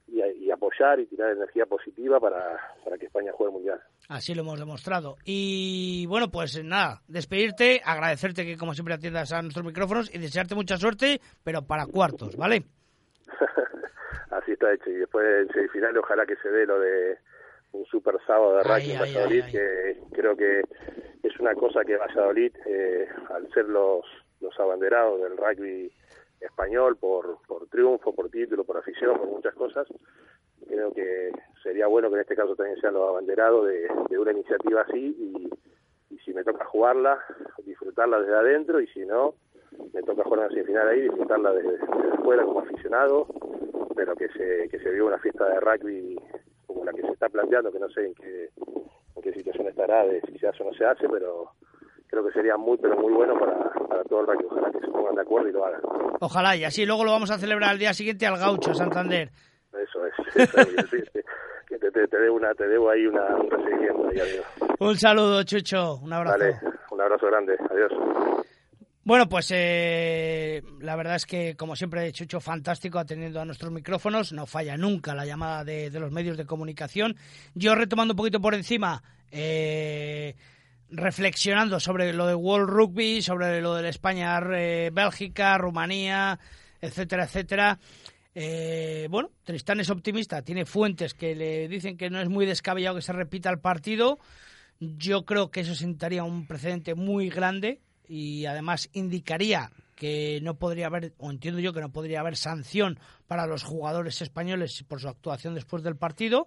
y, 0.08 0.20
y 0.44 0.50
apoyar 0.50 0.98
y 1.00 1.06
tirar 1.06 1.30
energía 1.32 1.66
positiva 1.66 2.18
para, 2.20 2.58
para 2.84 2.96
que 2.98 3.06
España 3.06 3.32
juegue 3.32 3.50
el 3.50 3.54
Mundial. 3.54 3.80
Así 4.08 4.34
lo 4.34 4.42
hemos 4.42 4.58
demostrado. 4.58 5.16
Y 5.24 6.06
bueno, 6.06 6.30
pues 6.30 6.62
nada, 6.64 7.02
despedirte, 7.08 7.80
agradecerte 7.84 8.44
que 8.44 8.56
como 8.56 8.74
siempre 8.74 8.94
atiendas 8.94 9.32
a 9.32 9.42
nuestros 9.42 9.64
micrófonos 9.64 10.12
y 10.14 10.18
desearte 10.18 10.54
mucha 10.54 10.76
suerte, 10.78 11.20
pero 11.44 11.62
para 11.62 11.86
cuartos, 11.86 12.36
¿vale? 12.36 12.64
Así 14.30 14.52
está 14.52 14.72
hecho. 14.72 14.90
Y 14.90 14.96
después 14.96 15.26
en 15.26 15.52
semifinal 15.52 15.96
ojalá 15.98 16.26
que 16.26 16.36
se 16.36 16.50
dé 16.50 16.66
lo 16.66 16.78
de 16.80 17.18
un 17.72 17.84
super 17.86 18.16
sábado 18.26 18.56
de 18.56 18.62
rugby 18.62 18.92
en 18.92 19.00
Valladolid, 19.00 19.42
ay, 19.44 19.46
ay. 19.46 19.52
que 19.52 20.00
creo 20.14 20.36
que 20.36 20.62
es 21.22 21.40
una 21.40 21.54
cosa 21.54 21.84
que 21.84 21.96
Valladolid, 21.96 22.52
eh, 22.66 23.08
al 23.30 23.50
ser 23.52 23.66
los, 23.66 24.04
los 24.40 24.58
abanderados 24.58 25.20
del 25.20 25.36
rugby 25.36 25.92
español 26.40 26.96
por, 26.96 27.38
por 27.46 27.66
triunfo, 27.68 28.14
por 28.14 28.30
título, 28.30 28.64
por 28.64 28.78
afición, 28.78 29.18
por 29.18 29.26
muchas 29.26 29.54
cosas, 29.54 29.86
creo 30.66 30.92
que 30.92 31.32
sería 31.62 31.86
bueno 31.86 32.08
que 32.08 32.16
en 32.16 32.20
este 32.22 32.36
caso 32.36 32.54
también 32.54 32.80
sean 32.80 32.94
los 32.94 33.08
abanderados 33.08 33.66
de, 33.66 33.88
de 34.08 34.18
una 34.18 34.32
iniciativa 34.32 34.82
así 34.82 35.16
y, 35.18 36.14
y 36.14 36.18
si 36.20 36.32
me 36.32 36.44
toca 36.44 36.64
jugarla, 36.64 37.18
disfrutarla 37.64 38.20
desde 38.20 38.34
adentro 38.34 38.80
y 38.80 38.86
si 38.88 39.00
no, 39.04 39.34
me 39.92 40.02
toca 40.02 40.24
jugar 40.24 40.40
una 40.40 40.48
semifinal 40.48 40.88
ahí, 40.88 41.02
disfrutarla 41.02 41.52
desde, 41.52 41.72
desde 41.72 42.12
afuera 42.12 42.44
como 42.44 42.60
aficionado, 42.60 43.26
pero 43.94 44.14
que 44.16 44.28
se, 44.28 44.68
que 44.68 44.78
se 44.78 44.90
viva 44.90 45.08
una 45.08 45.18
fiesta 45.18 45.46
de 45.48 45.60
rugby 45.60 46.16
como 46.66 46.84
la 46.84 46.92
que 46.92 47.02
se 47.02 47.12
está 47.12 47.28
planteando, 47.28 47.72
que 47.72 47.78
no 47.78 47.88
sé 47.90 48.06
en 48.06 48.14
qué, 48.14 48.50
en 49.16 49.22
qué 49.22 49.32
situación 49.32 49.68
estará, 49.68 50.04
de 50.04 50.20
si 50.22 50.38
se 50.38 50.48
hace 50.48 50.62
o 50.62 50.66
no 50.66 50.72
se 50.74 50.84
hace, 50.84 51.08
pero 51.08 51.52
creo 52.06 52.24
que 52.26 52.32
sería 52.32 52.56
muy, 52.56 52.76
pero 52.78 52.96
muy 52.96 53.12
bueno 53.12 53.38
para, 53.38 53.70
para 53.88 54.04
todo 54.04 54.20
el 54.20 54.26
rugby. 54.26 54.44
Ojalá 54.50 54.70
que 54.70 54.80
se 54.80 54.88
pongan 54.88 55.14
de 55.14 55.22
acuerdo 55.22 55.48
y 55.48 55.52
lo 55.52 55.64
hagan. 55.64 55.80
Ojalá, 56.20 56.56
y 56.56 56.64
así 56.64 56.84
luego 56.84 57.04
lo 57.04 57.12
vamos 57.12 57.30
a 57.30 57.38
celebrar 57.38 57.70
al 57.70 57.78
día 57.78 57.92
siguiente 57.94 58.26
al 58.26 58.38
Gaucho, 58.38 58.74
Santander. 58.74 59.30
Eso 59.72 60.06
es. 60.06 60.14
Eso 60.36 60.60
es 60.60 60.90
sí, 60.90 60.98
sí. 61.12 61.20
que 61.66 61.78
te, 61.78 61.90
te, 61.90 62.08
te 62.08 62.18
debo 62.18 62.36
una, 62.36 62.54
te 62.54 62.66
debo 62.66 62.90
ahí 62.90 63.06
una, 63.06 63.36
un 63.36 63.50
recibimiento. 63.50 63.88
Un 64.80 64.96
saludo, 64.96 65.42
Chucho, 65.44 65.96
un 65.96 66.12
abrazo. 66.12 66.38
Vale, 66.38 66.56
un 66.90 67.00
abrazo 67.00 67.26
grande. 67.26 67.56
Adiós. 67.70 67.92
Bueno, 69.08 69.26
pues 69.26 69.50
eh, 69.54 70.62
la 70.80 70.94
verdad 70.94 71.16
es 71.16 71.24
que, 71.24 71.56
como 71.56 71.74
siempre, 71.76 72.12
Chucho, 72.12 72.40
fantástico 72.40 72.98
atendiendo 72.98 73.40
a 73.40 73.46
nuestros 73.46 73.72
micrófonos. 73.72 74.34
No 74.34 74.44
falla 74.44 74.76
nunca 74.76 75.14
la 75.14 75.24
llamada 75.24 75.64
de, 75.64 75.88
los 75.98 76.12
medios 76.12 76.36
de 76.36 76.44
comunicación. 76.44 77.16
Yo 77.54 77.74
retomando 77.74 78.12
un 78.12 78.18
poquito 78.18 78.38
por 78.38 78.54
encima, 78.54 79.02
eh, 79.30 80.36
reflexionando 80.90 81.80
sobre 81.80 82.12
lo 82.12 82.26
de 82.26 82.34
World 82.34 82.68
Rugby, 82.68 83.22
sobre 83.22 83.62
lo 83.62 83.76
de 83.76 83.88
España, 83.88 84.38
eh, 84.54 84.90
Bélgica, 84.92 85.56
Rumanía, 85.56 86.38
etcétera, 86.78 87.24
etcétera. 87.24 87.78
Eh, 88.34 89.08
bueno, 89.10 89.30
Tristán 89.42 89.80
es 89.80 89.88
optimista, 89.88 90.42
tiene 90.42 90.66
fuentes 90.66 91.14
que 91.14 91.34
le 91.34 91.66
dicen 91.66 91.96
que 91.96 92.10
no 92.10 92.20
es 92.20 92.28
muy 92.28 92.44
descabellado 92.44 92.96
que 92.96 93.02
se 93.02 93.14
repita 93.14 93.48
el 93.48 93.58
partido. 93.58 94.18
Yo 94.80 95.24
creo 95.24 95.50
que 95.50 95.60
eso 95.60 95.74
sentaría 95.74 96.24
un 96.24 96.46
precedente 96.46 96.94
muy 96.94 97.30
grande 97.30 97.80
y 98.08 98.46
además 98.46 98.88
indicaría 98.92 99.70
que 99.94 100.40
no 100.42 100.54
podría 100.54 100.86
haber, 100.86 101.12
o 101.18 101.30
entiendo 101.30 101.60
yo 101.60 101.72
que 101.72 101.80
no 101.80 101.90
podría 101.90 102.20
haber 102.20 102.36
sanción 102.36 102.98
para 103.26 103.46
los 103.46 103.64
jugadores 103.64 104.22
españoles 104.22 104.84
por 104.86 105.00
su 105.00 105.08
actuación 105.08 105.54
después 105.54 105.82
del 105.82 105.96
partido. 105.96 106.46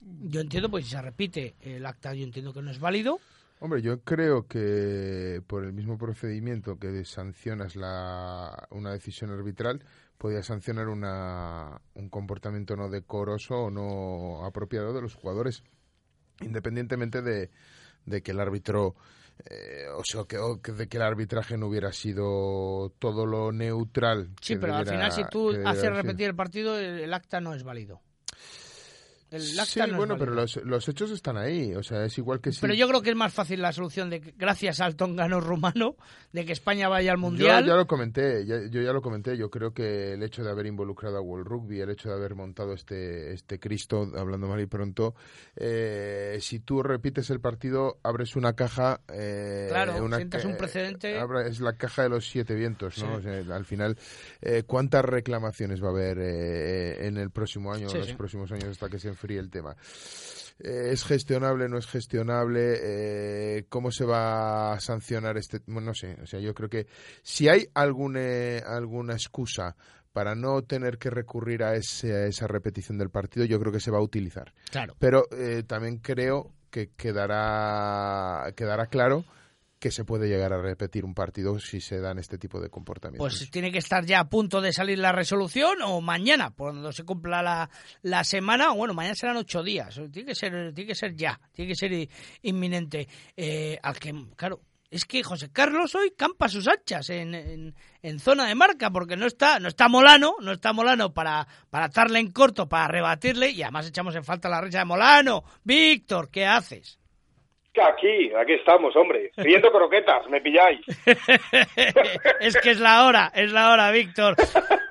Yo 0.00 0.40
entiendo, 0.40 0.70
pues 0.70 0.84
si 0.84 0.92
se 0.92 1.02
repite 1.02 1.56
el 1.60 1.86
acta, 1.86 2.14
yo 2.14 2.24
entiendo 2.24 2.52
que 2.52 2.62
no 2.62 2.70
es 2.70 2.80
válido. 2.80 3.18
Hombre, 3.60 3.80
yo 3.80 4.00
creo 4.02 4.46
que 4.46 5.40
por 5.46 5.64
el 5.64 5.72
mismo 5.72 5.96
procedimiento 5.96 6.78
que 6.78 7.04
sancionas 7.04 7.76
la, 7.76 8.66
una 8.70 8.92
decisión 8.92 9.30
arbitral, 9.30 9.84
podía 10.18 10.42
sancionar 10.42 10.88
una, 10.88 11.80
un 11.94 12.08
comportamiento 12.08 12.76
no 12.76 12.88
decoroso 12.88 13.64
o 13.64 13.70
no 13.70 14.44
apropiado 14.44 14.92
de 14.92 15.02
los 15.02 15.14
jugadores, 15.14 15.62
independientemente 16.40 17.22
de, 17.22 17.50
de 18.06 18.22
que 18.22 18.32
el 18.32 18.40
árbitro, 18.40 18.96
eh, 19.50 19.86
o 19.94 20.04
sea, 20.04 20.24
que, 20.24 20.38
o 20.38 20.60
que- 20.60 20.72
de 20.72 20.88
que 20.88 20.96
el 20.96 21.02
arbitraje 21.02 21.56
no 21.56 21.66
hubiera 21.66 21.92
sido 21.92 22.92
todo 22.98 23.26
lo 23.26 23.52
neutral. 23.52 24.30
Sí, 24.40 24.56
pero 24.56 24.74
al 24.74 24.86
final 24.86 25.12
si 25.12 25.24
tú 25.24 25.50
haces 25.64 25.92
repetir 25.92 26.26
el 26.28 26.34
partido, 26.36 26.78
el 26.78 27.12
acta 27.12 27.40
no 27.40 27.54
es 27.54 27.62
válido. 27.64 28.00
El 29.30 29.40
Sí, 29.42 29.78
no 29.80 29.84
es 29.86 29.96
bueno, 29.96 30.16
pero 30.16 30.32
los, 30.32 30.56
los 30.64 30.88
hechos 30.88 31.10
están 31.10 31.36
ahí, 31.36 31.74
o 31.74 31.82
sea, 31.82 32.04
es 32.04 32.16
igual 32.18 32.40
que 32.40 32.52
si... 32.52 32.60
Pero 32.60 32.74
yo 32.74 32.86
creo 32.86 33.02
que 33.02 33.10
es 33.10 33.16
más 33.16 33.32
fácil 33.34 33.60
la 33.62 33.72
solución 33.72 34.08
de 34.08 34.20
que, 34.20 34.32
gracias 34.36 34.80
al 34.80 34.94
tongano 34.94 35.40
rumano, 35.40 35.96
de 36.32 36.44
que 36.44 36.52
España 36.52 36.88
vaya 36.88 37.10
al 37.12 37.16
Yo 37.16 37.20
Mundial. 37.22 37.66
ya 37.66 37.74
lo 37.74 37.86
comenté, 37.86 38.46
ya- 38.46 38.68
yo 38.70 38.80
ya 38.82 38.92
lo 38.92 39.02
comenté. 39.02 39.36
Yo 39.36 39.50
creo 39.50 39.72
que 39.72 40.12
el 40.12 40.22
hecho 40.22 40.44
de 40.44 40.50
haber 40.50 40.66
involucrado 40.66 41.16
a 41.16 41.20
World 41.20 41.46
Rugby, 41.48 41.80
el 41.80 41.90
hecho 41.90 42.08
de 42.10 42.14
haber 42.14 42.34
montado 42.36 42.74
este 42.74 43.32
este 43.32 43.58
Cristo, 43.58 44.08
hablando 44.16 44.46
mal 44.46 44.60
y 44.60 44.66
pronto, 44.66 45.14
eh, 45.56 46.38
si 46.40 46.60
tú 46.60 46.82
repites 46.82 47.30
el 47.30 47.40
partido, 47.40 47.98
abres 48.02 48.36
una 48.36 48.52
caja. 48.54 49.00
eh, 49.12 49.66
Claro, 49.68 50.04
una 50.04 50.16
sientas 50.16 50.44
un 50.44 50.56
precedente. 50.56 51.18
abra- 51.18 51.46
es 51.46 51.60
la 51.60 51.72
caja 51.76 52.02
de 52.02 52.08
los 52.10 52.28
siete 52.28 52.54
vientos, 52.54 52.98
¿no? 52.98 53.20
Sí. 53.20 53.26
O 53.28 53.44
sea, 53.44 53.56
al 53.56 53.64
final, 53.64 53.96
eh, 54.42 54.62
¿cuántas 54.66 55.04
reclamaciones 55.04 55.82
va 55.82 55.88
a 55.88 55.90
haber 55.90 56.18
eh, 56.20 57.06
en 57.06 57.16
el 57.16 57.30
próximo 57.30 57.72
año, 57.72 57.88
Sí, 57.88 57.96
en 57.96 58.02
los 58.02 58.12
próximos 58.14 58.52
años 58.52 58.64
hasta 58.68 58.88
que 58.88 58.98
se 58.98 59.08
el 59.32 59.50
tema? 59.50 59.76
Eh, 60.58 60.90
¿Es 60.92 61.04
gestionable, 61.04 61.68
no 61.68 61.78
es 61.78 61.86
gestionable? 61.86 62.74
Eh, 62.82 63.66
¿Cómo 63.68 63.90
se 63.90 64.04
va 64.04 64.72
a 64.72 64.80
sancionar 64.80 65.36
este? 65.36 65.60
Bueno, 65.66 65.88
no 65.88 65.94
sé, 65.94 66.16
o 66.22 66.26
sea, 66.26 66.40
yo 66.40 66.54
creo 66.54 66.68
que 66.68 66.86
si 67.22 67.48
hay 67.48 67.66
algún, 67.74 68.16
eh, 68.16 68.62
alguna 68.64 69.14
excusa 69.14 69.76
para 70.12 70.36
no 70.36 70.62
tener 70.62 70.96
que 70.98 71.10
recurrir 71.10 71.64
a, 71.64 71.74
ese, 71.74 72.14
a 72.14 72.26
esa 72.26 72.46
repetición 72.46 72.96
del 72.98 73.10
partido, 73.10 73.44
yo 73.46 73.58
creo 73.58 73.72
que 73.72 73.80
se 73.80 73.90
va 73.90 73.98
a 73.98 74.02
utilizar. 74.02 74.52
Claro. 74.70 74.94
Pero 75.00 75.24
eh, 75.32 75.64
también 75.66 75.98
creo 75.98 76.52
que 76.70 76.90
quedará, 76.96 78.52
quedará 78.54 78.86
claro 78.86 79.24
que 79.84 79.90
se 79.90 80.06
puede 80.06 80.28
llegar 80.28 80.50
a 80.54 80.62
repetir 80.62 81.04
un 81.04 81.12
partido 81.12 81.58
si 81.58 81.78
se 81.78 82.00
dan 82.00 82.18
este 82.18 82.38
tipo 82.38 82.58
de 82.58 82.70
comportamientos. 82.70 83.38
Pues 83.38 83.50
tiene 83.50 83.70
que 83.70 83.76
estar 83.76 84.02
ya 84.06 84.20
a 84.20 84.30
punto 84.30 84.62
de 84.62 84.72
salir 84.72 84.98
la 84.98 85.12
resolución 85.12 85.82
o 85.82 86.00
mañana, 86.00 86.54
cuando 86.56 86.90
se 86.90 87.04
cumpla 87.04 87.42
la, 87.42 87.68
la 88.00 88.24
semana, 88.24 88.72
bueno, 88.72 88.94
mañana 88.94 89.14
serán 89.14 89.36
ocho 89.36 89.62
días. 89.62 90.00
Tiene 90.10 90.28
que 90.28 90.34
ser, 90.34 90.72
tiene 90.72 90.88
que 90.88 90.94
ser 90.94 91.14
ya, 91.14 91.38
tiene 91.52 91.72
que 91.72 91.74
ser 91.74 92.08
inminente. 92.40 93.06
Eh, 93.36 93.78
al 93.82 93.98
que, 93.98 94.14
claro, 94.36 94.62
es 94.90 95.04
que 95.04 95.22
José 95.22 95.50
Carlos 95.52 95.94
hoy 95.94 96.14
campa 96.16 96.48
sus 96.48 96.66
hachas 96.66 97.10
en, 97.10 97.34
en, 97.34 97.74
en 98.00 98.18
zona 98.20 98.46
de 98.46 98.54
marca, 98.54 98.88
porque 98.88 99.18
no 99.18 99.26
está, 99.26 99.60
no 99.60 99.68
está 99.68 99.90
Molano, 99.90 100.36
no 100.40 100.52
está 100.52 100.72
Molano 100.72 101.12
para, 101.12 101.46
para 101.68 101.84
atarle 101.84 102.20
en 102.20 102.32
corto, 102.32 102.70
para 102.70 102.88
rebatirle, 102.88 103.50
y 103.50 103.62
además 103.62 103.86
echamos 103.86 104.16
en 104.16 104.24
falta 104.24 104.48
la 104.48 104.62
recha 104.62 104.78
de 104.78 104.86
Molano. 104.86 105.44
Víctor, 105.62 106.30
¿qué 106.30 106.46
haces? 106.46 106.98
Aquí, 107.82 108.32
aquí 108.34 108.52
estamos, 108.52 108.94
hombre. 108.94 109.32
Pidiendo 109.36 109.70
croquetas, 109.70 110.28
me 110.28 110.40
pilláis. 110.40 110.80
es 112.40 112.56
que 112.60 112.70
es 112.70 112.80
la 112.80 113.06
hora, 113.06 113.32
es 113.34 113.52
la 113.52 113.72
hora, 113.72 113.90
Víctor. 113.90 114.36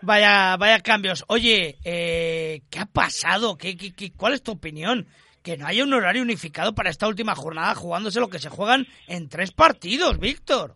Vaya, 0.01 0.57
vaya 0.57 0.79
cambios. 0.81 1.23
Oye, 1.29 1.77
eh, 1.85 2.61
¿qué 2.69 2.79
ha 2.79 2.85
pasado? 2.85 3.57
¿Qué, 3.57 3.77
qué, 3.77 3.95
qué, 3.95 4.11
cuál 4.15 4.33
es 4.33 4.43
tu 4.43 4.51
opinión? 4.51 5.07
Que 5.41 5.55
no 5.55 5.65
haya 5.65 5.83
un 5.83 5.93
horario 5.93 6.21
unificado 6.21 6.75
para 6.75 6.89
esta 6.89 7.07
última 7.07 7.35
jornada 7.35 7.73
jugándose 7.73 8.19
lo 8.19 8.27
que 8.27 8.39
se 8.39 8.49
juegan 8.49 8.85
en 9.07 9.29
tres 9.29 9.53
partidos, 9.53 10.19
Víctor. 10.19 10.75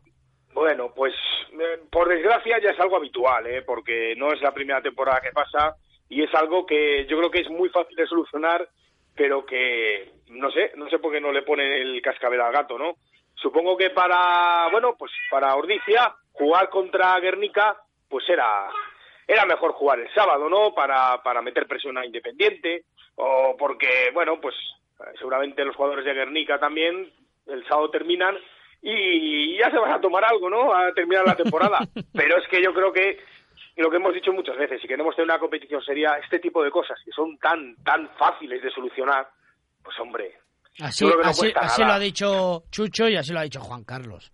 Bueno, 0.53 0.93
pues 0.95 1.14
eh, 1.51 1.82
por 1.91 2.08
desgracia 2.08 2.58
ya 2.64 2.70
es 2.70 2.80
algo 2.80 2.97
habitual, 2.97 3.45
¿eh? 3.47 3.62
porque 3.64 4.16
no 4.18 4.32
es 4.32 4.41
la 4.41 4.53
primera 4.53 4.82
temporada 4.82 5.22
que 5.22 5.32
pasa 5.32 5.76
y 6.10 6.24
es 6.24 6.34
algo 6.34 6.66
que 6.66 7.05
yo 7.10 7.18
creo 7.18 7.30
que 7.30 7.41
es 7.41 7.49
muy 7.49 7.70
fácil 7.70 7.95
de 7.95 8.08
solucionar, 8.08 8.68
pero 9.16 9.45
que 9.45 10.16
no 10.30 10.51
sé, 10.51 10.71
no 10.75 10.89
sé 10.89 10.99
por 10.99 11.11
qué 11.11 11.21
no 11.21 11.32
le 11.32 11.43
ponen 11.43 11.71
el 11.71 12.01
cascabel 12.01 12.41
al 12.41 12.53
gato, 12.53 12.78
¿no? 12.78 12.95
Supongo 13.36 13.78
que 13.78 13.91
para, 13.91 14.67
bueno, 14.71 14.95
pues 14.97 15.11
para 15.30 15.55
Ordicia 15.55 16.15
jugar 16.32 16.69
contra 16.69 17.19
Guernica, 17.19 17.78
pues 18.09 18.28
era 18.30 18.69
era 19.28 19.45
mejor 19.45 19.73
jugar 19.73 19.99
el 19.99 20.13
sábado, 20.13 20.49
¿no? 20.49 20.73
Para, 20.73 21.21
para 21.21 21.41
meter 21.41 21.67
presión 21.67 21.97
a 21.97 22.05
Independiente, 22.05 22.86
o 23.15 23.55
porque, 23.59 24.09
bueno, 24.13 24.39
pues 24.39 24.55
seguramente 25.19 25.65
los 25.65 25.75
jugadores 25.75 26.05
de 26.05 26.13
Guernica 26.13 26.57
también 26.59 27.11
el 27.47 27.67
sábado 27.67 27.89
terminan 27.89 28.38
y 28.82 29.57
ya 29.57 29.69
se 29.69 29.78
van 29.78 29.91
a 29.91 29.99
tomar 29.99 30.23
algo, 30.23 30.49
¿no? 30.49 30.73
A 30.73 30.93
terminar 30.93 31.25
la 31.25 31.36
temporada. 31.36 31.80
Pero 32.13 32.38
es 32.38 32.47
que 32.47 32.61
yo 32.61 32.73
creo 32.73 32.93
que 32.93 33.19
lo 33.75 33.89
que 33.89 33.97
hemos 33.97 34.13
dicho 34.13 34.32
muchas 34.32 34.57
veces, 34.57 34.82
si 34.82 34.88
queremos 34.88 35.15
tener 35.15 35.30
una 35.30 35.39
competición 35.39 35.82
sería 35.84 36.17
este 36.23 36.39
tipo 36.39 36.63
de 36.63 36.71
cosas 36.71 36.99
que 37.03 37.11
son 37.11 37.38
tan, 37.38 37.75
tan 37.84 38.09
fáciles 38.17 38.61
de 38.61 38.71
solucionar, 38.71 39.28
pues 39.88 39.99
hombre. 40.01 40.33
Así, 40.81 41.05
así, 41.55 41.81
lo 41.81 41.93
ha 41.93 41.99
dicho 41.99 42.63
Chucho 42.69 43.07
y 43.07 43.15
así 43.15 43.31
lo 43.31 43.39
ha 43.39 43.43
dicho 43.43 43.61
Juan 43.61 43.85
Carlos. 43.85 44.29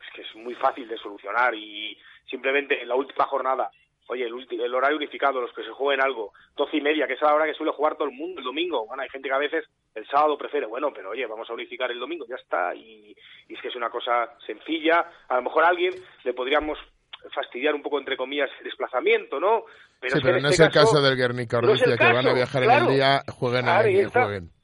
Es 0.00 0.14
que 0.14 0.22
es 0.22 0.34
muy 0.36 0.54
fácil 0.54 0.88
de 0.88 0.96
solucionar 0.96 1.54
y 1.54 1.98
simplemente 2.28 2.80
en 2.80 2.88
la 2.88 2.94
última 2.94 3.26
jornada, 3.26 3.70
oye, 4.08 4.24
el, 4.24 4.46
el 4.50 4.74
horario 4.74 4.96
unificado, 4.96 5.38
los 5.38 5.52
que 5.52 5.62
se 5.62 5.70
jueguen 5.70 6.02
algo, 6.02 6.32
doce 6.56 6.78
y 6.78 6.80
media, 6.80 7.06
que 7.06 7.12
es 7.12 7.20
la 7.20 7.34
hora 7.34 7.44
que 7.44 7.52
suele 7.52 7.72
jugar 7.72 7.96
todo 7.96 8.08
el 8.08 8.14
mundo 8.14 8.40
el 8.40 8.46
domingo. 8.46 8.86
Bueno, 8.86 9.02
hay 9.02 9.10
gente 9.10 9.28
que 9.28 9.34
a 9.34 9.38
veces 9.38 9.66
el 9.94 10.06
sábado 10.06 10.38
prefiere, 10.38 10.66
bueno, 10.66 10.92
pero 10.94 11.10
oye, 11.10 11.26
vamos 11.26 11.50
a 11.50 11.52
unificar 11.52 11.90
el 11.90 12.00
domingo, 12.00 12.24
ya 12.26 12.36
está. 12.36 12.74
Y, 12.74 13.14
y 13.48 13.54
es 13.54 13.60
que 13.60 13.68
es 13.68 13.76
una 13.76 13.90
cosa 13.90 14.32
sencilla. 14.46 15.04
A 15.28 15.36
lo 15.36 15.42
mejor 15.42 15.64
a 15.64 15.68
alguien 15.68 15.92
le 16.24 16.32
podríamos 16.32 16.78
fastidiar 17.34 17.74
un 17.74 17.82
poco, 17.82 17.98
entre 17.98 18.16
comillas, 18.16 18.48
el 18.60 18.64
desplazamiento, 18.64 19.38
¿no? 19.38 19.64
Pero, 20.00 20.16
sí, 20.16 20.22
pero 20.22 20.40
no 20.40 20.48
este 20.48 20.62
es 20.62 20.68
el 20.68 20.72
caso, 20.72 21.02
del 21.02 21.18
Guernica 21.18 21.58
Ordicia, 21.58 21.98
que 21.98 22.12
van 22.12 22.26
a 22.26 22.32
viajar 22.32 22.64
en 22.64 22.70
el 22.70 22.88
día, 22.88 23.22
jueguen 23.28 23.68
en 23.68 23.86
el 23.86 24.08
jueguen. 24.08 24.59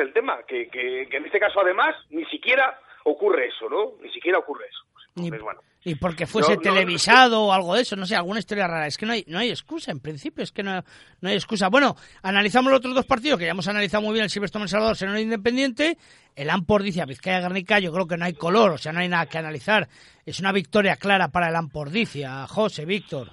Es 0.00 0.06
el 0.06 0.12
tema, 0.12 0.38
que, 0.48 0.68
que, 0.68 1.06
que, 1.10 1.16
en 1.16 1.26
este 1.26 1.38
caso, 1.38 1.60
además, 1.60 1.94
ni 2.10 2.24
siquiera 2.26 2.78
ocurre 3.04 3.48
eso, 3.48 3.68
¿no? 3.68 3.92
Ni 4.02 4.10
siquiera 4.10 4.38
ocurre 4.38 4.64
eso. 4.66 4.80
Entonces, 5.16 5.40
y, 5.40 5.42
bueno. 5.42 5.60
y 5.84 5.94
porque 5.96 6.26
fuese 6.26 6.54
no, 6.54 6.60
televisado 6.60 7.36
no, 7.36 7.46
o 7.48 7.52
algo 7.52 7.74
de 7.74 7.82
eso, 7.82 7.96
no 7.96 8.06
sé, 8.06 8.16
alguna 8.16 8.38
historia 8.38 8.66
rara. 8.66 8.86
Es 8.86 8.96
que 8.96 9.06
no 9.06 9.12
hay, 9.12 9.24
no 9.26 9.38
hay 9.38 9.50
excusa, 9.50 9.90
en 9.90 10.00
principio, 10.00 10.42
es 10.42 10.52
que 10.52 10.62
no, 10.62 10.82
no 11.20 11.28
hay 11.28 11.34
excusa. 11.34 11.68
Bueno, 11.68 11.96
analizamos 12.22 12.70
los 12.70 12.78
otros 12.78 12.94
dos 12.94 13.06
partidos, 13.06 13.38
que 13.38 13.44
ya 13.44 13.50
hemos 13.50 13.68
analizado 13.68 14.02
muy 14.02 14.12
bien 14.12 14.24
el 14.24 14.30
Silvestre 14.30 14.62
El 14.62 14.68
Salvador, 14.68 14.96
Senor 14.96 15.18
Independiente. 15.18 15.98
El 16.34 16.48
Ampor 16.48 16.82
dice 16.82 17.02
a 17.02 17.06
Vizcaya 17.06 17.40
Garnica, 17.40 17.78
yo 17.78 17.92
creo 17.92 18.06
que 18.06 18.16
no 18.16 18.24
hay 18.24 18.34
color, 18.34 18.72
o 18.72 18.78
sea, 18.78 18.92
no 18.92 19.00
hay 19.00 19.08
nada 19.08 19.26
que 19.26 19.38
analizar. 19.38 19.88
Es 20.24 20.40
una 20.40 20.52
victoria 20.52 20.96
clara 20.96 21.28
para 21.28 21.48
el 21.48 21.56
Ampordicia, 21.56 22.46
José, 22.46 22.86
Víctor. 22.86 23.32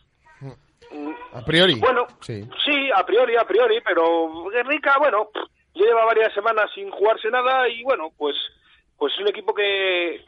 A 1.33 1.45
priori. 1.45 1.75
Bueno, 1.75 2.07
sí. 2.21 2.41
sí, 2.65 2.89
a 2.95 3.05
priori, 3.05 3.35
a 3.35 3.45
priori, 3.45 3.79
pero 3.85 4.49
Guernica, 4.49 4.95
bueno, 4.97 5.29
lleva 5.85 6.05
varias 6.05 6.33
semanas 6.33 6.69
sin 6.73 6.89
jugarse 6.91 7.29
nada 7.29 7.67
y 7.69 7.83
bueno, 7.83 8.11
pues 8.17 8.35
pues 8.97 9.13
es 9.13 9.19
un 9.19 9.27
equipo 9.27 9.53
que, 9.53 10.23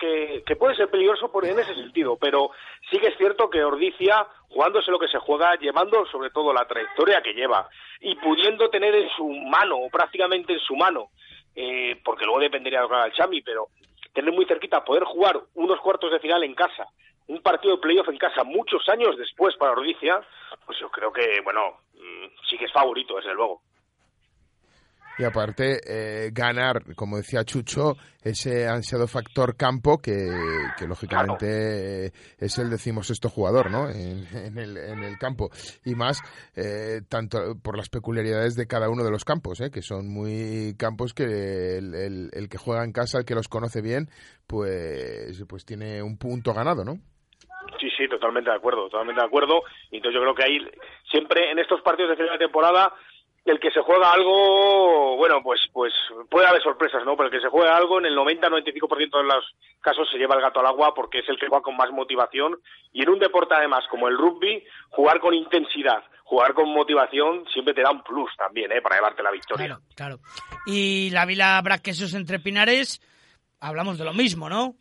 que, 0.46 0.56
puede 0.56 0.76
ser 0.76 0.90
peligroso 0.90 1.32
por, 1.32 1.44
en 1.44 1.58
ese 1.58 1.74
sentido, 1.74 2.18
pero 2.18 2.52
sí 2.92 3.00
que 3.00 3.08
es 3.08 3.18
cierto 3.18 3.50
que 3.50 3.64
Ordicia, 3.64 4.28
jugándose 4.48 4.92
lo 4.92 5.00
que 5.00 5.08
se 5.08 5.18
juega, 5.18 5.56
llevando 5.56 6.06
sobre 6.06 6.30
todo 6.30 6.54
la 6.54 6.68
trayectoria 6.68 7.22
que 7.24 7.34
lleva 7.34 7.68
y 8.00 8.16
pudiendo 8.18 8.70
tener 8.70 8.94
en 8.94 9.10
su 9.10 9.28
mano, 9.28 9.78
o 9.78 9.90
prácticamente 9.90 10.54
en 10.54 10.60
su 10.60 10.76
mano, 10.76 11.10
eh, 11.56 12.00
porque 12.06 12.26
luego 12.26 12.40
dependería 12.40 12.80
de 12.80 12.84
lo 12.84 12.90
que 12.90 12.96
haga 12.96 13.06
el 13.08 13.14
Chami, 13.14 13.42
pero 13.42 13.70
tener 14.14 14.32
muy 14.32 14.46
cerquita, 14.46 14.86
poder 14.86 15.04
jugar 15.04 15.40
unos 15.56 15.80
cuartos 15.80 16.12
de 16.12 16.20
final 16.20 16.44
en 16.44 16.54
casa, 16.54 16.86
un 17.28 17.42
partido 17.42 17.76
de 17.76 17.82
playoff 17.82 18.10
en 18.10 18.18
casa 18.18 18.44
muchos 18.44 18.88
años 18.90 19.18
después 19.18 19.56
para 19.58 19.72
Ordicia, 19.72 20.22
pues 20.66 20.78
yo 20.80 20.90
creo 20.92 21.12
que, 21.12 21.42
bueno, 21.44 21.80
sí 22.48 22.58
que 22.58 22.66
es 22.66 22.72
favorito, 22.72 23.16
desde 23.16 23.34
luego. 23.34 23.62
Y 25.20 25.26
aparte, 25.26 25.82
eh, 25.86 26.30
ganar, 26.32 26.96
como 26.96 27.18
decía 27.18 27.44
Chucho, 27.44 27.96
ese 28.24 28.70
ansiado 28.70 29.06
factor 29.06 29.58
campo 29.58 29.98
que, 29.98 30.32
lógicamente 30.88 32.12
claro. 32.12 32.36
es 32.40 32.58
el 32.58 32.70
decimosexto 32.70 33.28
jugador 33.28 33.70
¿no? 33.70 33.90
En, 33.90 34.58
el, 34.58 34.78
en, 34.78 35.04
el, 35.04 35.18
campo. 35.18 35.50
Y 35.84 35.94
más, 35.96 36.22
eh, 36.56 37.02
tanto 37.10 37.38
por 37.62 37.76
las 37.76 37.90
peculiaridades 37.90 38.56
de 38.56 38.66
cada 38.66 38.90
uno 38.90 39.04
de 39.04 39.12
los 39.12 39.26
campos, 39.26 39.60
¿eh? 39.60 39.70
que 39.70 39.82
son 39.82 40.08
muy 40.08 40.76
campos 40.80 41.14
que 41.14 41.80
el, 41.80 42.48
que 42.50 42.58
juega 42.58 42.86
en 42.86 42.94
casa, 42.94 43.18
el 43.18 43.26
que 43.26 43.36
los 43.36 43.50
conoce 43.50 43.82
bien, 43.82 44.08
pues, 44.48 45.44
pues 45.50 45.66
tiene 45.66 46.02
un 46.02 46.18
punto 46.18 46.54
ganado, 46.54 46.86
¿no? 46.86 46.94
Sí, 47.78 47.90
sí, 47.98 48.08
totalmente 48.08 48.50
de 48.50 48.56
acuerdo, 48.56 48.90
totalmente 48.90 49.22
de 49.22 49.28
acuerdo. 49.28 49.64
Entonces 49.92 50.16
yo 50.16 50.22
creo 50.22 50.36
que 50.36 50.44
ahí, 50.46 50.60
siempre 51.12 51.52
en 51.52 51.60
estos 51.60 51.82
partidos 51.82 52.12
de 52.12 52.16
final 52.16 52.40
de 52.40 52.46
temporada, 52.46 52.94
el 53.50 53.60
que 53.60 53.72
se 53.72 53.82
juega 53.82 54.12
algo, 54.12 55.18
bueno, 55.18 55.42
pues 55.44 55.60
pues 55.74 55.94
puede 56.30 56.48
haber 56.48 56.62
sorpresas, 56.62 57.04
¿no? 57.06 57.16
Pero 57.16 57.28
el 57.28 57.32
que 57.32 57.42
se 57.42 57.50
juega 57.50 57.76
algo, 57.76 58.00
en 58.00 58.06
el 58.06 58.18
90-95% 58.18 59.18
de 59.18 59.24
los 59.24 59.56
casos 59.82 60.08
se 60.12 60.18
lleva 60.18 60.36
el 60.36 60.42
gato 60.42 60.60
al 60.60 60.68
agua 60.68 60.94
porque 60.94 61.20
es 61.20 61.30
el 61.30 61.38
que 61.40 61.48
juega 61.48 61.64
con 61.64 61.78
más 61.78 61.92
motivación. 61.92 62.60
Y 62.92 63.04
en 63.04 63.10
un 63.10 63.20
deporte, 63.20 63.56
además, 63.56 63.86
como 63.90 64.08
el 64.08 64.18
rugby, 64.18 64.64
jugar 64.90 65.20
con 65.20 65.34
intensidad, 65.34 66.04
jugar 66.24 66.54
con 66.54 66.70
motivación, 66.70 67.46
siempre 67.52 67.74
te 67.74 67.82
da 67.82 67.92
un 67.92 68.04
plus 68.04 68.32
también, 68.38 68.72
¿eh? 68.72 68.82
Para 68.82 68.98
llevarte 68.98 69.24
la 69.24 69.32
victoria. 69.32 69.66
Claro, 69.66 69.82
claro. 69.96 70.20
Y 70.66 71.10
la 71.10 71.26
Vila 71.26 71.60
Braquesos 71.64 72.14
entre 72.14 72.40
Pinares, 72.40 73.02
hablamos 73.60 73.98
de 73.98 74.06
lo 74.06 74.14
mismo, 74.14 74.48
¿no? 74.48 74.76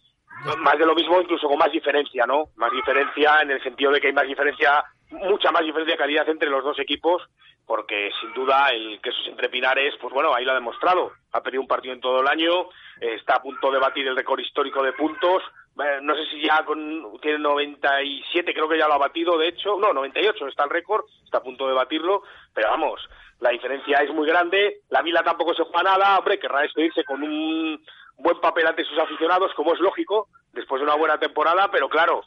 Más 0.59 0.79
de 0.79 0.87
lo 0.87 0.95
mismo, 0.95 1.21
incluso 1.21 1.49
con 1.49 1.59
más 1.59 1.73
diferencia, 1.73 2.25
¿no? 2.27 2.51
Más 2.57 2.71
diferencia 2.71 3.41
en 3.43 3.51
el 3.51 3.63
sentido 3.63 3.91
de 3.91 4.01
que 4.01 4.09
hay 4.09 4.13
más 4.13 4.27
diferencia, 4.27 4.85
mucha 5.11 5.51
más 5.51 5.63
diferencia 5.63 5.95
de 5.95 5.99
calidad 5.99 6.29
entre 6.29 6.51
los 6.51 6.63
dos 6.63 6.79
equipos 6.79 7.23
porque 7.69 8.11
sin 8.19 8.33
duda 8.33 8.71
el 8.71 8.99
Quesos 9.03 9.27
Entre 9.29 9.51
Pinares, 9.51 9.95
pues 10.01 10.13
bueno, 10.13 10.35
ahí 10.35 10.43
lo 10.43 10.53
ha 10.53 10.55
demostrado. 10.55 11.13
Ha 11.33 11.43
perdido 11.43 11.61
un 11.61 11.69
partido 11.69 11.93
en 11.93 12.01
todo 12.01 12.23
el 12.23 12.27
año, 12.27 12.63
eh, 12.99 13.15
está 13.15 13.37
a 13.37 13.43
punto 13.43 13.71
de 13.71 13.79
batir 13.79 14.09
el 14.09 14.17
récord 14.17 14.41
histórico 14.41 14.83
de 14.83 14.95
puntos. 14.95 15.43
Eh, 15.79 15.99
no 16.01 16.17
sé 16.17 16.25
si 16.31 16.43
ya 16.43 16.65
con, 16.65 17.21
tiene 17.21 17.39
97, 17.39 18.55
creo 18.55 18.69
que 18.69 18.79
ya 18.79 18.89
lo 18.89 18.95
ha 18.95 18.99
batido, 18.99 19.37
de 19.37 19.49
hecho. 19.49 19.77
No, 19.79 19.93
98 19.93 20.49
está 20.49 20.65
el 20.65 20.71
récord, 20.71 21.05
está 21.23 21.39
a 21.39 21.43
punto 21.43 21.69
de 21.69 21.75
batirlo. 21.75 22.23
Pero 22.55 22.71
vamos, 22.71 23.07
la 23.39 23.51
diferencia 23.51 23.99
es 23.99 24.15
muy 24.15 24.27
grande. 24.27 24.81
La 24.89 25.03
Vila 25.03 25.23
tampoco 25.23 25.53
se 25.53 25.65
juega 25.65 25.83
nada. 25.83 26.19
Hombre, 26.19 26.39
querrá 26.39 26.63
despedirse 26.63 27.05
con 27.05 27.23
un 27.23 27.85
buen 28.17 28.41
papel 28.41 28.67
ante 28.67 28.85
sus 28.85 28.99
aficionados, 28.99 29.53
como 29.55 29.75
es 29.75 29.81
lógico, 29.81 30.29
después 30.55 30.81
de 30.81 30.87
una 30.87 30.97
buena 30.97 31.19
temporada. 31.19 31.71
Pero 31.71 31.91
claro, 31.91 32.23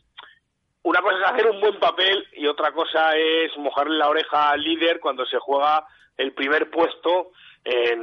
una 0.83 1.01
cosa 1.01 1.17
es 1.17 1.31
hacer 1.31 1.47
un 1.47 1.61
buen 1.61 1.79
papel 1.79 2.27
y 2.33 2.47
otra 2.47 2.71
cosa 2.71 3.15
es 3.15 3.55
mojarle 3.57 3.97
la 3.97 4.09
oreja 4.09 4.49
al 4.49 4.61
líder 4.61 4.99
cuando 4.99 5.25
se 5.25 5.37
juega 5.39 5.85
el 6.17 6.33
primer 6.33 6.69
puesto 6.69 7.31
en, 7.63 8.01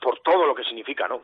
por 0.00 0.20
todo 0.20 0.46
lo 0.46 0.54
que 0.54 0.64
significa, 0.64 1.08
¿no? 1.08 1.22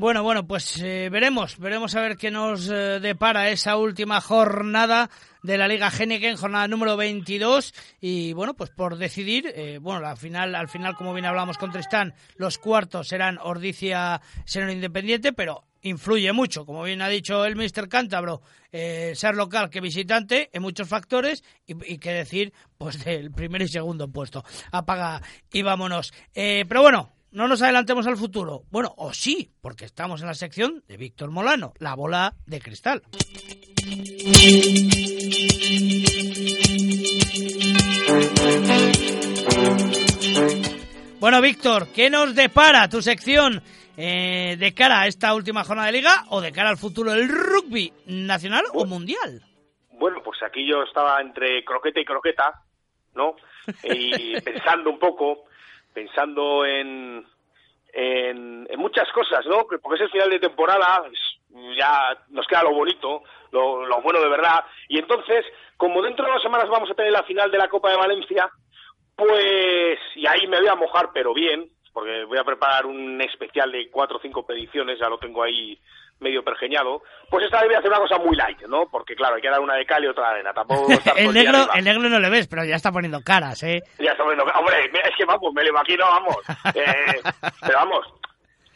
Bueno, 0.00 0.22
bueno, 0.22 0.46
pues 0.46 0.80
eh, 0.80 1.08
veremos, 1.10 1.58
veremos 1.58 1.96
a 1.96 2.00
ver 2.00 2.16
qué 2.16 2.30
nos 2.30 2.70
eh, 2.70 3.00
depara 3.00 3.50
esa 3.50 3.76
última 3.76 4.20
jornada 4.20 5.10
de 5.42 5.58
la 5.58 5.66
Liga 5.66 5.90
Heineken, 5.90 6.36
jornada 6.36 6.68
número 6.68 6.96
22 6.96 7.74
y 8.00 8.32
bueno, 8.32 8.54
pues 8.54 8.70
por 8.70 8.96
decidir, 8.96 9.52
eh, 9.56 9.78
bueno, 9.80 10.06
al 10.06 10.16
final, 10.16 10.54
al 10.54 10.68
final 10.68 10.94
como 10.94 11.14
bien 11.14 11.26
hablamos 11.26 11.58
con 11.58 11.72
Tristán, 11.72 12.14
los 12.36 12.58
cuartos 12.58 13.08
serán 13.08 13.38
Ordicia, 13.42 14.20
Senor 14.44 14.70
Independiente, 14.70 15.32
pero 15.32 15.64
influye 15.82 16.32
mucho, 16.32 16.64
como 16.64 16.82
bien 16.82 17.02
ha 17.02 17.08
dicho 17.08 17.44
el 17.44 17.56
Mister 17.56 17.88
Cántabro, 17.88 18.42
eh, 18.72 19.12
ser 19.14 19.34
local 19.34 19.70
que 19.70 19.80
visitante 19.80 20.50
en 20.52 20.62
muchos 20.62 20.88
factores 20.88 21.42
y, 21.66 21.98
que 21.98 22.12
decir 22.12 22.52
pues 22.76 23.04
del 23.04 23.30
primer 23.30 23.62
y 23.62 23.68
segundo 23.68 24.08
puesto. 24.08 24.44
Apaga 24.72 25.22
y 25.52 25.62
vámonos. 25.62 26.12
Eh, 26.34 26.64
pero 26.68 26.82
bueno, 26.82 27.12
no 27.30 27.48
nos 27.48 27.62
adelantemos 27.62 28.06
al 28.06 28.16
futuro. 28.16 28.64
Bueno, 28.70 28.94
o 28.96 29.12
sí, 29.12 29.50
porque 29.60 29.84
estamos 29.84 30.20
en 30.20 30.28
la 30.28 30.34
sección 30.34 30.82
de 30.88 30.96
Víctor 30.96 31.30
Molano, 31.30 31.74
la 31.78 31.94
bola 31.94 32.34
de 32.46 32.60
cristal. 32.60 33.02
Bueno, 41.20 41.40
Víctor, 41.42 41.88
¿qué 41.88 42.10
nos 42.10 42.34
depara 42.34 42.88
tu 42.88 43.02
sección 43.02 43.62
eh, 44.00 44.56
de 44.56 44.74
cara 44.74 45.00
a 45.00 45.06
esta 45.08 45.34
última 45.34 45.64
jornada 45.64 45.88
de 45.88 45.94
liga 45.94 46.24
o 46.30 46.40
de 46.40 46.52
cara 46.52 46.70
al 46.70 46.76
futuro 46.76 47.10
del 47.10 47.28
rugby 47.28 47.92
nacional 48.06 48.62
o 48.72 48.86
mundial? 48.86 49.42
Bueno, 49.90 50.22
pues 50.22 50.40
aquí 50.44 50.64
yo 50.64 50.84
estaba 50.84 51.20
entre 51.20 51.64
croqueta 51.64 51.98
y 51.98 52.04
croqueta, 52.04 52.62
¿no? 53.14 53.34
Y 53.82 54.40
pensando 54.40 54.88
un 54.88 55.00
poco, 55.00 55.46
pensando 55.92 56.64
en, 56.64 57.26
en, 57.92 58.68
muchas 58.78 59.10
cosas, 59.12 59.44
¿no? 59.46 59.66
Porque 59.82 59.96
es 59.96 60.02
el 60.02 60.10
final 60.10 60.30
de 60.30 60.38
temporada, 60.38 61.02
ya 61.76 62.16
nos 62.28 62.46
queda 62.46 62.62
lo 62.62 62.74
bonito, 62.74 63.24
lo, 63.50 63.84
lo 63.84 64.00
bueno 64.00 64.20
de 64.20 64.28
verdad, 64.28 64.64
y 64.88 65.00
entonces, 65.00 65.44
como 65.76 66.00
dentro 66.02 66.24
de 66.24 66.32
dos 66.32 66.42
semanas 66.42 66.68
vamos 66.70 66.88
a 66.88 66.94
tener 66.94 67.10
la 67.10 67.24
final 67.24 67.50
de 67.50 67.58
la 67.58 67.68
Copa 67.68 67.90
de 67.90 67.96
Valencia, 67.96 68.48
pues, 69.16 69.98
y 70.14 70.24
ahí 70.24 70.46
me 70.46 70.60
voy 70.60 70.68
a 70.68 70.76
mojar, 70.76 71.10
pero 71.12 71.34
bien, 71.34 71.68
porque 71.92 72.24
voy 72.24 72.38
a 72.38 72.44
preparar 72.44 72.86
un 72.86 73.20
especial 73.20 73.72
de 73.72 73.88
cuatro 73.90 74.18
o 74.18 74.20
cinco 74.20 74.44
predicciones, 74.44 74.98
ya 74.98 75.08
lo 75.08 75.18
tengo 75.18 75.42
ahí 75.42 75.78
medio 76.20 76.42
pergeñado, 76.42 77.02
pues 77.30 77.44
esta 77.44 77.60
vez 77.60 77.68
voy 77.68 77.76
a 77.76 77.78
hacer 77.78 77.90
una 77.90 78.00
cosa 78.00 78.18
muy 78.18 78.36
light, 78.36 78.62
¿no? 78.62 78.88
Porque 78.90 79.14
claro, 79.14 79.36
hay 79.36 79.42
que 79.42 79.50
dar 79.50 79.60
una 79.60 79.74
de 79.74 79.86
cal 79.86 80.02
y 80.02 80.08
otra 80.08 80.28
de 80.28 80.34
arena, 80.34 80.52
tampoco 80.52 80.88
el, 81.16 81.32
negro, 81.32 81.68
el 81.74 81.84
negro 81.84 82.08
no 82.08 82.18
le 82.18 82.30
ves, 82.30 82.48
pero 82.48 82.64
ya 82.64 82.76
está 82.76 82.90
poniendo 82.90 83.20
caras, 83.22 83.62
¿eh? 83.62 83.82
Ya 83.98 84.12
está 84.12 84.24
poniendo 84.24 84.44
caras, 84.44 84.60
hombre, 84.60 84.90
es 85.04 85.16
que 85.16 85.24
vamos, 85.24 85.52
me 85.54 85.62
lo 85.62 85.68
imagino, 85.70 86.06
vamos, 86.06 86.36
eh, 86.74 87.20
pero 87.60 87.78
vamos, 87.78 88.06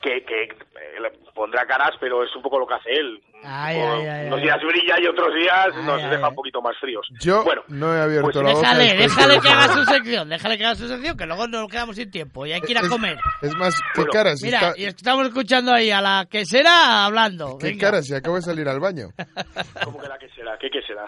que, 0.03 0.25
que 0.25 0.43
eh, 0.45 1.13
pondrá 1.35 1.65
caras, 1.65 1.93
pero 2.01 2.23
es 2.25 2.35
un 2.37 2.43
poco 2.43 2.59
lo 2.59 2.67
que 2.67 2.75
hace 2.75 2.91
él. 2.91 3.23
Ay, 3.45 3.77
ay, 3.81 4.27
unos 4.27 4.41
días 4.43 4.59
brilla 4.63 4.97
y 5.01 5.07
otros 5.07 5.35
días 5.35 5.69
nos 5.85 6.01
deja 6.11 6.29
un 6.29 6.35
poquito 6.35 6.61
más 6.63 6.77
fríos. 6.79 7.09
Yo 7.21 7.43
bueno, 7.45 7.63
no 7.69 7.95
he 7.97 8.01
abierto 8.01 8.31
pues 8.31 8.37
la 8.37 8.51
déjale, 8.51 8.85
boca. 8.93 8.99
Déjale 9.03 9.41
que 9.41 9.49
haga 9.49 9.69
su 9.75 9.85
sección, 9.85 10.29
déjale 10.29 10.59
que 10.59 10.65
haga 10.67 10.75
su 10.77 10.89
sección, 10.89 11.17
que 11.17 11.27
luego 11.27 11.49
nos 11.49 11.69
quedamos 11.69 11.97
sin 11.97 12.11
tiempo 12.11 12.47
y 12.47 12.53
hay 12.53 12.61
que 12.61 12.73
ir 12.73 12.79
a 12.79 12.83
Es- 12.83 12.89
comer. 12.89 13.19
Es 13.41 13.55
más, 13.57 13.75
¿qué 13.95 14.03
Bueno, 14.03 14.13
caras? 14.13 14.41
Mira, 14.43 14.59
Está- 14.61 14.79
y 14.81 14.85
estamos 14.85 15.27
escuchando 15.27 15.73
ahí 15.73 15.91
a 15.91 16.01
la 16.01 16.27
quesera 16.31 17.05
hablando. 17.05 17.59
¿Qué 17.59 17.69
Venga. 17.69 17.81
caras? 17.87 18.07
Si 18.07 18.15
acabo 18.15 18.37
de 18.37 18.43
salir 18.43 18.69
al 18.69 18.79
baño. 18.81 19.09
¿Cómo 19.85 20.01
que 20.01 20.09
la 20.09 20.19
que 20.19 20.29
será? 20.29 20.57
¿Qué 20.59 20.69
será? 20.87 21.07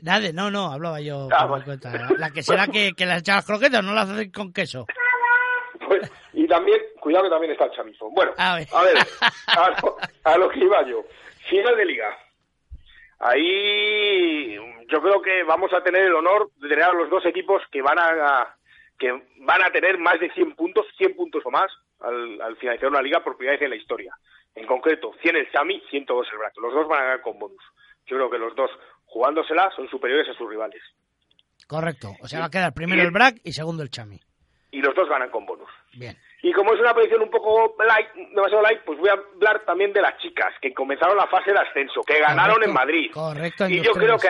Nada, 0.00 0.30
no, 0.32 0.50
no, 0.50 0.70
hablaba 0.72 1.00
yo 1.00 1.28
Ah, 1.32 1.46
por 1.48 1.60
mi 1.60 1.64
vale. 1.66 1.80
cuenta. 1.80 2.14
La 2.18 2.30
quesera 2.30 2.66
que, 2.66 2.92
que 2.96 3.06
las 3.06 3.26
las 3.26 3.46
croquetas, 3.46 3.82
no 3.82 3.94
las 3.94 4.10
hace 4.10 4.30
con 4.30 4.52
queso. 4.52 4.86
Pues, 5.86 6.10
y 6.32 6.46
también, 6.46 6.80
cuidado 7.00 7.24
que 7.24 7.30
también 7.30 7.52
está 7.52 7.66
el 7.66 7.70
chamizo. 7.72 8.10
Bueno, 8.10 8.32
A 8.36 8.56
ver. 8.56 8.66
a 8.72 8.82
ver, 8.82 8.96
a 9.46 9.70
lo, 9.70 9.96
a 10.24 10.38
lo 10.38 10.48
que 10.48 10.60
iba 10.60 10.84
yo. 10.86 11.04
Final 11.48 11.76
de 11.76 11.84
liga. 11.84 12.16
Ahí 13.18 14.54
yo 14.88 15.00
creo 15.00 15.22
que 15.22 15.42
vamos 15.44 15.72
a 15.72 15.82
tener 15.82 16.02
el 16.02 16.14
honor 16.14 16.50
de 16.56 16.68
tener 16.68 16.84
a 16.84 16.92
los 16.92 17.08
dos 17.08 17.24
equipos 17.26 17.62
que 17.70 17.80
van 17.82 17.98
a 17.98 18.54
que 18.98 19.10
van 19.40 19.62
a 19.62 19.70
tener 19.70 19.98
más 19.98 20.18
de 20.20 20.30
100 20.30 20.54
puntos, 20.54 20.86
100 20.96 21.16
puntos 21.16 21.42
o 21.44 21.50
más 21.50 21.70
al, 22.00 22.40
al 22.40 22.56
finalizar 22.56 22.88
una 22.88 23.02
liga 23.02 23.22
por 23.22 23.36
primera 23.36 23.56
vez 23.56 23.62
en 23.62 23.70
la 23.70 23.76
historia. 23.76 24.14
En 24.54 24.66
concreto, 24.66 25.12
100 25.20 25.36
el 25.36 25.50
Chami, 25.52 25.82
102 25.90 26.26
el 26.32 26.38
Brato. 26.38 26.60
Los 26.62 26.72
dos 26.72 26.88
van 26.88 27.00
a 27.00 27.04
ganar 27.04 27.20
con 27.20 27.38
bonus. 27.38 27.62
Yo 28.06 28.16
creo 28.16 28.30
que 28.30 28.38
los 28.38 28.54
dos, 28.56 28.70
jugándosela, 29.04 29.70
son 29.76 29.88
superiores 29.88 30.28
a 30.30 30.34
sus 30.38 30.48
rivales. 30.48 30.82
Correcto. 31.66 32.12
O 32.22 32.28
sea, 32.28 32.40
va 32.40 32.46
a 32.46 32.50
quedar 32.50 32.72
primero 32.72 33.02
el 33.02 33.10
Brac 33.10 33.36
y 33.44 33.52
segundo 33.52 33.82
el 33.82 33.90
Chami. 33.90 34.18
Y 34.70 34.80
los 34.80 34.94
dos 34.94 35.08
ganan 35.08 35.30
con 35.30 35.44
bonus. 35.44 35.65
Bien. 35.96 36.16
Y 36.42 36.52
como 36.52 36.74
es 36.74 36.80
una 36.80 36.92
predicción 36.94 37.22
un 37.22 37.30
poco 37.30 37.74
light, 37.84 38.08
demasiado 38.34 38.62
light, 38.62 38.80
pues 38.84 38.98
voy 38.98 39.08
a 39.08 39.14
hablar 39.14 39.64
también 39.64 39.92
de 39.92 40.02
las 40.02 40.16
chicas 40.18 40.52
que 40.60 40.72
comenzaron 40.74 41.16
la 41.16 41.26
fase 41.26 41.52
de 41.52 41.58
ascenso, 41.58 42.02
que 42.02 42.20
ganaron 42.20 42.62
en 42.62 42.72
Madrid. 42.72 43.10
correcto, 43.12 43.68
Y 43.68 43.80
yo 43.82 43.92
creo 43.92 44.16
que 44.18 44.28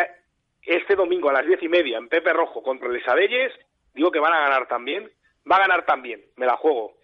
este 0.62 0.94
domingo 0.96 1.28
a 1.30 1.34
las 1.34 1.46
diez 1.46 1.62
y 1.62 1.68
media 1.68 1.98
en 1.98 2.08
Pepe 2.08 2.32
Rojo 2.32 2.62
contra 2.62 2.88
el 2.88 2.96
Isabelles, 2.96 3.52
digo 3.94 4.10
que 4.10 4.18
van 4.20 4.32
a 4.32 4.40
ganar 4.40 4.66
también. 4.68 5.10
Va 5.50 5.56
a 5.56 5.60
ganar 5.60 5.84
también, 5.86 6.22
me 6.36 6.44
la 6.46 6.56
juego. 6.56 6.94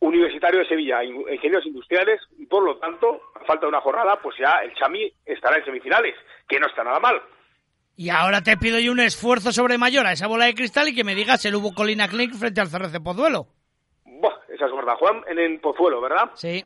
Universitario 0.00 0.60
de 0.60 0.68
Sevilla, 0.68 1.02
in- 1.02 1.24
Ingenieros 1.28 1.66
Industriales, 1.66 2.20
y 2.38 2.46
por 2.46 2.62
lo 2.62 2.78
tanto, 2.78 3.20
a 3.34 3.44
falta 3.44 3.62
de 3.66 3.70
una 3.70 3.80
jornada, 3.80 4.20
pues 4.22 4.36
ya 4.38 4.58
el 4.62 4.72
Chami 4.74 5.12
estará 5.26 5.56
en 5.58 5.64
semifinales, 5.64 6.14
que 6.48 6.60
no 6.60 6.68
está 6.68 6.84
nada 6.84 7.00
mal. 7.00 7.20
Y 7.96 8.10
ahora 8.10 8.40
te 8.42 8.56
pido 8.56 8.78
yo 8.78 8.92
un 8.92 9.00
esfuerzo 9.00 9.50
sobre 9.50 9.76
mayor 9.78 10.06
a 10.06 10.12
esa 10.12 10.28
bola 10.28 10.44
de 10.44 10.54
cristal 10.54 10.88
y 10.88 10.94
que 10.94 11.02
me 11.02 11.16
digas 11.16 11.44
el 11.46 11.56
Hubo 11.56 11.74
Colina 11.74 12.06
Clinic 12.06 12.34
frente 12.34 12.60
al 12.60 12.68
CRC 12.70 13.00
Pozuelo. 13.02 13.48
Buah, 14.20 14.34
esa 14.48 14.66
es 14.66 14.72
verdad. 14.72 14.94
Juegan 14.96 15.24
en, 15.28 15.38
en 15.38 15.60
Pozuelo, 15.60 16.00
¿verdad? 16.00 16.30
Sí. 16.34 16.64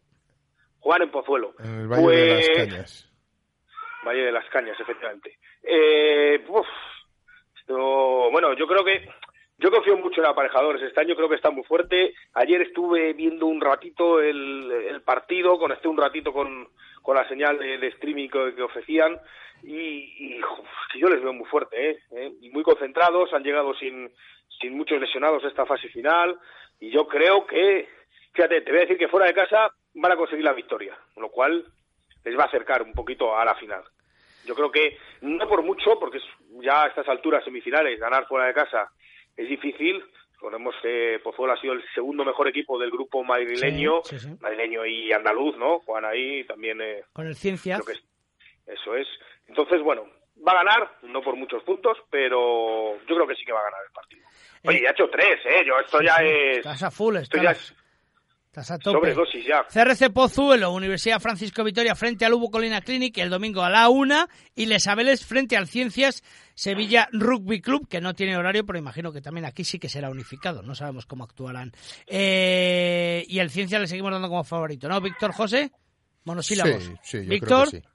Juegan 0.81 1.03
en 1.03 1.11
Pozuelo. 1.11 1.55
En 1.59 1.81
el 1.81 1.89
Valle 1.89 2.07
de 2.11 2.27
las 2.35 2.47
Pues- 2.49 2.59
Cañas. 2.59 3.09
Valle 4.05 4.23
de 4.23 4.33
las 4.33 4.49
Cañas, 4.49 4.81
efectivamente. 4.81 5.39
Eh, 5.63 6.45
uf, 6.49 6.67
esto, 7.61 8.31
bueno, 8.33 8.53
yo 8.55 8.67
creo 8.67 8.85
que 8.85 9.09
yo 9.59 9.71
confío 9.71 9.97
mucho 9.97 10.21
en 10.21 10.27
aparejadores. 10.27 10.83
Este 10.83 11.01
año 11.01 11.15
creo 11.15 11.29
que 11.29 11.37
está 11.37 11.51
muy 11.51 11.63
fuerte. 11.63 12.15
Ayer 12.35 12.63
estuve 12.63 13.13
viendo 13.13 13.47
un 13.47 13.61
ratito 13.61 14.21
el, 14.21 14.71
el 14.89 15.03
partido, 15.03 15.57
conecté 15.59 15.87
un 15.87 15.99
ratito 15.99 16.33
con, 16.33 16.69
con 17.01 17.15
la 17.17 17.29
señal 17.29 17.59
de, 17.59 17.79
de 17.79 17.87
streaming 17.89 18.29
que, 18.29 18.55
que 18.57 18.63
ofrecían 18.63 19.21
y, 19.63 20.35
y, 20.37 20.41
uf, 20.43 20.69
que 20.93 20.99
yo 20.99 21.09
les 21.09 21.23
veo 21.23 21.33
muy 21.33 21.47
fuerte, 21.47 21.91
¿eh? 21.91 21.99
¿Eh? 22.17 22.33
Y 22.41 22.51
muy 22.51 22.65
concentrados, 22.65 23.33
han 23.33 23.45
llegado 23.45 23.73
sin, 23.75 24.11
sin 24.61 24.77
muchos 24.77 25.01
lesionados 25.01 25.45
a 25.45 25.49
esta 25.49 25.65
fase 25.65 25.87
final 25.91 26.37
y 26.83 26.91
yo 26.91 27.07
creo 27.07 27.47
que, 27.47 27.89
fíjate, 28.33 28.61
te 28.63 28.71
voy 28.71 28.79
a 28.79 28.83
decir 28.83 28.99
que 28.99 29.09
fuera 29.09 29.27
de 29.27 29.35
casa 29.35 29.71
van 29.95 30.13
a 30.13 30.17
conseguir 30.17 30.45
la 30.45 30.53
victoria, 30.53 30.97
lo 31.17 31.31
cual 31.31 31.65
les 32.25 32.37
va 32.39 32.43
a 32.45 32.47
acercar 32.47 32.83
un 32.83 32.93
poquito 32.93 33.37
a 33.37 33.45
la 33.45 33.55
final. 33.55 33.83
Yo 34.45 34.55
creo 34.57 34.71
que 34.73 34.99
no 35.21 35.47
por 35.49 35.63
mucho, 35.63 35.99
porque 36.01 36.19
ya 36.61 36.83
a 36.83 36.89
estas 36.89 37.09
alturas 37.09 37.45
semifinales 37.45 38.01
ganar 38.01 38.27
fuera 38.27 38.47
de 38.47 38.55
casa 38.55 38.91
es 39.37 39.49
difícil. 39.49 40.03
Recordemos 40.35 40.75
que 40.83 41.21
Pozuelo 41.23 41.53
ha 41.53 41.61
sido 41.61 41.75
el 41.75 41.85
segundo 41.95 42.25
mejor 42.25 42.49
equipo 42.49 42.77
del 42.79 42.91
grupo 42.91 43.23
madrileño, 43.23 44.01
Sí, 44.03 44.19
sí, 44.19 44.29
sí. 44.31 44.37
madrileño 44.41 44.85
y 44.85 45.13
andaluz, 45.13 45.57
¿no? 45.57 45.79
Juan 45.81 46.05
ahí 46.05 46.43
también 46.45 46.81
eh, 46.81 47.05
Con 47.13 47.29
el 47.29 47.37
Ciencia. 47.37 47.77
creo 47.77 47.87
que 47.87 47.93
es- 47.93 48.05
eso 48.81 48.97
es. 48.97 49.07
Entonces, 49.47 49.81
bueno, 49.83 50.09
va 50.45 50.53
a 50.53 50.65
ganar, 50.65 50.91
no 51.03 51.23
por 51.23 51.37
muchos 51.37 51.63
puntos, 51.63 51.97
pero 52.11 52.97
yo 53.07 53.15
creo 53.15 53.27
que 53.29 53.37
sí 53.37 53.45
que 53.45 53.53
va 53.53 53.61
a 53.61 53.65
ganar 53.71 53.81
el 53.87 53.93
partido. 53.93 54.27
Oye, 54.65 54.79
Eh, 54.79 54.83
ya 54.83 54.89
ha 54.89 54.93
hecho 54.93 55.05
tres, 55.11 55.39
¿eh? 55.45 55.63
Yo 55.67 55.75
esto 55.85 55.99
Sí, 55.99 56.05
ya 56.07 56.17
sí, 56.19 56.25
es... 56.27 56.57
Estás 56.59 56.83
a 56.83 56.91
full, 56.91 57.17
Esto 57.17 57.37
estás, 57.37 57.43
ya 57.59 57.63
es 57.63 57.75
estás 58.47 58.71
a 58.71 58.79
tope. 58.79 58.99
sobredosis 58.99 59.47
ya. 59.47 59.65
CRC 59.65 60.11
Pozuelo, 60.13 60.73
Universidad 60.73 61.19
Francisco 61.21 61.65
Vitoria 61.65 61.95
frente 61.95 62.27
al 62.27 62.35
Hubo 62.35 62.51
Colina 62.51 62.83
Clinic 62.83 63.17
el 63.19 63.31
domingo 63.31 63.63
a 63.63 63.71
la 63.71 63.89
una 63.89 64.29
y 64.55 64.67
Les 64.67 64.87
Abeles 64.87 65.25
frente 65.25 65.57
al 65.57 65.67
Ciencias 65.69 66.23
Sevilla 66.55 67.09
Rugby 67.13 67.63
Club, 67.63 67.89
que 67.89 68.03
no 68.03 68.13
tiene 68.15 68.37
horario, 68.37 68.67
pero 68.67 68.79
imagino 68.79 69.11
que 69.11 69.23
también 69.23 69.47
aquí 69.47 69.65
sí 69.65 69.79
que 69.79 69.89
será 69.89 70.11
unificado, 70.11 70.63
no 70.63 70.75
sabemos 70.75 71.07
cómo 71.07 71.25
actuarán. 71.25 71.73
Eh, 72.07 73.25
y 73.27 73.39
el 73.39 73.49
Ciencias 73.49 73.81
le 73.81 73.87
seguimos 73.87 74.13
dando 74.13 74.29
como 74.29 74.45
favorito, 74.45 74.87
¿no? 74.87 75.01
Víctor 75.01 75.33
José, 75.33 75.71
monosílabos. 76.25 76.85
Sí, 76.85 76.95
sí, 77.03 77.25
yo 77.25 77.31
Víctor, 77.31 77.69
creo 77.71 77.81
que 77.83 77.89
sí. 77.89 77.93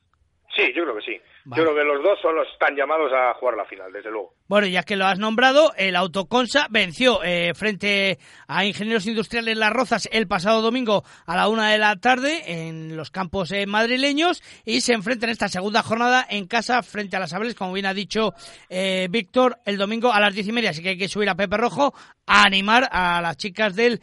Sí, 0.55 0.73
yo 0.75 0.83
creo 0.83 0.95
que 0.95 1.01
sí. 1.03 1.21
Vale. 1.49 1.63
Yo 1.63 1.69
creo 1.69 1.81
que 1.81 1.87
los 1.87 2.03
dos 2.03 2.19
son 2.21 2.35
los 2.35 2.45
están 2.51 2.75
llamados 2.75 3.09
a 3.13 3.33
jugar 3.35 3.55
la 3.55 3.63
final, 3.63 3.89
desde 3.93 4.11
luego. 4.11 4.33
Bueno, 4.49 4.67
ya 4.67 4.83
que 4.83 4.97
lo 4.97 5.05
has 5.05 5.17
nombrado, 5.17 5.71
el 5.77 5.95
Autoconsa 5.95 6.67
venció 6.69 7.23
eh, 7.23 7.53
frente 7.53 8.19
a 8.49 8.65
Ingenieros 8.65 9.07
Industriales 9.07 9.57
Las 9.57 9.71
Rozas 9.71 10.09
el 10.11 10.27
pasado 10.27 10.61
domingo 10.61 11.05
a 11.25 11.37
la 11.37 11.47
una 11.47 11.69
de 11.69 11.77
la 11.77 11.95
tarde 11.95 12.67
en 12.67 12.97
los 12.97 13.11
campos 13.11 13.53
eh, 13.53 13.65
madrileños 13.65 14.43
y 14.65 14.81
se 14.81 14.91
enfrenta 14.91 15.25
en 15.25 15.31
esta 15.31 15.47
segunda 15.47 15.83
jornada 15.83 16.27
en 16.29 16.47
casa 16.47 16.83
frente 16.83 17.15
a 17.15 17.21
las 17.21 17.31
Abeles, 17.33 17.55
como 17.55 17.71
bien 17.71 17.85
ha 17.85 17.93
dicho 17.93 18.33
eh, 18.67 19.07
Víctor, 19.09 19.59
el 19.63 19.77
domingo 19.77 20.11
a 20.11 20.19
las 20.19 20.33
diez 20.33 20.49
y 20.49 20.51
media. 20.51 20.71
Así 20.71 20.83
que 20.83 20.89
hay 20.89 20.97
que 20.97 21.07
subir 21.07 21.29
a 21.29 21.35
Pepe 21.35 21.55
Rojo 21.55 21.93
a 22.25 22.43
animar 22.43 22.89
a 22.91 23.21
las 23.21 23.37
chicas 23.37 23.73
del 23.73 24.01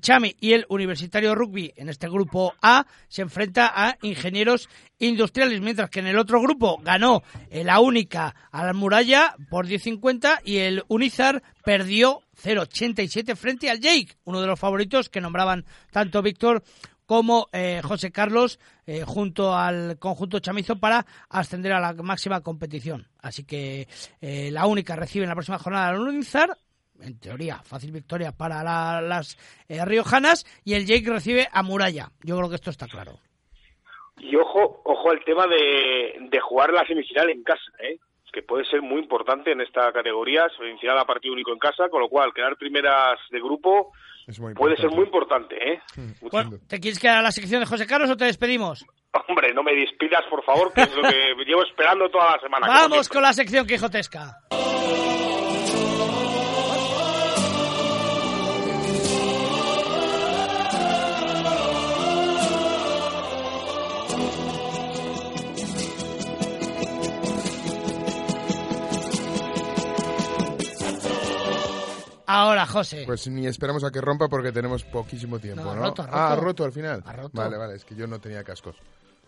Chami 0.00 0.36
y 0.38 0.52
el 0.52 0.64
Universitario 0.68 1.34
Rugby 1.34 1.72
en 1.76 1.88
este 1.88 2.08
grupo 2.08 2.54
A 2.62 2.86
se 3.08 3.22
enfrenta 3.22 3.72
a 3.74 3.96
Ingenieros 4.02 4.68
Industriales, 4.98 5.60
mientras 5.60 5.90
que 5.90 6.00
en 6.00 6.08
el 6.08 6.18
otro 6.18 6.40
grupo 6.40 6.78
ganó 6.82 7.22
la 7.50 7.80
única 7.80 8.34
a 8.50 8.64
la 8.66 8.72
muralla 8.72 9.34
por 9.48 9.66
10.50 9.66 10.40
y 10.44 10.56
el 10.58 10.82
Unizar 10.88 11.42
perdió 11.64 12.22
0.87 12.42 13.36
frente 13.36 13.70
al 13.70 13.80
Jake, 13.80 14.16
uno 14.24 14.40
de 14.40 14.46
los 14.46 14.58
favoritos 14.58 15.08
que 15.08 15.20
nombraban 15.20 15.64
tanto 15.92 16.20
Víctor 16.22 16.62
como 17.06 17.48
eh, 17.52 17.80
José 17.82 18.10
Carlos 18.10 18.58
eh, 18.86 19.02
junto 19.06 19.56
al 19.56 19.98
conjunto 19.98 20.40
chamizo 20.40 20.78
para 20.78 21.06
ascender 21.30 21.72
a 21.72 21.80
la 21.80 21.94
máxima 21.94 22.40
competición. 22.42 23.08
Así 23.20 23.44
que 23.44 23.88
eh, 24.20 24.50
la 24.52 24.66
única 24.66 24.94
recibe 24.96 25.24
en 25.24 25.30
la 25.30 25.34
próxima 25.34 25.58
jornada 25.58 25.88
al 25.88 26.00
Unizar 26.00 26.56
en 27.00 27.16
teoría, 27.18 27.62
fácil 27.62 27.92
victoria 27.92 28.32
para 28.32 28.62
la- 28.64 29.00
las 29.00 29.38
riojanas 29.68 30.44
y 30.64 30.74
el 30.74 30.84
Jake 30.84 31.08
recibe 31.08 31.48
a 31.52 31.62
Muralla. 31.62 32.10
Yo 32.24 32.36
creo 32.36 32.48
que 32.48 32.56
esto 32.56 32.70
está 32.70 32.88
claro. 32.88 33.20
Y 34.20 34.36
ojo, 34.36 34.82
ojo 34.84 35.10
al 35.10 35.24
tema 35.24 35.46
de, 35.46 36.16
de 36.20 36.40
jugar 36.40 36.72
la 36.72 36.86
semifinal 36.86 37.30
en 37.30 37.42
casa, 37.42 37.70
¿eh? 37.80 37.98
que 38.32 38.42
puede 38.42 38.64
ser 38.64 38.82
muy 38.82 39.00
importante 39.00 39.52
en 39.52 39.60
esta 39.60 39.92
categoría, 39.92 40.48
semifinal 40.56 40.98
a 40.98 41.04
partido 41.04 41.34
único 41.34 41.52
en 41.52 41.58
casa, 41.58 41.88
con 41.88 42.00
lo 42.00 42.08
cual 42.08 42.32
quedar 42.34 42.56
primeras 42.56 43.18
de 43.30 43.40
grupo 43.40 43.92
Es 44.26 44.38
muy 44.38 44.54
puede 44.54 44.76
ser 44.76 44.90
muy 44.90 45.04
importante. 45.04 45.56
¿eh? 45.72 45.80
Bueno, 46.30 46.50
¿te 46.68 46.80
quieres 46.80 46.98
quedar 46.98 47.18
a 47.18 47.22
la 47.22 47.32
sección 47.32 47.60
de 47.60 47.66
José 47.66 47.86
Carlos 47.86 48.10
o 48.10 48.16
te 48.16 48.26
despedimos? 48.26 48.84
Hombre, 49.28 49.52
no 49.54 49.62
me 49.62 49.74
despidas, 49.74 50.22
por 50.28 50.44
favor, 50.44 50.72
que 50.72 50.82
es 50.82 50.94
lo 50.94 51.02
que 51.02 51.34
llevo 51.46 51.62
esperando 51.64 52.08
toda 52.10 52.36
la 52.36 52.40
semana. 52.40 52.66
Vamos 52.66 53.08
con 53.08 53.22
la 53.22 53.32
sección 53.32 53.66
quijotesca. 53.66 54.36
Ahora 72.28 72.66
José. 72.66 73.04
Pues 73.06 73.26
ni 73.26 73.46
esperamos 73.46 73.82
a 73.84 73.90
que 73.90 74.02
rompa 74.02 74.28
porque 74.28 74.52
tenemos 74.52 74.84
poquísimo 74.84 75.38
tiempo, 75.38 75.64
No, 75.64 75.74
¿no? 75.74 75.80
roto, 75.80 76.02
roto. 76.02 76.16
Ah, 76.16 76.36
roto 76.36 76.64
al 76.64 76.72
final. 76.72 77.02
Ha 77.06 77.12
roto. 77.14 77.30
Vale, 77.32 77.56
vale, 77.56 77.76
es 77.76 77.84
que 77.86 77.94
yo 77.94 78.06
no 78.06 78.18
tenía 78.20 78.44
cascos. 78.44 78.76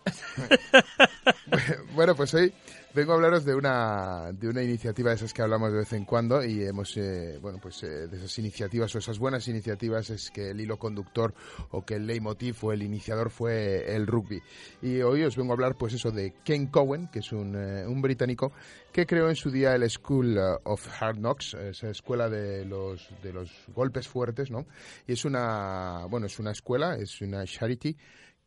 bueno, 1.95 2.15
pues 2.15 2.33
hoy 2.35 2.53
vengo 2.93 3.13
a 3.13 3.15
hablaros 3.15 3.45
de 3.45 3.55
una, 3.55 4.31
de 4.33 4.49
una 4.49 4.61
iniciativa 4.61 5.09
de 5.09 5.15
esas 5.15 5.33
que 5.33 5.41
hablamos 5.41 5.71
de 5.71 5.79
vez 5.79 5.93
en 5.93 6.05
cuando 6.05 6.43
y 6.43 6.63
hemos, 6.63 6.95
eh, 6.97 7.37
bueno, 7.41 7.59
pues 7.61 7.83
eh, 7.83 8.07
de 8.07 8.17
esas 8.17 8.37
iniciativas 8.39 8.93
o 8.95 8.97
esas 8.97 9.17
buenas 9.17 9.47
iniciativas 9.47 10.09
es 10.09 10.29
que 10.29 10.51
el 10.51 10.59
hilo 10.59 10.77
conductor 10.77 11.33
o 11.71 11.85
que 11.85 11.95
el 11.95 12.05
leitmotiv 12.05 12.57
o 12.61 12.73
el 12.73 12.83
iniciador 12.83 13.29
fue 13.29 13.95
el 13.95 14.07
rugby. 14.07 14.41
Y 14.81 15.01
hoy 15.01 15.23
os 15.23 15.37
vengo 15.37 15.51
a 15.51 15.55
hablar, 15.55 15.75
pues 15.75 15.93
eso, 15.93 16.11
de 16.11 16.33
Ken 16.43 16.67
Cowen, 16.67 17.07
que 17.07 17.19
es 17.19 17.31
un, 17.31 17.55
eh, 17.55 17.85
un 17.87 18.01
británico 18.01 18.51
que 18.91 19.05
creó 19.05 19.29
en 19.29 19.35
su 19.35 19.51
día 19.51 19.73
el 19.75 19.89
School 19.89 20.37
of 20.63 20.87
Hard 20.99 21.17
Knocks, 21.17 21.53
esa 21.53 21.89
escuela 21.89 22.29
de 22.29 22.65
los, 22.65 23.09
de 23.23 23.31
los 23.31 23.49
golpes 23.73 24.07
fuertes, 24.07 24.51
¿no? 24.51 24.65
Y 25.07 25.13
es 25.13 25.23
una, 25.23 26.05
bueno, 26.09 26.25
es 26.25 26.39
una 26.39 26.51
escuela, 26.51 26.95
es 26.95 27.21
una 27.21 27.45
charity 27.45 27.95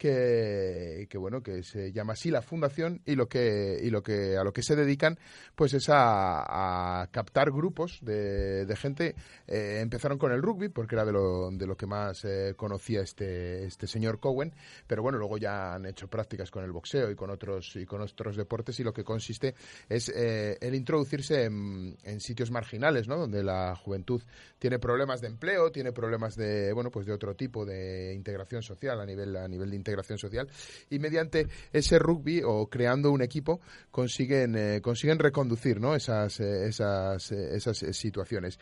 que, 0.04 1.06
que, 1.08 1.16
bueno 1.16 1.42
que 1.42 1.62
se 1.62 1.90
llama 1.90 2.12
así 2.12 2.30
la 2.30 2.42
fundación 2.42 3.00
y 3.06 3.14
lo 3.14 3.26
que 3.26 3.78
y 3.82 3.88
lo 3.88 4.02
que 4.02 4.36
a 4.36 4.44
lo 4.44 4.52
que 4.52 4.62
se 4.62 4.76
dedican 4.76 5.18
pues 5.54 5.72
es 5.72 5.88
a, 5.88 7.00
a 7.00 7.06
captar 7.06 7.50
grupos 7.50 8.00
de, 8.02 8.66
de 8.66 8.76
gente. 8.76 9.14
Eh, 9.46 9.78
empezaron 9.80 10.18
con 10.18 10.30
el 10.32 10.42
rugby 10.42 10.68
porque 10.68 10.94
era 10.94 11.06
de 11.06 11.12
lo, 11.12 11.50
de 11.50 11.66
lo 11.66 11.74
que 11.74 11.86
más 11.86 12.22
eh, 12.26 12.52
conocía 12.54 13.00
este 13.00 13.64
este 13.64 13.86
señor 13.86 14.20
Cowen 14.20 14.52
pero 14.86 15.02
bueno 15.02 15.16
luego 15.16 15.38
ya 15.38 15.74
han 15.74 15.86
hecho 15.86 16.06
prácticas 16.08 16.50
con 16.50 16.64
el 16.64 16.72
boxeo 16.72 17.10
y 17.10 17.14
con 17.14 17.30
otros 17.30 17.74
y 17.76 17.86
con 17.86 18.02
otros 18.02 18.36
deportes 18.36 18.78
y 18.80 18.84
lo 18.84 18.92
que 18.92 19.04
consiste 19.04 19.54
es 19.88 20.10
eh, 20.10 20.58
el 20.60 20.74
introducirse 20.74 21.44
en, 21.44 21.96
en 22.02 22.20
sitios 22.20 22.50
marginales 22.50 23.08
no 23.08 23.16
donde 23.16 23.42
la 23.42 23.74
juventud 23.74 24.22
tiene 24.58 24.78
problemas 24.78 25.22
de 25.22 25.28
empleo 25.28 25.72
tiene 25.72 25.92
problemas 25.92 26.36
de 26.36 26.74
bueno 26.74 26.90
pues 26.90 27.06
de 27.06 27.12
otro 27.12 27.34
tipo 27.34 27.64
de 27.64 28.12
integración 28.14 28.62
social 28.62 29.00
a 29.00 29.06
nivel 29.06 29.34
a 29.36 29.48
nivel 29.48 29.70
de 29.70 29.76
integración 29.76 29.93
social 30.02 30.48
y 30.90 30.98
mediante 30.98 31.48
ese 31.72 31.98
rugby 31.98 32.42
o 32.44 32.66
creando 32.68 33.10
un 33.10 33.22
equipo 33.22 33.60
consiguen 33.90 34.56
eh, 34.56 34.80
consiguen 34.82 35.18
reconducir 35.18 35.80
¿no? 35.80 35.94
esas 35.94 36.40
eh, 36.40 36.68
esas 36.68 37.32
eh, 37.32 37.56
esas 37.56 37.78
situaciones 37.92 38.58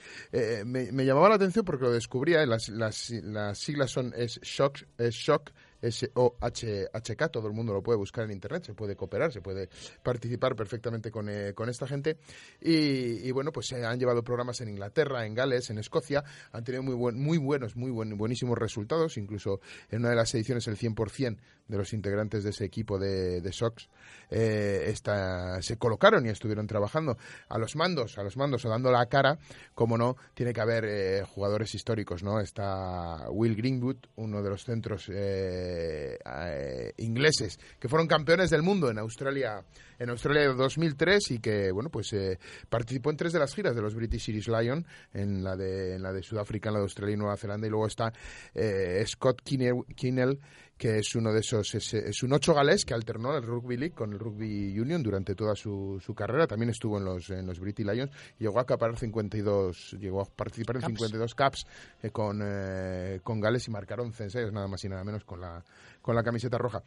me, 0.64 0.92
me 0.92 1.04
llamaba 1.04 1.30
la 1.30 1.34
atención 1.36 1.64
porque 1.64 1.84
lo 1.84 1.92
descubría 1.92 2.44
las, 2.46 2.68
las, 2.68 3.10
las 3.10 3.58
siglas 3.58 3.90
son 3.90 4.12
es 4.16 4.40
shock 4.42 4.80
es 4.98 5.14
shock 5.14 5.50
S-O-H-H-K, 5.82 7.28
todo 7.28 7.48
el 7.48 7.52
mundo 7.52 7.72
lo 7.72 7.82
puede 7.82 7.98
buscar 7.98 8.24
en 8.24 8.30
internet, 8.30 8.64
se 8.64 8.74
puede 8.74 8.96
cooperar, 8.96 9.32
se 9.32 9.40
puede 9.40 9.68
participar 10.02 10.54
perfectamente 10.54 11.10
con, 11.10 11.28
eh, 11.28 11.52
con 11.54 11.68
esta 11.68 11.86
gente. 11.86 12.18
Y, 12.60 13.30
bueno, 13.32 13.52
pues 13.52 13.66
se 13.66 13.84
han 13.84 13.98
llevado 13.98 14.22
programas 14.22 14.60
en 14.60 14.68
Inglaterra, 14.68 15.26
en 15.26 15.34
Gales, 15.34 15.70
en 15.70 15.78
Escocia, 15.78 16.24
han 16.52 16.64
tenido 16.64 16.82
muy, 16.82 16.94
buen, 16.94 17.20
muy 17.20 17.38
buenos, 17.38 17.76
muy 17.76 17.90
buen, 17.90 18.16
buenísimos 18.16 18.56
resultados, 18.56 19.18
incluso 19.18 19.60
en 19.90 20.00
una 20.00 20.10
de 20.10 20.16
las 20.16 20.34
ediciones 20.34 20.66
el 20.68 20.76
100% 20.76 21.36
de 21.68 21.78
los 21.78 21.92
integrantes 21.92 22.44
de 22.44 22.50
ese 22.50 22.64
equipo 22.64 22.98
de, 22.98 23.40
de 23.40 23.52
Sox 23.52 23.88
eh, 24.30 24.94
se 25.60 25.76
colocaron 25.78 26.26
y 26.26 26.30
estuvieron 26.30 26.66
trabajando 26.66 27.16
a 27.48 27.58
los 27.58 27.76
mandos, 27.76 28.18
a 28.18 28.22
los 28.22 28.36
mandos 28.36 28.64
o 28.64 28.68
dando 28.68 28.90
la 28.90 29.06
cara, 29.06 29.38
como 29.74 29.98
no, 29.98 30.16
tiene 30.34 30.52
que 30.52 30.60
haber 30.60 30.84
eh, 30.86 31.22
jugadores 31.24 31.74
históricos, 31.74 32.22
¿no? 32.22 32.40
Está 32.40 33.28
Will 33.30 33.56
Greenwood, 33.56 33.96
uno 34.16 34.42
de 34.42 34.50
los 34.50 34.64
centros 34.64 35.08
eh, 35.10 35.71
eh, 35.72 36.92
ingleses 36.98 37.58
que 37.78 37.88
fueron 37.88 38.06
campeones 38.06 38.50
del 38.50 38.62
mundo 38.62 38.90
en 38.90 38.98
Australia 38.98 39.64
en 39.98 40.10
Australia 40.10 40.42
de 40.42 40.54
2003 40.54 41.30
y 41.30 41.38
que 41.38 41.70
bueno 41.70 41.90
pues 41.90 42.12
eh, 42.12 42.38
participó 42.68 43.10
en 43.10 43.16
tres 43.16 43.32
de 43.32 43.38
las 43.38 43.54
giras 43.54 43.74
de 43.74 43.82
los 43.82 43.94
British 43.94 44.26
Series 44.26 44.48
Lion 44.48 44.86
en 45.12 45.44
la 45.44 45.56
de 45.56 45.94
en 45.94 46.02
la 46.02 46.12
de 46.12 46.22
Sudáfrica, 46.22 46.68
en 46.68 46.74
la 46.74 46.80
de 46.80 46.84
Australia 46.84 47.14
y 47.14 47.18
Nueva 47.18 47.36
Zelanda 47.36 47.66
y 47.66 47.70
luego 47.70 47.86
está 47.86 48.12
eh, 48.54 49.04
Scott 49.06 49.42
Kinnell 49.42 50.40
que 50.82 50.98
es 50.98 51.14
uno 51.14 51.32
de 51.32 51.38
esos, 51.38 51.76
es, 51.76 51.94
es, 51.94 52.24
un 52.24 52.32
ocho 52.32 52.52
galés 52.52 52.84
que 52.84 52.92
alternó 52.92 53.36
el 53.36 53.44
Rugby 53.44 53.76
League 53.76 53.94
con 53.94 54.12
el 54.12 54.18
Rugby 54.18 54.76
Union 54.76 55.00
durante 55.00 55.36
toda 55.36 55.54
su, 55.54 56.02
su 56.04 56.12
carrera, 56.12 56.48
también 56.48 56.70
estuvo 56.70 56.98
en 56.98 57.04
los, 57.04 57.30
en 57.30 57.46
los 57.46 57.60
British 57.60 57.86
Lions, 57.86 58.10
llegó 58.36 58.58
a 58.58 58.62
acaparar 58.62 58.98
52, 58.98 59.92
llegó 60.00 60.22
a 60.22 60.24
participar 60.24 60.74
en 60.74 60.82
Caps. 60.82 60.94
52 60.94 61.34
caps 61.36 61.66
eh, 62.02 62.10
con, 62.10 62.40
eh, 62.42 63.20
con 63.22 63.40
Gales 63.40 63.68
y 63.68 63.70
marcaron 63.70 64.06
11 64.06 64.24
ensayos, 64.24 64.52
nada 64.52 64.66
más 64.66 64.82
y 64.82 64.88
nada 64.88 65.04
menos 65.04 65.24
con 65.24 65.40
la, 65.40 65.64
con 66.00 66.16
la 66.16 66.24
camiseta 66.24 66.58
roja. 66.58 66.82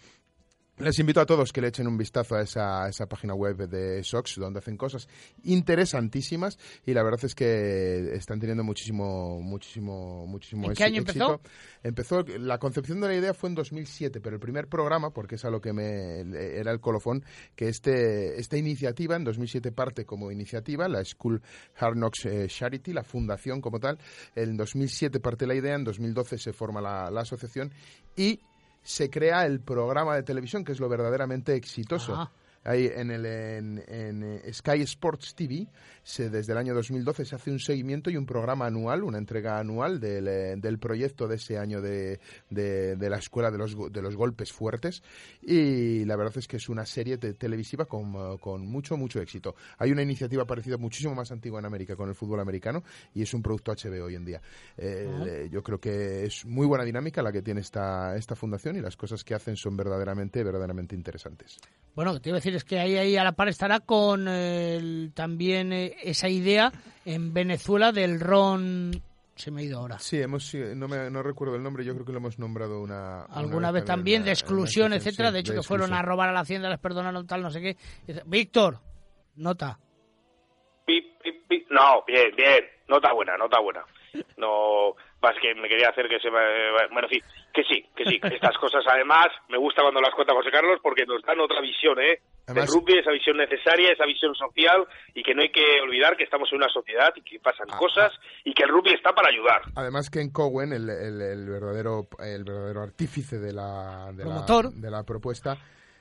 Les 0.77 0.99
invito 0.99 1.21
a 1.21 1.25
todos 1.25 1.53
que 1.53 1.61
le 1.61 1.69
echen 1.69 1.87
un 1.87 1.97
vistazo 1.97 2.35
a 2.35 2.41
esa, 2.41 2.83
a 2.83 2.89
esa 2.89 3.05
página 3.05 3.33
web 3.33 3.69
de 3.69 4.03
Sox, 4.03 4.35
donde 4.35 4.59
hacen 4.59 4.75
cosas 4.75 5.07
interesantísimas 5.43 6.59
y 6.85 6.93
la 6.93 7.01
verdad 7.01 7.23
es 7.23 7.33
que 7.33 8.13
están 8.13 8.41
teniendo 8.41 8.61
muchísimo, 8.61 9.39
muchísimo, 9.41 10.27
muchísimo 10.27 10.65
¿En 10.65 10.71
éxito. 10.71 10.77
qué 10.77 10.83
año 10.83 10.97
empezó? 10.97 11.41
Empezó, 11.81 12.23
la 12.39 12.57
concepción 12.57 12.99
de 12.99 13.07
la 13.07 13.15
idea 13.15 13.33
fue 13.33 13.47
en 13.47 13.55
2007, 13.55 14.19
pero 14.19 14.35
el 14.35 14.41
primer 14.41 14.67
programa, 14.67 15.11
porque 15.11 15.35
es 15.35 15.45
a 15.45 15.49
lo 15.49 15.61
que 15.61 15.71
me 15.71 16.19
era 16.59 16.73
el 16.73 16.81
colofón, 16.81 17.23
que 17.55 17.69
este, 17.69 18.37
esta 18.37 18.57
iniciativa 18.57 19.15
en 19.15 19.23
2007 19.23 19.71
parte 19.71 20.03
como 20.03 20.29
iniciativa, 20.29 20.89
la 20.89 21.05
School 21.05 21.41
Hard 21.77 21.95
Knocks 21.95 22.25
eh, 22.25 22.47
Charity, 22.49 22.91
la 22.91 23.05
fundación 23.05 23.61
como 23.61 23.79
tal. 23.79 23.97
En 24.35 24.57
2007 24.57 25.21
parte 25.21 25.47
la 25.47 25.55
idea, 25.55 25.75
en 25.75 25.85
2012 25.85 26.37
se 26.37 26.51
forma 26.51 26.81
la, 26.81 27.09
la 27.09 27.21
asociación 27.21 27.71
y 28.17 28.41
se 28.85 29.09
crea 29.09 29.45
el 29.45 29.59
programa 29.59 30.15
de 30.15 30.23
televisión, 30.23 30.63
que 30.63 30.71
es 30.71 30.79
lo 30.79 30.87
verdaderamente 30.87 31.55
exitoso. 31.55 32.31
Ahí 32.65 32.91
en, 32.93 33.11
el, 33.11 33.25
en, 33.25 33.83
en, 33.87 34.23
eh, 34.43 34.51
Sky 34.53 34.81
Sports 34.81 35.35
TV, 35.35 35.67
se, 36.03 36.29
desde 36.29 36.51
el 36.51 36.57
año 36.57 36.73
2012 36.73 37.23
se 37.23 37.35
hace 37.35 37.51
un 37.51 37.59
seguimiento 37.59 38.09
y 38.09 38.17
un 38.17 38.25
programa 38.25 38.65
anual, 38.65 39.03
una 39.03 39.17
entrega 39.19 39.59
anual 39.59 39.99
del, 39.99 40.27
eh, 40.27 40.55
del 40.57 40.79
proyecto 40.79 41.27
de 41.27 41.35
ese 41.35 41.57
año 41.57 41.79
de, 41.81 42.19
de, 42.49 42.95
de 42.95 43.09
la 43.09 43.17
Escuela 43.17 43.51
de 43.51 43.57
los, 43.59 43.75
de 43.93 44.01
los 44.01 44.15
Golpes 44.15 44.51
Fuertes. 44.51 45.03
Y 45.41 46.05
la 46.05 46.15
verdad 46.15 46.37
es 46.37 46.47
que 46.47 46.57
es 46.57 46.67
una 46.67 46.85
serie 46.85 47.17
te- 47.17 47.33
televisiva 47.35 47.85
con, 47.85 48.13
eh, 48.15 48.37
con 48.41 48.65
mucho, 48.65 48.97
mucho 48.97 49.21
éxito. 49.21 49.55
Hay 49.77 49.91
una 49.91 50.01
iniciativa 50.01 50.45
parecida 50.45 50.77
muchísimo 50.77 51.13
más 51.15 51.31
antigua 51.31 51.59
en 51.59 51.65
América 51.65 51.95
con 51.95 52.09
el 52.09 52.15
fútbol 52.15 52.39
americano 52.39 52.83
y 53.13 53.21
es 53.21 53.33
un 53.33 53.41
producto 53.43 53.71
HBO 53.73 54.05
hoy 54.05 54.15
en 54.15 54.25
día. 54.25 54.41
Eh, 54.77 55.03
Ah. 55.07 55.47
yo 55.51 55.61
creo 55.61 55.79
que 55.79 56.25
es 56.25 56.45
muy 56.45 56.65
buena 56.65 56.83
dinámica 56.83 57.21
la 57.21 57.31
que 57.31 57.41
tiene 57.41 57.61
esta, 57.61 58.15
esta 58.15 58.35
fundación 58.35 58.75
y 58.75 58.81
las 58.81 58.97
cosas 58.97 59.23
que 59.23 59.35
hacen 59.35 59.55
son 59.55 59.77
verdaderamente, 59.77 60.43
verdaderamente 60.43 60.95
interesantes. 60.95 61.57
Bueno, 61.95 62.19
te 62.19 62.29
iba 62.29 62.37
a 62.37 62.39
decir 62.39 62.54
es 62.57 62.63
que 62.63 62.79
ahí, 62.79 62.97
ahí 62.97 63.17
a 63.17 63.23
la 63.23 63.31
par 63.33 63.47
estará 63.49 63.79
con 63.79 64.27
el- 64.27 65.11
también 65.13 65.71
eh, 65.73 65.95
esa 66.03 66.27
idea 66.29 66.71
en 67.05 67.33
Venezuela 67.33 67.91
del 67.91 68.19
ron. 68.19 68.91
Se 69.35 69.51
me 69.51 69.61
ha 69.61 69.63
ido 69.65 69.79
ahora. 69.79 69.99
Sí, 69.99 70.21
hemos, 70.21 70.53
no, 70.55 70.87
me, 70.87 71.09
no 71.09 71.21
recuerdo 71.21 71.55
el 71.55 71.63
nombre, 71.63 71.83
yo 71.83 71.93
creo 71.93 72.05
que 72.05 72.13
lo 72.13 72.19
hemos 72.19 72.39
nombrado 72.39 72.81
una... 72.81 73.25
una 73.27 73.35
Alguna 73.35 73.71
vez 73.71 73.83
también 73.83 74.23
de 74.23 74.31
exclusión, 74.31 74.93
etcétera. 74.93 75.27
sí, 75.29 75.33
de 75.33 75.39
hecho, 75.41 75.53
que 75.53 75.61
fueron 75.61 75.93
a 75.93 76.01
robar 76.01 76.29
a 76.29 76.31
la 76.31 76.39
hacienda, 76.39 76.69
les 76.69 76.79
perdonaron 76.79 77.27
tal, 77.27 77.41
no 77.41 77.49
sé 77.49 77.59
qué. 77.61 77.75
Víctor, 78.25 78.79
nota. 79.35 79.77
Pi, 80.85 81.01
pi, 81.21 81.31
pi. 81.49 81.65
No, 81.69 82.03
bien, 82.07 82.33
bien. 82.37 82.63
Nota 82.87 83.11
buena, 83.11 83.35
nota 83.37 83.59
buena. 83.59 83.83
No, 84.37 84.95
más 85.21 85.35
que 85.41 85.55
me 85.55 85.67
quería 85.67 85.89
hacer 85.89 86.07
que 86.07 86.19
se 86.19 86.29
me... 86.29 86.39
Bueno, 86.91 87.07
sí, 87.09 87.19
que 87.53 87.63
sí, 87.63 87.83
que 87.95 88.05
sí. 88.05 88.19
que 88.19 88.35
Estas 88.35 88.57
cosas, 88.57 88.83
además, 88.87 89.27
me 89.49 89.57
gusta 89.57 89.81
cuando 89.81 89.99
las 90.01 90.13
cuenta 90.13 90.33
José 90.33 90.51
Carlos 90.51 90.79
porque 90.83 91.05
nos 91.05 91.21
dan 91.23 91.39
otra 91.39 91.61
visión, 91.61 91.97
¿eh? 91.99 92.19
Además- 92.47 92.69
Del 92.71 92.79
rugby, 92.79 92.99
esa 92.99 93.09
visión 93.11 93.37
necesaria, 93.37 93.91
esa 93.91 94.05
visión 94.05 94.35
social 94.35 94.85
y 95.15 95.23
que 95.23 95.33
no 95.33 95.41
hay 95.41 95.49
que 95.49 95.81
olvidar 95.81 96.15
que 96.15 96.25
estamos 96.25 96.47
en 96.51 96.57
una 96.57 96.69
sociedad 96.69 97.09
y 97.15 97.21
que 97.23 97.39
pasan 97.39 97.65
Ah, 97.71 97.77
cosas 97.77 98.11
y 98.43 98.53
que 98.53 98.63
el 98.63 98.69
rugby 98.69 98.93
está 98.93 99.13
para 99.13 99.29
ayudar. 99.29 99.61
Además 99.75 100.11
Ken 100.11 100.29
Cowen, 100.31 100.71
el, 100.73 100.87
el, 100.89 101.21
el 101.21 101.49
verdadero 101.49 102.07
el 102.19 102.43
verdadero 102.43 102.81
artífice 102.83 103.39
de 103.39 103.51
la, 103.51 104.11
de 104.13 104.25
la, 104.25 104.45
de 104.71 104.91
la 104.91 105.03
propuesta, 105.03 105.57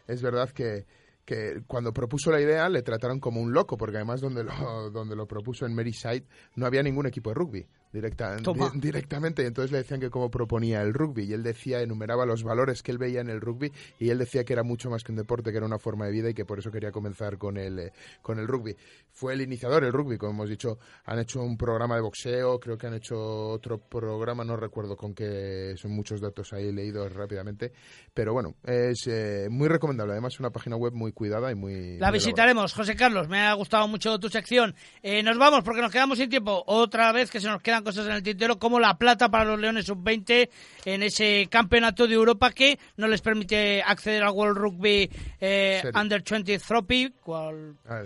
es 0.06 0.20
verdad 0.22 0.50
que, 0.54 0.84
que 1.24 1.62
cuando 1.66 1.92
propuso 1.94 2.30
la 2.30 2.42
idea 2.42 2.68
le 2.68 2.82
trataron 2.82 3.20
como 3.20 3.40
un 3.40 3.54
loco, 3.54 3.78
porque 3.78 3.96
además 3.96 4.20
donde 4.20 4.44
lo, 4.44 4.52
donde 4.92 5.16
lo 5.16 5.26
propuso 5.26 5.64
en 5.64 5.74
Merseyside 5.74 6.26
no 6.56 6.66
había 6.66 6.82
ningún 6.82 7.06
equipo 7.06 7.30
de 7.30 7.34
rugby 7.36 7.66
directa, 7.94 8.36
di- 8.36 8.80
directamente, 8.80 9.42
y 9.42 9.46
entonces 9.46 9.72
le 9.72 9.78
decían 9.78 10.00
que 10.00 10.10
cómo 10.10 10.30
proponía 10.30 10.82
el 10.82 10.92
rugby, 10.92 11.24
y 11.24 11.32
él 11.32 11.42
decía, 11.42 11.80
enumeraba 11.80 12.26
los 12.26 12.42
valores 12.42 12.82
que 12.82 12.90
él 12.92 12.98
veía 12.98 13.20
en 13.20 13.30
el 13.30 13.40
rugby, 13.40 13.72
y 13.98 14.10
él 14.10 14.18
decía 14.18 14.44
que 14.44 14.52
era 14.52 14.62
mucho 14.62 14.90
más 14.90 15.02
que 15.02 15.12
un 15.12 15.16
deporte, 15.16 15.50
que 15.50 15.56
era 15.56 15.66
una 15.66 15.78
forma 15.78 16.06
de 16.06 16.12
vida 16.12 16.28
y 16.30 16.34
que 16.34 16.44
por 16.44 16.58
eso 16.58 16.70
quería 16.70 16.90
comenzar 16.90 17.38
con 17.38 17.56
el, 17.56 17.78
eh, 17.78 17.92
con 18.20 18.38
el 18.38 18.46
rugby. 18.46 18.76
Fue 19.12 19.32
el 19.32 19.40
iniciador 19.40 19.84
del 19.84 19.92
rugby, 19.92 20.18
como 20.18 20.32
hemos 20.32 20.50
dicho, 20.50 20.78
han 21.04 21.20
hecho 21.20 21.40
un 21.40 21.56
programa 21.56 21.94
de 21.94 22.02
boxeo, 22.02 22.58
creo 22.58 22.76
que 22.76 22.88
han 22.88 22.94
hecho 22.94 23.16
otro 23.16 23.78
programa, 23.78 24.44
no 24.44 24.56
recuerdo 24.56 24.96
con 24.96 25.14
qué, 25.14 25.74
son 25.76 25.92
muchos 25.92 26.20
datos 26.20 26.52
ahí 26.52 26.72
leídos 26.72 27.12
rápidamente, 27.12 27.72
pero 28.12 28.32
bueno, 28.32 28.56
es 28.64 29.06
eh, 29.06 29.46
muy 29.48 29.68
recomendable, 29.68 30.14
además 30.14 30.40
una 30.40 30.50
página 30.50 30.76
web 30.76 30.92
muy 30.92 31.12
cuidada 31.12 31.52
y 31.52 31.54
muy... 31.54 31.98
La 31.98 32.08
muy 32.08 32.18
visitaremos, 32.18 32.72
José 32.72 32.96
Carlos. 32.96 33.28
Me 33.28 33.40
ha 33.40 33.52
gustado 33.54 33.86
mucho 33.86 34.18
tu 34.18 34.28
sección. 34.28 34.74
Eh, 35.02 35.22
nos 35.22 35.38
vamos 35.38 35.62
porque 35.62 35.80
nos 35.80 35.92
quedamos 35.92 36.18
sin 36.18 36.28
tiempo. 36.28 36.64
Otra 36.66 37.12
vez 37.12 37.30
que 37.30 37.40
se 37.40 37.48
nos 37.48 37.62
quedan 37.62 37.83
quedan 37.84 37.94
cosas 37.94 38.06
en 38.06 38.12
el 38.12 38.22
tintero 38.22 38.58
como 38.58 38.80
la 38.80 38.96
plata 38.96 39.28
para 39.28 39.44
los 39.44 39.60
Leones 39.60 39.86
Sub-20 39.86 40.48
en 40.86 41.02
ese 41.02 41.46
campeonato 41.50 42.06
de 42.06 42.14
Europa 42.14 42.50
que 42.50 42.78
no 42.96 43.06
les 43.06 43.20
permite 43.20 43.82
acceder 43.82 44.22
al 44.22 44.30
World 44.30 44.56
Rugby 44.56 45.10
eh, 45.40 45.82
Under 45.94 46.22
20 46.22 46.58
Trophy 46.58 47.12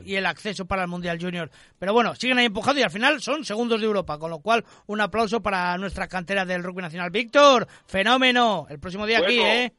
y 0.04 0.14
el 0.14 0.26
acceso 0.26 0.66
para 0.66 0.82
el 0.82 0.88
Mundial 0.88 1.18
Junior. 1.20 1.50
Pero 1.78 1.92
bueno, 1.92 2.14
siguen 2.14 2.38
ahí 2.38 2.46
empujando 2.46 2.80
y 2.80 2.84
al 2.84 2.90
final 2.90 3.20
son 3.20 3.44
segundos 3.44 3.80
de 3.80 3.86
Europa, 3.86 4.18
con 4.18 4.30
lo 4.30 4.40
cual 4.40 4.64
un 4.86 5.00
aplauso 5.00 5.40
para 5.40 5.76
nuestra 5.78 6.08
cantera 6.08 6.44
del 6.44 6.62
rugby 6.62 6.82
nacional. 6.82 7.10
Víctor, 7.10 7.66
fenómeno. 7.86 8.66
El 8.68 8.78
próximo 8.78 9.06
día 9.06 9.20
aquí, 9.20 9.40
¿eh? 9.40 9.72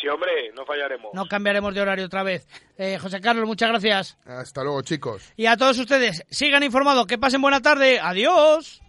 Sí, 0.00 0.08
hombre, 0.08 0.52
no 0.54 0.66
fallaremos. 0.66 1.14
No 1.14 1.26
cambiaremos 1.26 1.74
de 1.74 1.80
horario 1.80 2.04
otra 2.04 2.22
vez. 2.22 2.46
Eh, 2.76 2.98
José 2.98 3.20
Carlos, 3.20 3.46
muchas 3.46 3.70
gracias. 3.70 4.18
Hasta 4.26 4.62
luego, 4.62 4.82
chicos. 4.82 5.32
Y 5.36 5.46
a 5.46 5.56
todos 5.56 5.78
ustedes, 5.78 6.22
sigan 6.28 6.62
informados. 6.62 7.06
Que 7.06 7.16
pasen 7.16 7.40
buena 7.40 7.62
tarde. 7.62 7.98
Adiós. 7.98 8.82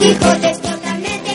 Hijo 0.00 0.30
de 0.40 0.52
totalmente 0.58 1.31